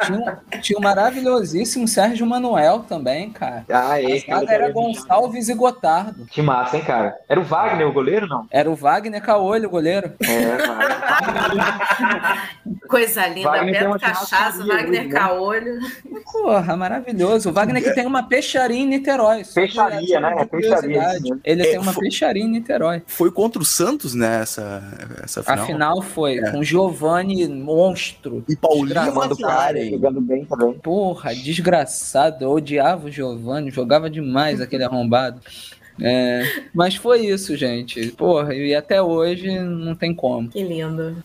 Tinha, 0.05 0.39
Tinha 0.61 0.79
o 0.79 0.81
maravilhosíssimo 0.81 1.87
Sérgio 1.87 2.25
Manuel 2.25 2.79
também, 2.87 3.29
cara. 3.31 3.65
Ah, 3.69 4.01
é. 4.01 4.17
A 4.29 4.39
zaga 4.39 4.53
era 4.53 4.71
Gonçalves 4.71 5.49
e 5.49 5.53
Gotardo. 5.53 6.25
Que 6.25 6.41
massa, 6.41 6.77
hein, 6.77 6.83
cara? 6.83 7.15
Era 7.27 7.39
o 7.39 7.43
Wagner 7.43 7.87
o 7.87 7.93
goleiro, 7.93 8.27
não? 8.27 8.45
Era 8.51 8.69
o 8.69 8.75
Wagner 8.75 9.21
Caolho, 9.21 9.67
o 9.67 9.71
goleiro. 9.71 10.11
É, 10.21 10.57
Coisa 12.87 13.27
linda, 13.27 13.49
Wagner 13.49 13.83
Beto 13.87 13.99
Cachaça, 13.99 14.25
churrascaria 14.63 14.73
Wagner 14.75 14.99
hoje, 15.01 15.07
né? 15.07 15.13
Caolho. 15.19 15.79
Porra, 16.31 16.75
maravilhoso. 16.77 17.49
O 17.49 17.53
Wagner 17.53 17.83
que 17.83 17.93
tem 17.93 18.05
uma 18.05 18.23
peixaria 18.23 18.77
em 18.77 18.85
Niterói. 18.87 19.43
Peixaria, 19.53 20.19
né? 20.19 20.35
É 20.39 20.45
peixaria, 20.45 20.99
mesmo. 20.99 21.39
Ele 21.43 21.61
É, 21.61 21.65
tem 21.71 21.79
uma 21.79 21.93
foi- 21.93 22.03
peixaria 22.03 22.43
em 22.43 22.47
Niterói. 22.49 23.01
Foi 23.05 23.31
contra 23.31 23.61
o 23.61 23.65
Santos, 23.65 24.13
né? 24.15 24.41
Essa, 24.41 24.81
essa 25.23 25.43
final. 25.43 25.63
A 25.63 25.67
final 25.67 26.01
foi 26.01 26.37
É. 26.39 26.51
com 26.51 26.63
Giovanni 26.63 27.47
Monstro. 27.47 28.43
E 28.49 28.55
Paulinho. 28.55 29.13
Maclaren. 29.13 29.89
Jogando 29.91 30.21
bem 30.21 30.45
também. 30.49 30.73
Porra, 30.79 31.33
desgraçado. 31.33 32.43
Eu 32.43 32.51
odiava 32.51 33.07
o 33.07 33.11
Giovanni, 33.11 33.71
jogava 33.71 34.09
demais 34.09 34.59
aquele 34.59 34.83
arrombado. 34.83 35.39
É, 36.01 36.43
mas 36.73 36.95
foi 36.95 37.25
isso, 37.25 37.55
gente. 37.55 38.11
Porra, 38.11 38.55
e 38.55 38.73
até 38.73 39.01
hoje 39.01 39.59
não 39.59 39.95
tem 39.95 40.13
como. 40.13 40.49
Que 40.49 40.63
lindo. 40.63 41.23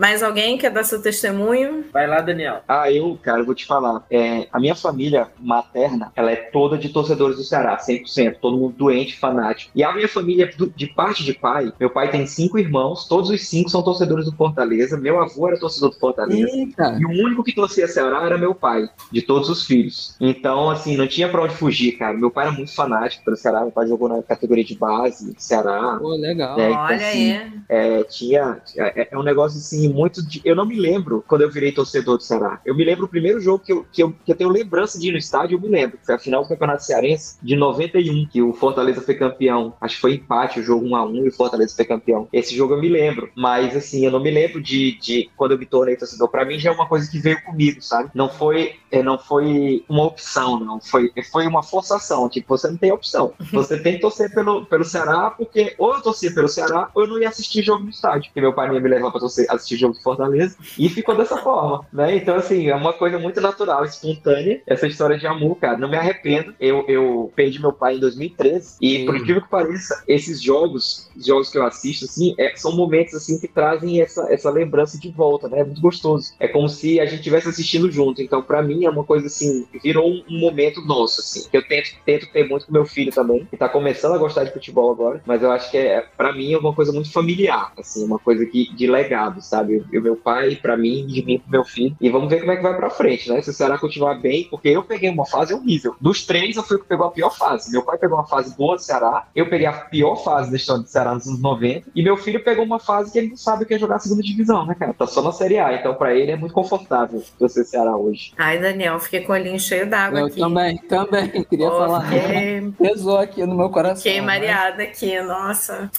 Mais 0.00 0.22
alguém 0.22 0.56
quer 0.56 0.70
dar 0.70 0.82
seu 0.82 1.02
testemunho? 1.02 1.84
Vai 1.92 2.06
lá, 2.06 2.22
Daniel. 2.22 2.62
Ah, 2.66 2.90
eu, 2.90 3.18
cara, 3.22 3.40
eu 3.40 3.44
vou 3.44 3.54
te 3.54 3.66
falar. 3.66 4.02
É, 4.10 4.48
a 4.50 4.58
minha 4.58 4.74
família 4.74 5.28
materna, 5.38 6.10
ela 6.16 6.30
é 6.30 6.36
toda 6.36 6.78
de 6.78 6.88
torcedores 6.88 7.36
do 7.36 7.44
Ceará, 7.44 7.76
100%. 7.76 8.36
Todo 8.40 8.56
mundo 8.56 8.74
doente, 8.78 9.18
fanático. 9.18 9.70
E 9.74 9.84
a 9.84 9.92
minha 9.92 10.08
família, 10.08 10.50
de 10.74 10.86
parte 10.86 11.22
de 11.22 11.34
pai, 11.34 11.70
meu 11.78 11.90
pai 11.90 12.10
tem 12.10 12.26
cinco 12.26 12.58
irmãos, 12.58 13.06
todos 13.06 13.28
os 13.28 13.46
cinco 13.46 13.68
são 13.68 13.82
torcedores 13.82 14.24
do 14.24 14.32
Fortaleza. 14.32 14.96
Meu 14.96 15.20
avô 15.20 15.48
era 15.48 15.60
torcedor 15.60 15.90
do 15.90 15.98
Fortaleza. 15.98 16.48
Eita. 16.48 16.96
E 16.98 17.04
o 17.04 17.10
único 17.10 17.44
que 17.44 17.54
torcia 17.54 17.86
Ceará 17.86 18.24
era 18.24 18.38
meu 18.38 18.54
pai, 18.54 18.88
de 19.12 19.20
todos 19.20 19.50
os 19.50 19.66
filhos. 19.66 20.16
Então, 20.18 20.70
assim, 20.70 20.96
não 20.96 21.06
tinha 21.06 21.28
pra 21.28 21.42
onde 21.42 21.54
fugir, 21.54 21.98
cara. 21.98 22.16
Meu 22.16 22.30
pai 22.30 22.46
era 22.46 22.56
muito 22.56 22.74
fanático 22.74 23.22
pelo 23.22 23.36
Ceará. 23.36 23.60
Meu 23.60 23.70
pai 23.70 23.86
jogou 23.86 24.08
na 24.08 24.22
categoria 24.22 24.64
de 24.64 24.78
base, 24.78 25.34
Ceará. 25.36 25.98
Pô, 26.00 26.14
legal. 26.14 26.58
É, 26.58 26.70
então, 26.70 26.82
Olha 26.84 26.96
assim, 26.96 27.32
aí. 27.32 27.52
é, 27.68 28.04
tinha. 28.04 28.62
É, 28.78 29.08
é 29.12 29.18
um 29.18 29.22
negócio 29.22 29.58
assim, 29.58 29.89
muito. 29.92 30.26
De, 30.26 30.40
eu 30.44 30.54
não 30.54 30.66
me 30.66 30.76
lembro 30.76 31.24
quando 31.26 31.42
eu 31.42 31.50
virei 31.50 31.72
torcedor 31.72 32.16
do 32.16 32.22
Ceará. 32.22 32.60
Eu 32.64 32.74
me 32.74 32.84
lembro 32.84 33.04
o 33.04 33.08
primeiro 33.08 33.40
jogo 33.40 33.62
que 33.64 33.72
eu, 33.72 33.86
que 33.92 34.02
eu, 34.02 34.14
que 34.24 34.32
eu 34.32 34.36
tenho 34.36 34.50
lembrança 34.50 34.98
de 34.98 35.08
ir 35.08 35.12
no 35.12 35.18
estádio, 35.18 35.56
eu 35.56 35.60
me 35.60 35.68
lembro. 35.68 35.98
Foi 36.02 36.14
a 36.14 36.18
final 36.18 36.42
do 36.42 36.48
Campeonato 36.48 36.84
Cearense 36.84 37.38
de 37.42 37.56
91, 37.56 38.26
que 38.26 38.42
o 38.42 38.52
Fortaleza 38.52 39.00
foi 39.00 39.14
campeão. 39.14 39.74
Acho 39.80 39.96
que 39.96 40.00
foi 40.00 40.14
empate 40.14 40.60
o 40.60 40.62
jogo 40.62 40.86
1x1 40.86 41.24
e 41.24 41.28
o 41.28 41.32
Fortaleza 41.32 41.74
foi 41.74 41.84
campeão. 41.84 42.28
Esse 42.32 42.54
jogo 42.56 42.74
eu 42.74 42.80
me 42.80 42.88
lembro. 42.88 43.30
Mas 43.34 43.76
assim, 43.76 44.04
eu 44.04 44.10
não 44.10 44.20
me 44.20 44.30
lembro 44.30 44.60
de, 44.60 44.98
de 44.98 45.30
quando 45.36 45.52
eu 45.52 45.58
me 45.58 45.66
tornei 45.66 45.96
torcedor. 45.96 46.28
Pra 46.28 46.44
mim 46.44 46.58
já 46.58 46.70
é 46.70 46.72
uma 46.72 46.86
coisa 46.86 47.10
que 47.10 47.18
veio 47.18 47.42
comigo, 47.42 47.82
sabe? 47.82 48.10
Não 48.14 48.28
foi, 48.28 48.76
é, 48.90 49.02
não 49.02 49.18
foi 49.18 49.84
uma 49.88 50.04
opção, 50.04 50.58
não. 50.60 50.80
Foi, 50.80 51.12
foi 51.30 51.46
uma 51.46 51.62
forçação. 51.62 52.28
Tipo, 52.28 52.56
você 52.56 52.68
não 52.68 52.76
tem 52.76 52.92
opção. 52.92 53.32
Você 53.52 53.78
tem 53.78 53.94
que 53.94 54.00
torcer 54.00 54.32
pelo, 54.32 54.64
pelo 54.66 54.84
Ceará, 54.84 55.30
porque 55.30 55.74
ou 55.78 55.94
eu 55.94 56.02
torcia 56.02 56.32
pelo 56.32 56.48
Ceará, 56.48 56.90
ou 56.94 57.02
eu 57.02 57.08
não 57.08 57.20
ia 57.20 57.28
assistir 57.28 57.62
jogo 57.62 57.84
no 57.84 57.90
estádio. 57.90 58.30
Porque 58.30 58.40
meu 58.40 58.52
pai 58.52 58.68
não 58.68 58.74
ia 58.74 58.80
me 58.80 58.88
levar 58.88 59.10
pra 59.10 59.20
torcer, 59.20 59.46
assistir 59.48 59.76
jogo 59.80 59.94
do 59.94 60.02
Fortaleza. 60.02 60.56
E 60.78 60.88
ficou 60.88 61.16
dessa 61.16 61.36
forma, 61.36 61.86
né? 61.92 62.16
Então, 62.16 62.36
assim, 62.36 62.68
é 62.68 62.74
uma 62.74 62.92
coisa 62.92 63.18
muito 63.18 63.40
natural, 63.40 63.84
espontânea, 63.84 64.62
essa 64.66 64.86
história 64.86 65.18
de 65.18 65.26
amor, 65.26 65.56
cara. 65.56 65.76
Não 65.78 65.88
me 65.88 65.96
arrependo. 65.96 66.54
Eu, 66.60 66.84
eu 66.88 67.32
perdi 67.34 67.60
meu 67.60 67.72
pai 67.72 67.96
em 67.96 68.00
2013. 68.00 68.76
E, 68.80 69.04
por 69.04 69.16
incrível 69.16 69.42
que 69.42 69.48
pareça, 69.48 70.02
esses 70.06 70.40
jogos, 70.42 71.08
os 71.16 71.26
jogos 71.26 71.50
que 71.50 71.58
eu 71.58 71.64
assisto, 71.64 72.04
assim, 72.04 72.34
é- 72.38 72.54
são 72.56 72.76
momentos, 72.76 73.14
assim, 73.14 73.40
que 73.40 73.48
trazem 73.48 74.00
essa, 74.00 74.26
essa 74.32 74.50
lembrança 74.50 74.98
de 74.98 75.10
volta, 75.10 75.48
né? 75.48 75.60
É 75.60 75.64
muito 75.64 75.80
gostoso. 75.80 76.32
É 76.38 76.48
como 76.48 76.68
se 76.68 77.00
a 77.00 77.04
gente 77.04 77.16
estivesse 77.18 77.48
assistindo 77.48 77.90
junto. 77.90 78.22
Então, 78.22 78.42
pra 78.42 78.62
mim, 78.62 78.84
é 78.84 78.90
uma 78.90 79.04
coisa, 79.04 79.26
assim, 79.26 79.66
virou 79.82 80.08
um, 80.08 80.22
um 80.28 80.38
momento 80.38 80.80
nosso, 80.82 81.20
assim. 81.20 81.48
Que 81.50 81.56
eu 81.56 81.66
tento, 81.66 81.90
tento 82.04 82.30
ter 82.32 82.48
muito 82.48 82.66
com 82.66 82.72
meu 82.72 82.84
filho 82.84 83.12
também, 83.12 83.44
que 83.46 83.56
tá 83.56 83.68
começando 83.68 84.14
a 84.14 84.18
gostar 84.18 84.44
de 84.44 84.52
futebol 84.52 84.90
agora. 84.92 85.22
Mas 85.26 85.42
eu 85.42 85.50
acho 85.50 85.70
que, 85.70 85.76
é, 85.78 86.00
pra 86.16 86.32
mim, 86.32 86.52
é 86.52 86.58
uma 86.58 86.74
coisa 86.74 86.92
muito 86.92 87.10
familiar, 87.12 87.72
assim, 87.78 88.04
uma 88.04 88.18
coisa 88.18 88.44
que, 88.46 88.74
de 88.74 88.86
legado, 88.86 89.40
sabe? 89.40 89.59
O 89.62 90.00
meu 90.00 90.16
pai, 90.16 90.56
pra 90.56 90.76
mim, 90.76 91.06
de 91.06 91.24
mim 91.24 91.38
pro 91.38 91.50
meu 91.50 91.64
filho. 91.64 91.96
E 92.00 92.08
vamos 92.10 92.28
ver 92.28 92.40
como 92.40 92.52
é 92.52 92.56
que 92.56 92.62
vai 92.62 92.76
pra 92.76 92.90
frente, 92.90 93.30
né? 93.30 93.40
Se 93.42 93.50
o 93.50 93.52
Ceará 93.52 93.78
continuar 93.78 94.14
bem, 94.20 94.44
porque 94.50 94.68
eu 94.68 94.82
peguei 94.82 95.10
uma 95.10 95.26
fase 95.26 95.52
horrível. 95.54 95.94
Dos 96.00 96.24
três, 96.24 96.56
eu 96.56 96.62
fui 96.62 96.76
o 96.76 96.80
que 96.80 96.86
pegou 96.86 97.06
a 97.06 97.10
pior 97.10 97.30
fase. 97.30 97.70
Meu 97.72 97.82
pai 97.82 97.98
pegou 97.98 98.16
uma 98.18 98.26
fase 98.26 98.56
boa 98.56 98.76
do 98.76 98.82
Ceará, 98.82 99.26
eu 99.34 99.48
peguei 99.48 99.66
a 99.66 99.72
pior 99.72 100.16
fase 100.16 100.50
da 100.50 100.56
história 100.56 100.82
do 100.82 100.88
Ceará 100.88 101.14
nos 101.14 101.26
anos 101.26 101.40
90, 101.40 101.88
e 101.94 102.02
meu 102.02 102.16
filho 102.16 102.42
pegou 102.42 102.64
uma 102.64 102.78
fase 102.78 103.12
que 103.12 103.18
ele 103.18 103.28
não 103.28 103.36
sabe 103.36 103.64
o 103.64 103.66
que 103.66 103.74
é 103.74 103.78
jogar 103.78 103.96
a 103.96 103.98
segunda 103.98 104.22
divisão, 104.22 104.66
né, 104.66 104.74
cara? 104.78 104.92
Tá 104.94 105.06
só 105.06 105.22
na 105.22 105.32
Série 105.32 105.58
A, 105.58 105.74
então 105.74 105.94
pra 105.94 106.14
ele 106.14 106.30
é 106.32 106.36
muito 106.36 106.54
confortável 106.54 107.22
você 107.38 107.64
Ceará 107.64 107.96
hoje. 107.96 108.32
Ai, 108.38 108.58
Daniel, 108.58 108.98
fiquei 109.00 109.20
com 109.20 109.32
o 109.32 109.34
olhinho 109.34 109.58
cheio 109.58 109.88
d'água 109.88 110.20
Eu 110.20 110.26
aqui. 110.26 110.38
também, 110.40 110.76
também. 110.88 111.44
Queria 111.44 111.68
Pô, 111.70 111.78
falar. 111.78 112.02
fiquei- 112.08 112.72
Pesou 112.78 113.18
aqui 113.18 113.44
no 113.46 113.56
meu 113.56 113.70
coração. 113.70 113.96
Fiquei 114.02 114.20
né? 114.20 114.26
mareada 114.26 114.82
aqui, 114.82 115.20
nossa. 115.22 115.90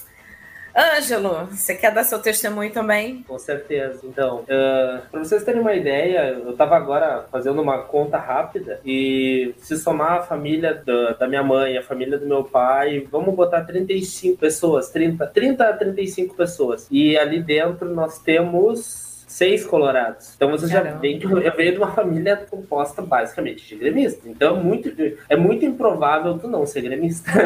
Ângelo, 0.75 1.47
você 1.47 1.75
quer 1.75 1.93
dar 1.93 2.03
seu 2.03 2.19
testemunho 2.19 2.71
também? 2.71 3.23
Com 3.23 3.37
certeza. 3.37 3.99
Então, 4.03 4.43
para 4.45 5.19
vocês 5.19 5.43
terem 5.43 5.61
uma 5.61 5.73
ideia, 5.73 6.29
eu 6.29 6.51
estava 6.51 6.75
agora 6.75 7.25
fazendo 7.31 7.61
uma 7.61 7.79
conta 7.79 8.17
rápida 8.17 8.79
e 8.85 9.53
se 9.57 9.77
somar 9.77 10.13
a 10.13 10.21
família 10.23 10.73
da, 10.73 11.13
da 11.13 11.27
minha 11.27 11.43
mãe, 11.43 11.77
a 11.77 11.83
família 11.83 12.17
do 12.17 12.25
meu 12.25 12.43
pai, 12.43 13.07
vamos 13.11 13.35
botar 13.35 13.61
35 13.61 14.37
pessoas, 14.37 14.89
30, 14.89 15.27
30 15.27 15.67
a 15.67 15.73
35 15.73 16.35
pessoas. 16.35 16.87
E 16.89 17.17
ali 17.17 17.41
dentro 17.41 17.89
nós 17.93 18.19
temos 18.19 19.10
seis 19.31 19.65
colorados. 19.65 20.33
Então 20.35 20.51
vocês 20.51 20.69
já 20.69 20.81
Caramba. 20.81 20.99
veem 20.99 21.17
que 21.17 21.25
eu 21.25 21.55
venho 21.55 21.71
de 21.71 21.77
uma 21.77 21.91
família 21.93 22.35
composta 22.35 23.01
basicamente 23.01 23.65
de 23.65 23.75
gremistas. 23.75 24.25
Então 24.25 24.57
é 24.57 24.63
muito, 24.63 24.91
é 25.29 25.35
muito 25.37 25.65
improvável 25.65 26.37
tu 26.37 26.47
não 26.47 26.65
ser 26.65 26.81
gremista. 26.81 27.31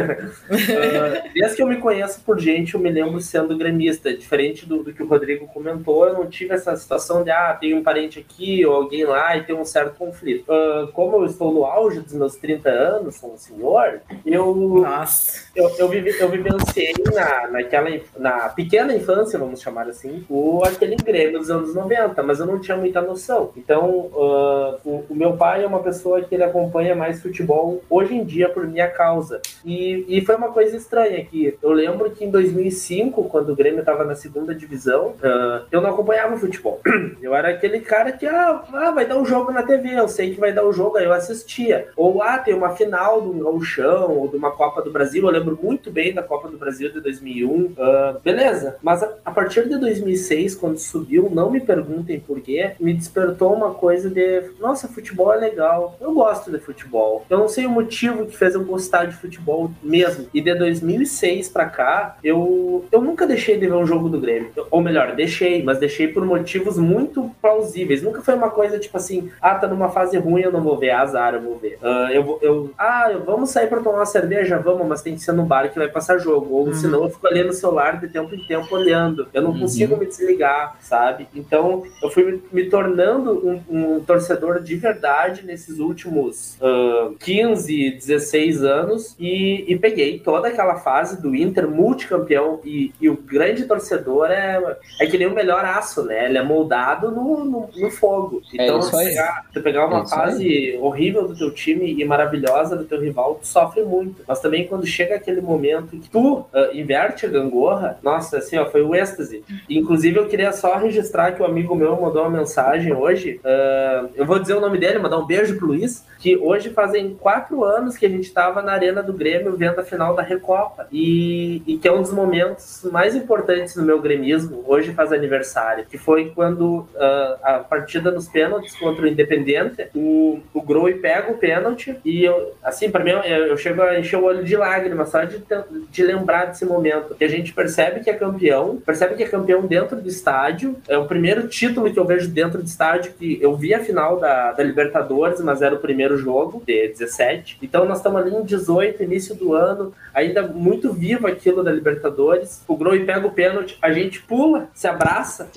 Ah, 0.76 1.30
Desde 1.34 1.58
que 1.58 1.62
eu 1.62 1.68
me 1.68 1.78
conheço 1.78 2.22
por 2.22 2.40
gente, 2.40 2.74
eu 2.76 2.80
me 2.80 2.90
lembro 2.90 3.20
sendo 3.22 3.58
gremista. 3.58 4.16
Diferente 4.16 4.66
do, 4.66 4.84
do 4.84 4.94
que 4.94 5.04
o 5.04 5.08
Rodrigo 5.08 5.48
comentou, 5.48 6.08
eu 6.08 6.14
não 6.14 6.28
tive 6.28 6.54
essa 6.54 6.76
situação 6.76 7.24
de, 7.24 7.32
ah, 7.32 7.54
tem 7.60 7.74
um 7.74 7.84
parente 7.84 8.20
aqui 8.20 8.66
ou 8.66 8.76
alguém 8.76 9.04
lá 9.04 9.36
e 9.38 9.44
tem 9.44 9.56
um 9.56 9.66
certo 9.66 9.96
conflito. 9.98 10.52
Ah, 10.52 10.90
como 10.94 11.18
eu 11.18 11.26
estou 11.26 11.54
no 11.54 11.66
auge 11.66 12.00
dos 12.00 12.14
meus 12.14 12.36
30 12.36 12.70
anos, 12.70 13.18
como 13.18 13.38
senhor, 13.38 14.02
eu, 14.26 14.56
Nossa. 14.56 15.50
eu, 15.56 15.70
eu, 15.78 15.90
vivi, 15.90 16.18
eu 16.20 16.30
vivenciei 16.30 16.94
na, 17.14 17.48
naquela, 17.48 17.90
na 18.18 18.50
pequena 18.50 18.96
infância, 18.96 19.38
vamos 19.38 19.62
chamar 19.62 19.88
assim, 19.88 20.26
o, 20.30 20.64
aquele 20.64 20.96
Grêmio 20.96 21.40
dos 21.40 21.52
anos 21.52 21.75
90, 21.76 22.24
mas 22.24 22.40
eu 22.40 22.46
não 22.46 22.60
tinha 22.60 22.78
muita 22.78 23.02
noção. 23.02 23.52
Então, 23.56 24.10
ah, 24.14 24.78
o, 24.84 25.04
o 25.10 25.16
meu 25.16 25.34
pai 25.34 25.64
é 25.64 25.68
uma 25.68 25.80
pessoa 25.80 26.22
que 26.22 26.34
ele 26.34 26.44
acompanha 26.44 26.96
mais 26.96 27.22
futebol 27.22 27.82
hoje 27.90 28.16
em 28.16 28.24
dia 28.24 28.50
por 28.50 28.66
minha 28.66 28.88
causa. 28.88 29.42
E, 29.64 30.06
e 30.08 30.26
foi 30.26 30.36
uma 30.36 30.52
coisa 30.52 30.76
estranha 30.76 31.24
que 31.24 31.58
eu 31.62 31.72
lembro 31.72 32.10
que 32.12 32.26
em 32.26 32.32
2005, 32.32 33.26
quando 33.26 33.50
o 33.50 33.56
Grêmio 33.56 33.82
estava 33.82 34.04
na 34.04 34.16
segunda 34.16 34.56
divisão, 34.56 35.14
ah, 35.22 35.64
eu 35.72 35.82
não 35.82 35.90
acompanhava 35.90 36.38
futebol. 36.38 36.82
Eu 37.22 37.34
era 37.34 37.50
aquele 37.50 37.80
cara 37.80 38.12
que, 38.12 38.26
ah, 38.26 38.64
ah, 38.74 38.92
vai 38.92 39.06
dar 39.06 39.18
um 39.18 39.26
jogo 39.26 39.52
na 39.52 39.64
TV, 39.64 40.00
eu 40.00 40.08
sei 40.08 40.34
que 40.34 40.40
vai 40.40 40.54
dar 40.54 40.64
o 40.64 40.72
jogo, 40.72 40.98
aí 40.98 41.06
eu 41.06 41.14
assistia. 41.14 41.88
Ou, 41.96 42.22
ah, 42.22 42.38
tem 42.38 42.54
uma 42.54 42.76
final 42.76 43.22
um 43.22 43.40
gauchão, 43.40 44.12
ou 44.12 44.28
de 44.28 44.38
uma 44.38 44.52
Copa 44.52 44.82
do 44.82 44.92
Brasil, 44.92 45.24
eu 45.24 45.30
lembro 45.30 45.58
muito 45.62 45.90
bem 45.92 46.14
da 46.14 46.22
Copa 46.22 46.48
do 46.48 46.58
Brasil 46.58 46.92
de 46.92 47.02
2001. 47.02 47.74
Ah, 47.78 48.18
beleza, 48.24 48.78
mas 48.82 49.02
a, 49.02 49.14
a 49.26 49.32
partir 49.32 49.68
de 49.68 49.78
2006, 49.78 50.56
quando 50.56 50.78
subiu, 50.78 51.30
não 51.32 51.50
me 51.50 51.60
perguntem 51.66 52.20
por 52.20 52.40
quê, 52.40 52.72
me 52.80 52.94
despertou 52.94 53.54
uma 53.54 53.74
coisa 53.74 54.10
de, 54.10 54.52
nossa, 54.60 54.88
futebol 54.88 55.34
é 55.34 55.38
legal, 55.38 55.98
eu 56.00 56.14
gosto 56.14 56.52
de 56.52 56.60
futebol. 56.60 57.26
Eu 57.30 57.38
não 57.38 57.48
sei 57.48 57.66
o 57.66 57.70
motivo 57.70 58.26
que 58.26 58.38
fez 58.38 58.56
eu 58.56 58.64
gostar 58.64 59.06
de 59.06 59.16
futebol 59.16 59.72
mesmo. 59.82 60.28
E 60.34 60.42
de 60.42 60.54
2006 60.54 61.50
pra 61.50 61.66
cá, 61.66 62.18
eu, 62.24 62.86
eu 62.92 63.02
nunca 63.02 63.28
deixei 63.28 63.58
de 63.58 63.68
ver 63.68 63.74
um 63.74 63.86
jogo 63.86 64.10
do 64.10 64.20
Grêmio. 64.20 64.52
Ou 64.70 64.82
melhor, 64.82 65.16
deixei, 65.16 65.64
mas 65.64 65.80
deixei 65.80 66.08
por 66.08 66.26
motivos 66.26 66.78
muito 66.78 67.32
plausíveis. 67.42 68.02
Nunca 68.02 68.22
foi 68.22 68.36
uma 68.36 68.50
coisa 68.50 68.80
tipo 68.80 68.98
assim, 68.98 69.32
ah, 69.42 69.56
tá 69.56 69.68
numa 69.68 69.90
fase 69.90 70.18
ruim, 70.18 70.42
eu 70.42 70.52
não 70.52 70.62
vou 70.62 70.78
ver, 70.78 70.92
azar, 70.92 71.34
eu 71.34 71.42
vou 71.42 71.58
ver. 71.58 71.78
Ah, 71.82 72.10
eu, 72.12 72.40
eu, 72.42 72.72
ah, 72.78 73.12
vamos 73.26 73.50
sair 73.50 73.68
pra 73.68 73.80
tomar 73.80 74.00
uma 74.00 74.06
cerveja? 74.06 74.60
Vamos, 74.60 74.88
mas 74.88 75.02
tem 75.02 75.16
que 75.16 75.22
ser 75.22 75.32
no 75.32 75.44
bar 75.44 75.70
que 75.72 75.80
vai 75.80 75.88
passar 75.88 76.18
jogo. 76.18 76.54
Ou 76.56 76.74
senão 76.74 77.04
eu 77.04 77.10
fico 77.10 77.28
ali 77.28 77.44
no 77.44 77.54
celular 77.54 78.00
de 78.00 78.08
tempo 78.08 78.34
em 78.36 78.44
tempo 78.46 78.74
olhando. 78.76 79.28
Eu 79.34 79.42
não 79.42 79.58
consigo 79.58 79.98
me 79.98 80.06
desligar, 80.06 80.76
sabe? 80.80 81.28
Então, 81.34 81.55
eu 82.02 82.10
fui 82.10 82.42
me, 82.52 82.70
tornando 82.70 83.48
um, 83.48 83.62
um 83.70 84.00
torcedor 84.00 84.62
de 84.62 84.76
verdade 84.76 85.46
nesses 85.46 85.80
últimos 85.80 86.58
ah, 86.62 87.12
15, 87.20 87.92
16 87.92 88.64
anos 88.64 89.16
e, 89.20 89.66
e 89.68 89.78
peguei 89.78 90.20
toda 90.20 90.48
aquela 90.48 90.76
fase 90.78 91.22
do 91.22 91.36
Inter 91.36 91.68
multicampeão 91.70 92.60
e, 92.64 92.92
e 93.00 93.10
o 93.10 93.18
grande 93.18 93.66
torcedor 93.66 94.32
é, 94.32 94.78
é 95.00 95.06
que 95.06 95.18
nem 95.18 95.28
o 95.28 95.34
melhor 95.34 95.64
aço, 95.64 96.04
né? 96.04 96.26
Ele 96.26 96.38
é 96.38 96.44
moldado 96.44 97.12
no, 97.12 97.46
no, 97.46 97.70
no 97.76 97.92
fogo. 97.92 98.42
É 98.58 98.64
Então, 98.64 98.80
isso 98.80 98.96
aí. 98.96 99.08
pegar, 99.08 99.46
pegar 99.64 99.86
uma 99.88 100.02
É 100.02 100.08
fase 100.08 100.78
horrível 100.82 101.28
do 101.28 101.36
teu 101.36 101.52
time 101.52 101.94
e 101.94 102.06
maravilhosa 102.06 102.76
do 102.76 102.86
teu 102.86 103.00
rival, 103.00 103.36
tu 103.36 103.48
sofre 103.48 103.84
muito. 103.84 104.24
Mas 104.28 104.40
também 104.40 104.68
quando 104.68 104.86
chega 104.86 105.16
aquele 105.16 105.42
momento 105.42 105.98
que 105.98 106.10
tu 106.10 106.46
ah, 106.54 106.70
inverte 106.74 107.26
a 107.26 107.30
gangorra, 107.30 107.98
nossa, 108.02 108.38
assim, 108.38 108.58
ó, 108.58 108.66
foi 108.66 108.82
o 108.82 108.96
êxtase. 108.96 109.44
Inclusive, 109.70 110.18
eu 110.18 110.28
queria 110.28 110.52
só 110.52 110.78
registrar 110.78 111.32
que 111.34 111.42
um 111.46 111.52
amigo 111.52 111.76
meu 111.76 112.00
mandou 112.00 112.24
uma 112.24 112.38
mensagem 112.38 112.94
hoje. 112.94 113.40
Uh, 113.44 114.10
eu 114.16 114.26
vou 114.26 114.40
dizer 114.40 114.56
o 114.56 114.60
nome 114.60 114.78
dele, 114.78 115.00
mandar 115.00 115.18
um 115.18 115.26
beijo 115.26 115.58
pro 115.58 115.68
Luiz. 115.68 116.06
Que 116.20 116.36
hoje 116.36 116.72
fazem 116.72 117.16
quatro 117.16 117.64
anos 117.64 117.98
que 117.98 118.06
a 118.06 118.10
gente 118.10 118.24
estava 118.24 118.62
na 118.62 118.72
Arena 118.72 119.04
do 119.04 119.14
Grêmio 119.14 119.56
vendo 119.56 119.80
a 119.80 119.84
final 119.84 120.16
da 120.16 120.24
Recopa. 120.24 120.88
E, 120.92 121.62
e, 121.68 121.78
que 121.78 121.88
é 121.88 121.92
um 121.92 122.02
dos 122.02 122.12
momentos 122.12 122.88
mais 122.92 123.16
importantes 123.16 123.76
no 123.76 123.84
meu 123.84 124.02
gremismo. 124.02 124.64
Hoje 124.66 124.94
faz 124.94 125.12
aniversário. 125.12 125.86
Que 125.86 125.98
foi 125.98 126.32
quando 126.34 126.80
uh, 126.80 127.38
a 127.44 127.60
partida 127.60 128.12
nos 128.12 128.28
pênaltis 128.28 128.76
contra 128.76 129.04
o 129.04 129.08
Independente, 129.08 129.88
o, 129.96 130.40
o 130.54 130.62
Groi 130.62 130.96
pega 130.96 131.32
o 131.32 131.38
pênalti. 131.38 131.96
E 132.04 132.24
eu, 132.24 132.54
assim, 132.64 132.90
para 132.90 133.04
mim, 133.04 133.12
eu, 133.12 133.48
eu 133.48 133.58
chego 133.58 133.82
a 133.82 134.00
encher 134.00 134.18
o 134.18 134.24
olho 134.24 134.44
de 134.44 134.56
lágrimas 134.56 135.10
só 135.10 135.24
de, 135.24 135.44
de 135.92 136.04
lembrar 136.04 136.46
desse 136.46 136.66
momento. 136.66 137.16
Que 137.16 137.24
a 137.24 137.30
gente 137.30 137.54
percebe 137.54 138.00
que 138.00 138.10
é 138.10 138.14
campeão, 138.14 138.82
percebe 138.84 139.16
que 139.16 139.24
é 139.24 139.28
campeão 139.28 139.66
dentro 139.66 140.02
do 140.02 140.08
estádio. 140.08 140.76
É 140.88 140.98
o 140.98 141.06
primeiro 141.06 141.35
título 141.48 141.92
que 141.92 142.00
eu 142.00 142.06
vejo 142.06 142.30
dentro 142.30 142.62
do 142.62 142.66
estádio, 142.66 143.14
que 143.14 143.38
eu 143.42 143.56
vi 143.56 143.74
a 143.74 143.84
final 143.84 144.20
da, 144.20 144.52
da 144.52 144.64
Libertadores, 144.64 145.40
mas 145.42 145.62
era 145.62 145.76
o 145.76 145.80
primeiro 145.80 146.18
jogo, 146.18 146.64
de 146.66 146.88
17. 146.90 147.58
Então 147.62 147.86
nós 147.86 147.98
estamos 147.98 148.22
ali 148.22 148.36
em 148.36 148.44
18, 148.44 149.04
início 149.04 149.36
do 149.36 149.54
ano, 149.54 149.94
ainda 150.14 150.44
muito 150.44 150.92
vivo 150.94 151.28
aquilo 151.28 151.64
da 151.64 151.72
Libertadores. 151.72 152.64
O 152.68 152.76
Groi 152.76 153.06
pega 153.06 153.26
o 153.28 153.32
pênalti, 153.32 153.78
a 153.82 153.92
gente 153.92 154.22
pula, 154.22 154.70
se 154.74 154.88
abraça 154.88 155.50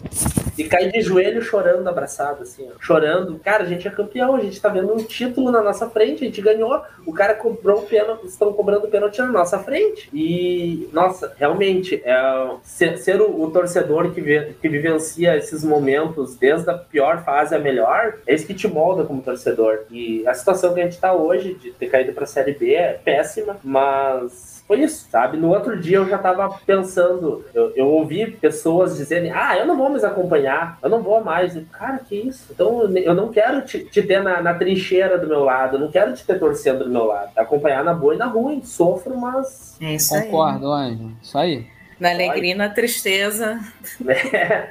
e 0.59 0.65
cai 0.65 0.91
de 0.91 1.01
joelho 1.01 1.41
chorando 1.41 1.87
abraçado, 1.89 2.43
assim, 2.43 2.69
ó, 2.69 2.77
chorando. 2.81 3.39
Cara, 3.39 3.63
a 3.63 3.67
gente 3.67 3.87
é 3.87 3.91
campeão, 3.91 4.35
a 4.35 4.41
gente 4.41 4.61
tá 4.61 4.69
vendo 4.69 4.93
um 4.93 4.99
título 4.99 5.53
na 5.53 5.63
nossa 5.63 5.89
frente, 5.89 6.25
a 6.25 6.27
gente 6.27 6.43
ganhou. 6.43 6.83
O 7.07 7.13
cara 7.13 7.35
cobrou 7.35 7.79
o 7.79 7.83
pênalti, 7.87 8.27
estão 8.27 8.53
cobrando 8.53 8.87
o 8.87 8.91
pênalti 8.91 9.19
na 9.19 9.29
nossa 9.29 9.59
frente. 9.61 10.11
E, 10.13 10.89
nossa, 10.93 11.33
realmente, 11.39 12.03
é, 12.05 12.51
ser, 12.65 12.99
ser 12.99 13.21
o, 13.21 13.43
o, 13.43 13.51
torcedor 13.51 14.11
que, 14.11 14.21
vi, 14.21 14.55
que 14.61 14.69
vivencia 14.69 15.37
esses 15.37 15.63
momentos 15.63 16.37
desde 16.37 16.69
a 16.69 16.75
pior 16.75 17.25
fase 17.25 17.55
à 17.55 17.59
melhor, 17.59 18.19
é 18.27 18.35
isso 18.35 18.47
que 18.47 18.55
te 18.55 18.67
molda 18.67 19.05
como 19.05 19.23
torcedor. 19.23 19.85
E 19.91 20.27
a 20.27 20.35
situação 20.35 20.75
que 20.75 20.81
a 20.81 20.85
gente 20.85 20.99
tá 20.99 21.13
hoje, 21.15 21.55
de 21.55 21.71
ter 21.71 21.87
caído 21.87 22.13
pra 22.13 22.27
Série 22.27 22.53
B, 22.53 22.75
é 22.75 22.95
péssima, 22.95 23.57
mas 23.63 24.58
foi 24.69 24.83
isso, 24.83 25.09
sabe? 25.11 25.39
No 25.39 25.49
outro 25.49 25.81
dia 25.81 25.97
eu 25.97 26.07
já 26.07 26.19
tava 26.19 26.51
pensando, 26.67 27.43
eu, 27.55 27.73
eu 27.75 27.87
ouvi 27.87 28.31
pessoas 28.31 28.99
dizerem, 28.99 29.33
ah, 29.33 29.57
eu 29.57 29.67
não 29.67 29.79
vou 29.79 29.89
mais 29.89 30.05
acompanhar, 30.05 30.79
eu 30.83 30.91
não 30.91 31.03
vou 31.03 31.25
mais. 31.25 31.57
E, 31.57 31.63
Cara, 31.63 31.99
que 31.99 32.15
isso? 32.15 32.49
Então 32.53 32.83
eu 32.83 33.15
não 33.15 33.31
quero 33.31 33.63
te, 33.63 33.83
te 33.85 34.03
ter 34.03 34.23
na, 34.23 34.43
na, 34.43 34.53
trincheira 34.53 35.17
do 35.17 35.27
meu 35.27 35.43
lado, 35.43 35.77
eu 35.77 35.81
não 35.81 35.91
quero 35.91 36.15
te 36.15 36.23
ter 36.23 36.39
torcendo 36.39 36.85
do 36.85 36.91
meu 36.91 37.07
lado. 37.07 37.31
Acompanhar 37.35 37.83
na 37.83 37.95
boa 37.95 38.15
e 38.15 38.19
na 38.19 38.27
ruim, 38.27 38.63
sofro, 38.63 39.17
mas. 39.17 39.79
É 39.81 39.95
isso 39.95 40.15
Concordo, 40.15 40.71
aí. 40.71 40.93
Anjo. 40.93 41.17
Isso 41.23 41.39
aí. 41.39 41.67
Na 41.99 42.11
alegria 42.11 42.53
e 42.53 42.55
na 42.55 42.69
tristeza. 42.69 43.59
É. 44.07 44.71